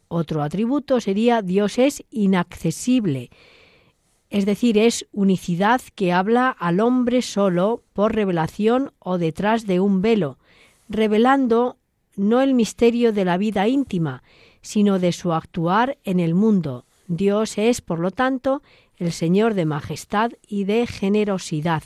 Otro 0.09 0.43
atributo 0.43 0.99
sería 0.99 1.41
Dios 1.41 1.77
es 1.79 2.03
inaccesible, 2.11 3.29
es 4.29 4.45
decir, 4.45 4.77
es 4.77 5.07
unicidad 5.13 5.81
que 5.95 6.11
habla 6.11 6.49
al 6.49 6.81
hombre 6.81 7.21
solo 7.21 7.83
por 7.93 8.13
revelación 8.13 8.91
o 8.99 9.17
detrás 9.17 9.65
de 9.65 9.79
un 9.79 10.01
velo, 10.01 10.37
revelando 10.89 11.77
no 12.15 12.41
el 12.41 12.53
misterio 12.53 13.13
de 13.13 13.23
la 13.23 13.37
vida 13.37 13.67
íntima, 13.67 14.23
sino 14.61 14.99
de 14.99 15.13
su 15.13 15.31
actuar 15.31 15.97
en 16.03 16.19
el 16.19 16.33
mundo. 16.33 16.85
Dios 17.07 17.57
es, 17.57 17.79
por 17.79 17.99
lo 17.99 18.11
tanto, 18.11 18.61
el 18.97 19.13
Señor 19.13 19.53
de 19.53 19.65
majestad 19.65 20.31
y 20.45 20.65
de 20.65 20.87
generosidad. 20.87 21.83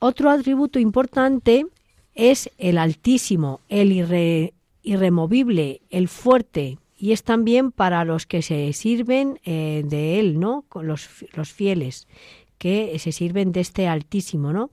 Otro 0.00 0.30
atributo 0.30 0.78
importante 0.78 1.66
es 2.14 2.50
el 2.58 2.78
Altísimo, 2.78 3.60
el 3.68 3.92
irremovible, 4.82 5.82
el 5.90 6.08
fuerte, 6.08 6.78
y 6.96 7.12
es 7.12 7.22
también 7.22 7.72
para 7.72 8.04
los 8.04 8.26
que 8.26 8.42
se 8.42 8.72
sirven 8.72 9.40
eh, 9.44 9.82
de 9.86 10.18
Él, 10.18 10.40
¿no? 10.40 10.64
Los, 10.82 11.08
los 11.34 11.52
fieles, 11.52 12.08
que 12.58 12.98
se 12.98 13.12
sirven 13.12 13.52
de 13.52 13.60
este 13.60 13.88
Altísimo, 13.88 14.52
¿no? 14.52 14.70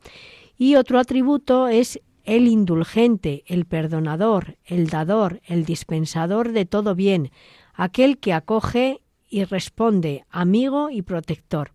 Y 0.57 0.75
otro 0.75 0.99
atributo 0.99 1.67
es 1.67 1.99
el 2.23 2.47
indulgente, 2.47 3.43
el 3.47 3.65
perdonador, 3.65 4.57
el 4.65 4.87
dador, 4.87 5.41
el 5.45 5.65
dispensador 5.65 6.51
de 6.51 6.65
todo 6.65 6.95
bien, 6.95 7.31
aquel 7.73 8.17
que 8.17 8.33
acoge 8.33 9.01
y 9.29 9.43
responde, 9.43 10.25
amigo 10.29 10.89
y 10.89 11.01
protector. 11.01 11.71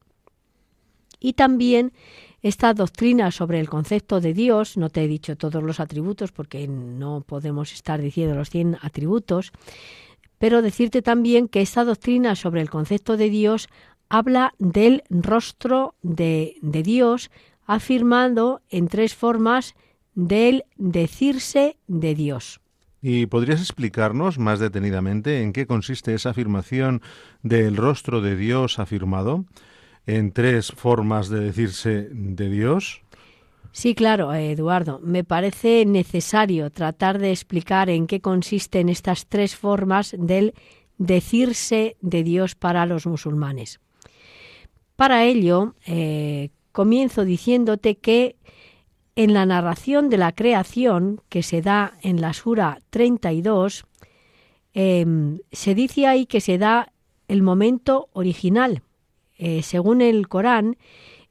Y 1.20 1.34
también 1.34 1.92
esta 2.42 2.72
doctrina 2.74 3.30
sobre 3.30 3.60
el 3.60 3.68
concepto 3.68 4.20
de 4.20 4.32
Dios, 4.32 4.76
no 4.76 4.88
te 4.88 5.04
he 5.04 5.08
dicho 5.08 5.36
todos 5.36 5.62
los 5.62 5.80
atributos 5.80 6.32
porque 6.32 6.66
no 6.68 7.22
podemos 7.26 7.72
estar 7.72 8.00
diciendo 8.00 8.34
los 8.34 8.50
100 8.50 8.78
atributos, 8.80 9.52
pero 10.38 10.62
decirte 10.62 11.02
también 11.02 11.48
que 11.48 11.60
esta 11.60 11.84
doctrina 11.84 12.34
sobre 12.34 12.62
el 12.62 12.70
concepto 12.70 13.16
de 13.16 13.28
Dios 13.28 13.68
habla 14.08 14.54
del 14.58 15.02
rostro 15.10 15.94
de, 16.02 16.56
de 16.62 16.82
Dios, 16.82 17.30
afirmando 17.66 18.62
en 18.70 18.88
tres 18.88 19.14
formas 19.14 19.74
del 20.14 20.64
decirse 20.76 21.76
de 21.86 22.14
Dios. 22.14 22.60
¿Y 23.02 23.26
podrías 23.26 23.60
explicarnos 23.60 24.38
más 24.38 24.58
detenidamente 24.58 25.42
en 25.42 25.52
qué 25.52 25.66
consiste 25.66 26.14
esa 26.14 26.30
afirmación 26.30 27.00
del 27.42 27.76
rostro 27.76 28.20
de 28.20 28.36
Dios 28.36 28.78
afirmado 28.78 29.46
en 30.06 30.32
tres 30.32 30.72
formas 30.72 31.28
de 31.28 31.40
decirse 31.40 32.08
de 32.10 32.48
Dios? 32.48 33.02
Sí, 33.72 33.94
claro, 33.94 34.34
Eduardo. 34.34 35.00
Me 35.02 35.22
parece 35.24 35.84
necesario 35.86 36.70
tratar 36.70 37.18
de 37.18 37.30
explicar 37.30 37.88
en 37.88 38.06
qué 38.06 38.20
consisten 38.20 38.88
estas 38.88 39.26
tres 39.26 39.54
formas 39.56 40.14
del 40.18 40.54
decirse 40.98 41.96
de 42.00 42.22
Dios 42.22 42.54
para 42.54 42.84
los 42.86 43.06
musulmanes. 43.06 43.80
Para 44.96 45.24
ello, 45.24 45.74
eh, 45.86 46.50
comienzo 46.72 47.24
diciéndote 47.24 47.96
que 47.96 48.36
en 49.16 49.34
la 49.34 49.46
narración 49.46 50.08
de 50.10 50.18
la 50.18 50.32
creación 50.32 51.20
que 51.28 51.42
se 51.42 51.62
da 51.62 51.94
en 52.02 52.20
la 52.20 52.32
Sura 52.32 52.80
32, 52.90 53.84
em, 54.72 55.38
se 55.52 55.74
dice 55.74 56.06
ahí 56.06 56.26
que 56.26 56.40
se 56.40 56.58
da 56.58 56.92
el 57.28 57.42
momento 57.42 58.08
original. 58.12 58.82
Eh, 59.40 59.62
según 59.62 60.02
el 60.02 60.28
Corán, 60.28 60.76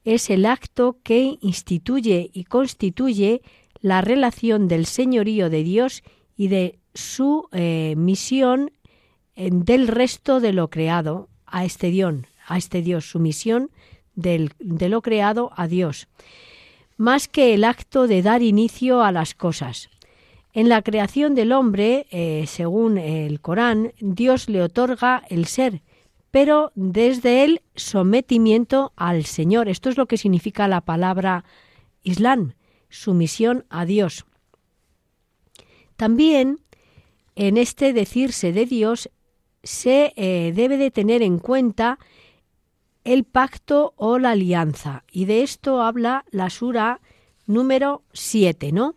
es 0.04 0.30
el 0.30 0.46
acto 0.46 0.98
que 1.04 1.38
instituye 1.42 2.30
y 2.34 2.44
constituye 2.46 3.42
la 3.82 4.02
relación 4.02 4.68
del 4.68 4.86
señorío 4.86 5.50
de 5.50 5.64
Dios 5.64 6.04
y 6.36 6.48
de 6.48 6.80
su 6.94 7.48
eh, 7.52 7.94
misión 7.96 8.72
del 9.36 9.88
resto 9.88 10.42
de 10.42 10.52
lo 10.52 10.70
creado 10.70 11.30
a 11.46 11.64
este 11.64 11.92
Dios, 11.92 12.16
a 12.46 12.58
este 12.58 12.82
Dios, 12.82 13.10
su 13.10 13.20
misión 13.20 13.72
de 14.16 14.90
lo 14.90 15.02
creado 15.02 15.52
a 15.56 15.68
Dios 15.68 16.10
más 17.00 17.30
que 17.30 17.54
el 17.54 17.64
acto 17.64 18.08
de 18.08 18.22
dar 18.22 18.44
inicio 18.44 19.02
a 19.02 19.14
las 19.14 19.34
cosas. 19.34 19.90
En 20.52 20.68
la 20.68 20.82
creación 20.82 21.34
del 21.34 21.54
hombre, 21.54 22.08
eh, 22.12 22.44
según 22.46 22.98
el 22.98 23.40
Corán, 23.40 23.94
Dios 24.02 24.50
le 24.50 24.62
otorga 24.62 25.24
el 25.30 25.46
ser, 25.46 25.82
pero 26.32 26.72
desde 26.76 27.44
el 27.44 27.62
sometimiento 27.76 28.94
al 28.96 29.26
Señor. 29.26 29.68
Esto 29.68 29.90
es 29.90 29.98
lo 29.98 30.06
que 30.06 30.18
significa 30.18 30.68
la 30.68 30.82
palabra 30.82 31.44
Islam, 32.04 32.54
sumisión 32.90 33.66
a 33.70 33.86
Dios. 33.86 34.26
También 35.96 36.60
en 37.36 37.58
este 37.58 37.94
decirse 37.94 38.52
de 38.52 38.66
Dios 38.66 39.10
se 39.64 40.14
eh, 40.16 40.54
debe 40.56 40.78
de 40.78 40.92
tener 40.92 41.22
en 41.22 41.40
cuenta 41.40 42.00
el 43.04 43.24
pacto 43.24 43.94
o 43.98 44.20
la 44.20 44.32
alianza. 44.32 45.04
Y 45.12 45.26
de 45.26 45.44
esto 45.44 45.82
habla 45.82 46.26
la 46.32 46.50
sura 46.50 47.02
número 47.48 48.04
7, 48.14 48.72
¿no? 48.72 48.96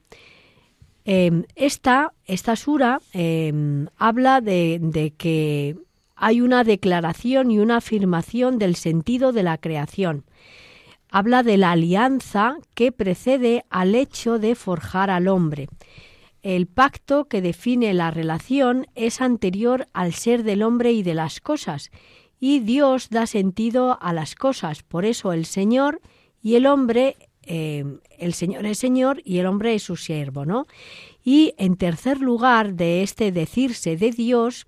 Em, 1.04 1.44
esta, 1.56 2.14
esta 2.26 2.54
sura 2.54 3.00
em, 3.12 3.88
habla 3.96 4.40
de, 4.40 4.78
de 4.80 5.10
que 5.12 5.76
hay 6.22 6.40
una 6.40 6.62
declaración 6.62 7.50
y 7.50 7.58
una 7.58 7.78
afirmación 7.78 8.60
del 8.60 8.76
sentido 8.76 9.32
de 9.32 9.42
la 9.42 9.58
creación. 9.58 10.24
Habla 11.10 11.42
de 11.42 11.56
la 11.56 11.72
alianza 11.72 12.58
que 12.74 12.92
precede 12.92 13.64
al 13.70 13.96
hecho 13.96 14.38
de 14.38 14.54
forjar 14.54 15.10
al 15.10 15.26
hombre. 15.26 15.68
El 16.44 16.68
pacto 16.68 17.24
que 17.24 17.42
define 17.42 17.92
la 17.92 18.12
relación 18.12 18.86
es 18.94 19.20
anterior 19.20 19.88
al 19.92 20.12
ser 20.12 20.44
del 20.44 20.62
hombre 20.62 20.92
y 20.92 21.02
de 21.02 21.14
las 21.14 21.40
cosas 21.40 21.90
y 22.38 22.60
Dios 22.60 23.08
da 23.10 23.26
sentido 23.26 23.98
a 24.00 24.12
las 24.12 24.36
cosas. 24.36 24.84
Por 24.84 25.04
eso 25.04 25.32
el 25.32 25.44
Señor 25.44 26.00
y 26.40 26.54
el 26.54 26.66
hombre, 26.66 27.16
eh, 27.42 27.84
el 28.16 28.32
Señor 28.34 28.64
es 28.66 28.78
Señor 28.78 29.20
y 29.24 29.38
el 29.38 29.46
hombre 29.46 29.74
es 29.74 29.82
su 29.82 29.96
siervo, 29.96 30.44
¿no? 30.44 30.66
Y 31.24 31.54
en 31.58 31.74
tercer 31.74 32.20
lugar 32.20 32.74
de 32.74 33.02
este 33.02 33.32
decirse 33.32 33.96
de 33.96 34.12
Dios 34.12 34.64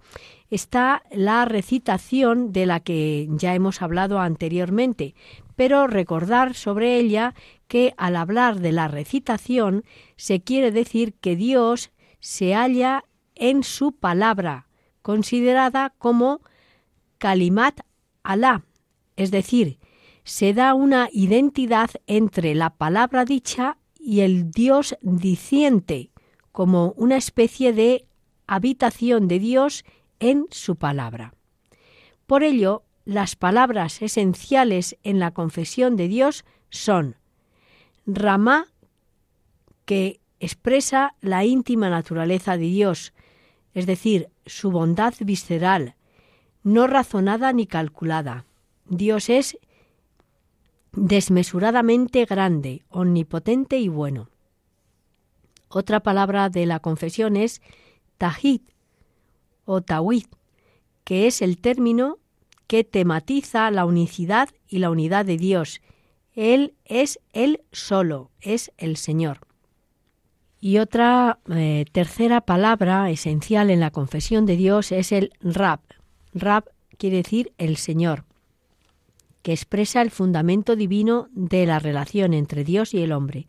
está 0.54 1.02
la 1.10 1.44
recitación 1.44 2.52
de 2.52 2.66
la 2.66 2.80
que 2.80 3.28
ya 3.30 3.54
hemos 3.54 3.82
hablado 3.82 4.20
anteriormente, 4.20 5.14
pero 5.56 5.86
recordar 5.86 6.54
sobre 6.54 6.96
ella 6.96 7.34
que 7.66 7.94
al 7.96 8.16
hablar 8.16 8.60
de 8.60 8.72
la 8.72 8.88
recitación 8.88 9.84
se 10.16 10.40
quiere 10.40 10.70
decir 10.70 11.14
que 11.14 11.36
Dios 11.36 11.90
se 12.20 12.54
halla 12.54 13.04
en 13.34 13.64
su 13.64 13.92
palabra, 13.92 14.68
considerada 15.02 15.92
como 15.98 16.40
Kalimat 17.18 17.80
Alá, 18.22 18.64
es 19.16 19.30
decir, 19.30 19.78
se 20.24 20.54
da 20.54 20.74
una 20.74 21.08
identidad 21.12 21.90
entre 22.06 22.54
la 22.54 22.70
palabra 22.70 23.24
dicha 23.24 23.76
y 23.98 24.20
el 24.20 24.50
Dios 24.50 24.96
diciente, 25.02 26.10
como 26.52 26.92
una 26.96 27.16
especie 27.16 27.72
de 27.72 28.06
habitación 28.46 29.28
de 29.28 29.38
Dios 29.38 29.84
en 30.24 30.46
su 30.50 30.76
palabra. 30.76 31.34
Por 32.26 32.44
ello, 32.44 32.82
las 33.04 33.36
palabras 33.36 34.00
esenciales 34.00 34.96
en 35.02 35.18
la 35.18 35.32
confesión 35.32 35.96
de 35.96 36.08
Dios 36.08 36.46
son 36.70 37.16
Ramá, 38.06 38.68
que 39.84 40.20
expresa 40.40 41.14
la 41.20 41.44
íntima 41.44 41.90
naturaleza 41.90 42.56
de 42.56 42.64
Dios, 42.64 43.12
es 43.74 43.84
decir, 43.84 44.30
su 44.46 44.70
bondad 44.70 45.12
visceral, 45.20 45.94
no 46.62 46.86
razonada 46.86 47.52
ni 47.52 47.66
calculada. 47.66 48.46
Dios 48.86 49.28
es 49.28 49.58
desmesuradamente 50.92 52.24
grande, 52.24 52.82
omnipotente 52.88 53.76
y 53.76 53.88
bueno. 53.88 54.30
Otra 55.68 56.00
palabra 56.00 56.48
de 56.48 56.64
la 56.64 56.80
confesión 56.80 57.36
es 57.36 57.60
tahid 58.16 58.62
o 59.64 59.80
tawid, 59.82 60.26
que 61.04 61.26
es 61.26 61.42
el 61.42 61.58
término 61.58 62.18
que 62.66 62.84
tematiza 62.84 63.70
la 63.70 63.84
unicidad 63.84 64.48
y 64.68 64.78
la 64.78 64.90
unidad 64.90 65.24
de 65.24 65.36
Dios. 65.36 65.80
Él 66.34 66.74
es 66.84 67.20
Él 67.32 67.62
solo, 67.72 68.30
es 68.40 68.72
el 68.78 68.96
Señor. 68.96 69.40
Y 70.60 70.78
otra 70.78 71.38
eh, 71.50 71.84
tercera 71.92 72.40
palabra 72.40 73.10
esencial 73.10 73.70
en 73.70 73.80
la 73.80 73.90
confesión 73.90 74.46
de 74.46 74.56
Dios 74.56 74.92
es 74.92 75.12
el 75.12 75.30
Rab. 75.40 75.80
Rab 76.32 76.64
quiere 76.96 77.18
decir 77.18 77.52
el 77.58 77.76
Señor, 77.76 78.24
que 79.42 79.52
expresa 79.52 80.00
el 80.00 80.10
fundamento 80.10 80.74
divino 80.74 81.28
de 81.32 81.66
la 81.66 81.78
relación 81.78 82.32
entre 82.32 82.64
Dios 82.64 82.94
y 82.94 83.02
el 83.02 83.12
hombre, 83.12 83.46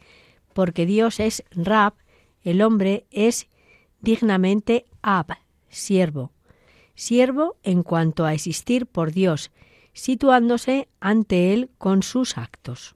porque 0.54 0.86
Dios 0.86 1.22
es 1.22 1.44
Rab, 1.52 1.94
el 2.44 2.62
hombre 2.62 3.06
es 3.12 3.48
dignamente 4.02 4.86
Ab, 5.02 5.38
siervo, 5.76 6.32
siervo 6.96 7.58
en 7.64 7.84
cuanto 7.84 8.26
a 8.26 8.34
existir 8.34 8.88
por 8.88 9.12
Dios, 9.12 9.52
situándose 9.94 10.88
ante 11.00 11.54
Él 11.54 11.70
con 11.78 12.04
sus 12.04 12.38
actos. 12.38 12.96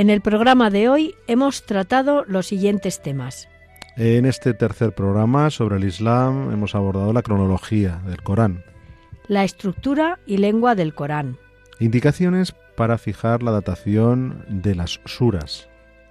En 0.00 0.08
el 0.08 0.22
programa 0.22 0.70
de 0.70 0.88
hoy 0.88 1.14
hemos 1.26 1.66
tratado 1.66 2.24
los 2.26 2.46
siguientes 2.46 3.02
temas. 3.02 3.50
En 3.98 4.24
este 4.24 4.54
tercer 4.54 4.94
programa 4.94 5.50
sobre 5.50 5.76
el 5.76 5.84
Islam 5.84 6.50
hemos 6.50 6.74
abordado 6.74 7.12
la 7.12 7.20
cronología 7.20 8.00
del 8.06 8.22
Corán. 8.22 8.64
La 9.28 9.44
estructura 9.44 10.18
y 10.24 10.38
lengua 10.38 10.74
del 10.74 10.94
Corán. 10.94 11.36
Indicaciones 11.80 12.54
para 12.78 12.96
fijar 12.96 13.42
la 13.42 13.50
datación 13.50 14.42
de 14.48 14.74
las 14.74 15.00
suras. 15.04 15.68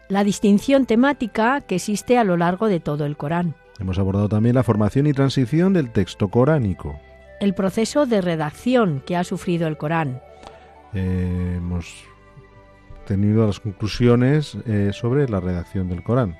La 0.08 0.24
distinción 0.24 0.86
temática 0.86 1.62
que 1.62 1.78
existe 1.78 2.20
a 2.20 2.24
lo 2.24 2.38
largo 2.38 2.68
de 2.68 2.80
todo 2.80 3.08
el 3.08 3.18
Corán. 3.18 3.56
Hemos 3.80 3.98
abordado 3.98 4.30
también 4.30 4.54
la 4.54 4.62
formación 4.62 5.08
y 5.08 5.14
transición 5.14 5.74
del 5.74 5.92
texto 5.92 6.28
coránico. 6.28 7.00
El 7.40 7.56
proceso 7.56 8.06
de 8.06 8.22
redacción 8.22 9.02
que 9.04 9.18
ha 9.18 9.24
sufrido 9.24 9.68
el 9.68 9.78
Corán. 9.78 10.22
Eh, 10.94 11.56
hemos 11.58 12.09
tenido 13.10 13.48
las 13.48 13.60
conclusiones 13.60 14.56
eh, 14.68 14.92
sobre 14.94 15.28
la 15.28 15.40
redacción 15.40 15.90
del 15.90 16.04
Corán. 16.04 16.38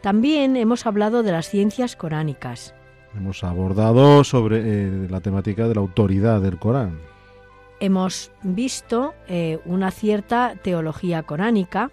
También 0.00 0.56
hemos 0.56 0.86
hablado 0.86 1.24
de 1.24 1.32
las 1.32 1.48
ciencias 1.48 1.96
coránicas. 1.96 2.72
Hemos 3.16 3.42
abordado 3.42 4.22
sobre 4.22 4.60
eh, 4.62 5.08
la 5.10 5.20
temática 5.20 5.66
de 5.66 5.74
la 5.74 5.80
autoridad 5.80 6.40
del 6.40 6.56
Corán. 6.56 7.00
Hemos 7.80 8.30
visto 8.44 9.12
eh, 9.26 9.58
una 9.64 9.90
cierta 9.90 10.54
teología 10.62 11.24
coránica. 11.24 11.90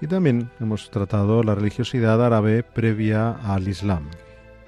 Y 0.00 0.08
también 0.08 0.50
hemos 0.60 0.90
tratado 0.90 1.44
la 1.44 1.54
religiosidad 1.54 2.20
árabe 2.24 2.64
previa 2.64 3.30
al 3.30 3.68
Islam. 3.68 4.10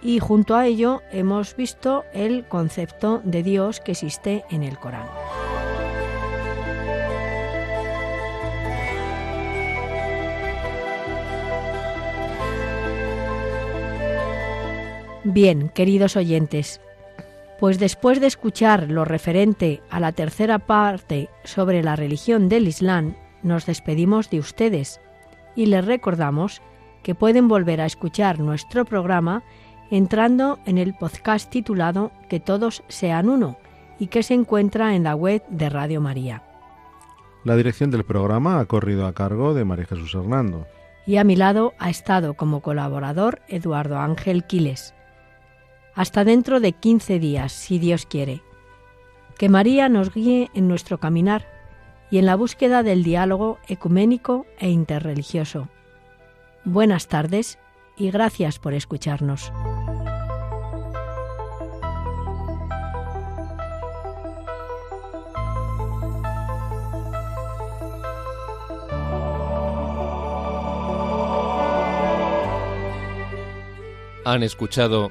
Y 0.02 0.20
junto 0.20 0.54
a 0.54 0.66
ello 0.66 1.02
hemos 1.10 1.56
visto 1.56 2.04
el 2.14 2.46
concepto 2.46 3.20
de 3.24 3.42
Dios 3.42 3.80
que 3.80 3.92
existe 3.92 4.44
en 4.50 4.62
el 4.62 4.78
Corán. 4.78 5.08
Bien, 15.28 15.70
queridos 15.70 16.14
oyentes, 16.14 16.80
pues 17.58 17.80
después 17.80 18.20
de 18.20 18.28
escuchar 18.28 18.92
lo 18.92 19.04
referente 19.04 19.82
a 19.90 19.98
la 19.98 20.12
tercera 20.12 20.60
parte 20.60 21.28
sobre 21.42 21.82
la 21.82 21.96
religión 21.96 22.48
del 22.48 22.68
Islam, 22.68 23.16
nos 23.42 23.66
despedimos 23.66 24.30
de 24.30 24.38
ustedes 24.38 25.00
y 25.56 25.66
les 25.66 25.84
recordamos 25.84 26.62
que 27.02 27.16
pueden 27.16 27.48
volver 27.48 27.80
a 27.80 27.86
escuchar 27.86 28.38
nuestro 28.38 28.84
programa 28.84 29.42
entrando 29.90 30.60
en 30.64 30.78
el 30.78 30.94
podcast 30.94 31.50
titulado 31.50 32.12
Que 32.28 32.38
todos 32.38 32.84
sean 32.86 33.28
uno 33.28 33.56
y 33.98 34.06
que 34.06 34.22
se 34.22 34.34
encuentra 34.34 34.94
en 34.94 35.02
la 35.02 35.16
web 35.16 35.42
de 35.48 35.68
Radio 35.70 36.00
María. 36.00 36.44
La 37.42 37.56
dirección 37.56 37.90
del 37.90 38.04
programa 38.04 38.60
ha 38.60 38.64
corrido 38.66 39.08
a 39.08 39.12
cargo 39.12 39.54
de 39.54 39.64
María 39.64 39.86
Jesús 39.86 40.14
Hernando. 40.14 40.68
Y 41.04 41.16
a 41.16 41.24
mi 41.24 41.34
lado 41.34 41.74
ha 41.80 41.90
estado 41.90 42.34
como 42.34 42.60
colaborador 42.60 43.42
Eduardo 43.48 43.98
Ángel 43.98 44.44
Quiles. 44.44 44.95
Hasta 45.96 46.24
dentro 46.24 46.60
de 46.60 46.72
15 46.72 47.18
días, 47.18 47.52
si 47.52 47.78
Dios 47.78 48.04
quiere. 48.04 48.42
Que 49.38 49.48
María 49.48 49.88
nos 49.88 50.12
guíe 50.12 50.50
en 50.52 50.68
nuestro 50.68 51.00
caminar 51.00 51.48
y 52.10 52.18
en 52.18 52.26
la 52.26 52.36
búsqueda 52.36 52.82
del 52.82 53.02
diálogo 53.02 53.58
ecuménico 53.66 54.44
e 54.58 54.68
interreligioso. 54.68 55.68
Buenas 56.64 57.08
tardes 57.08 57.58
y 57.96 58.10
gracias 58.10 58.58
por 58.58 58.74
escucharnos. 58.74 59.50
Han 74.26 74.42
escuchado 74.42 75.10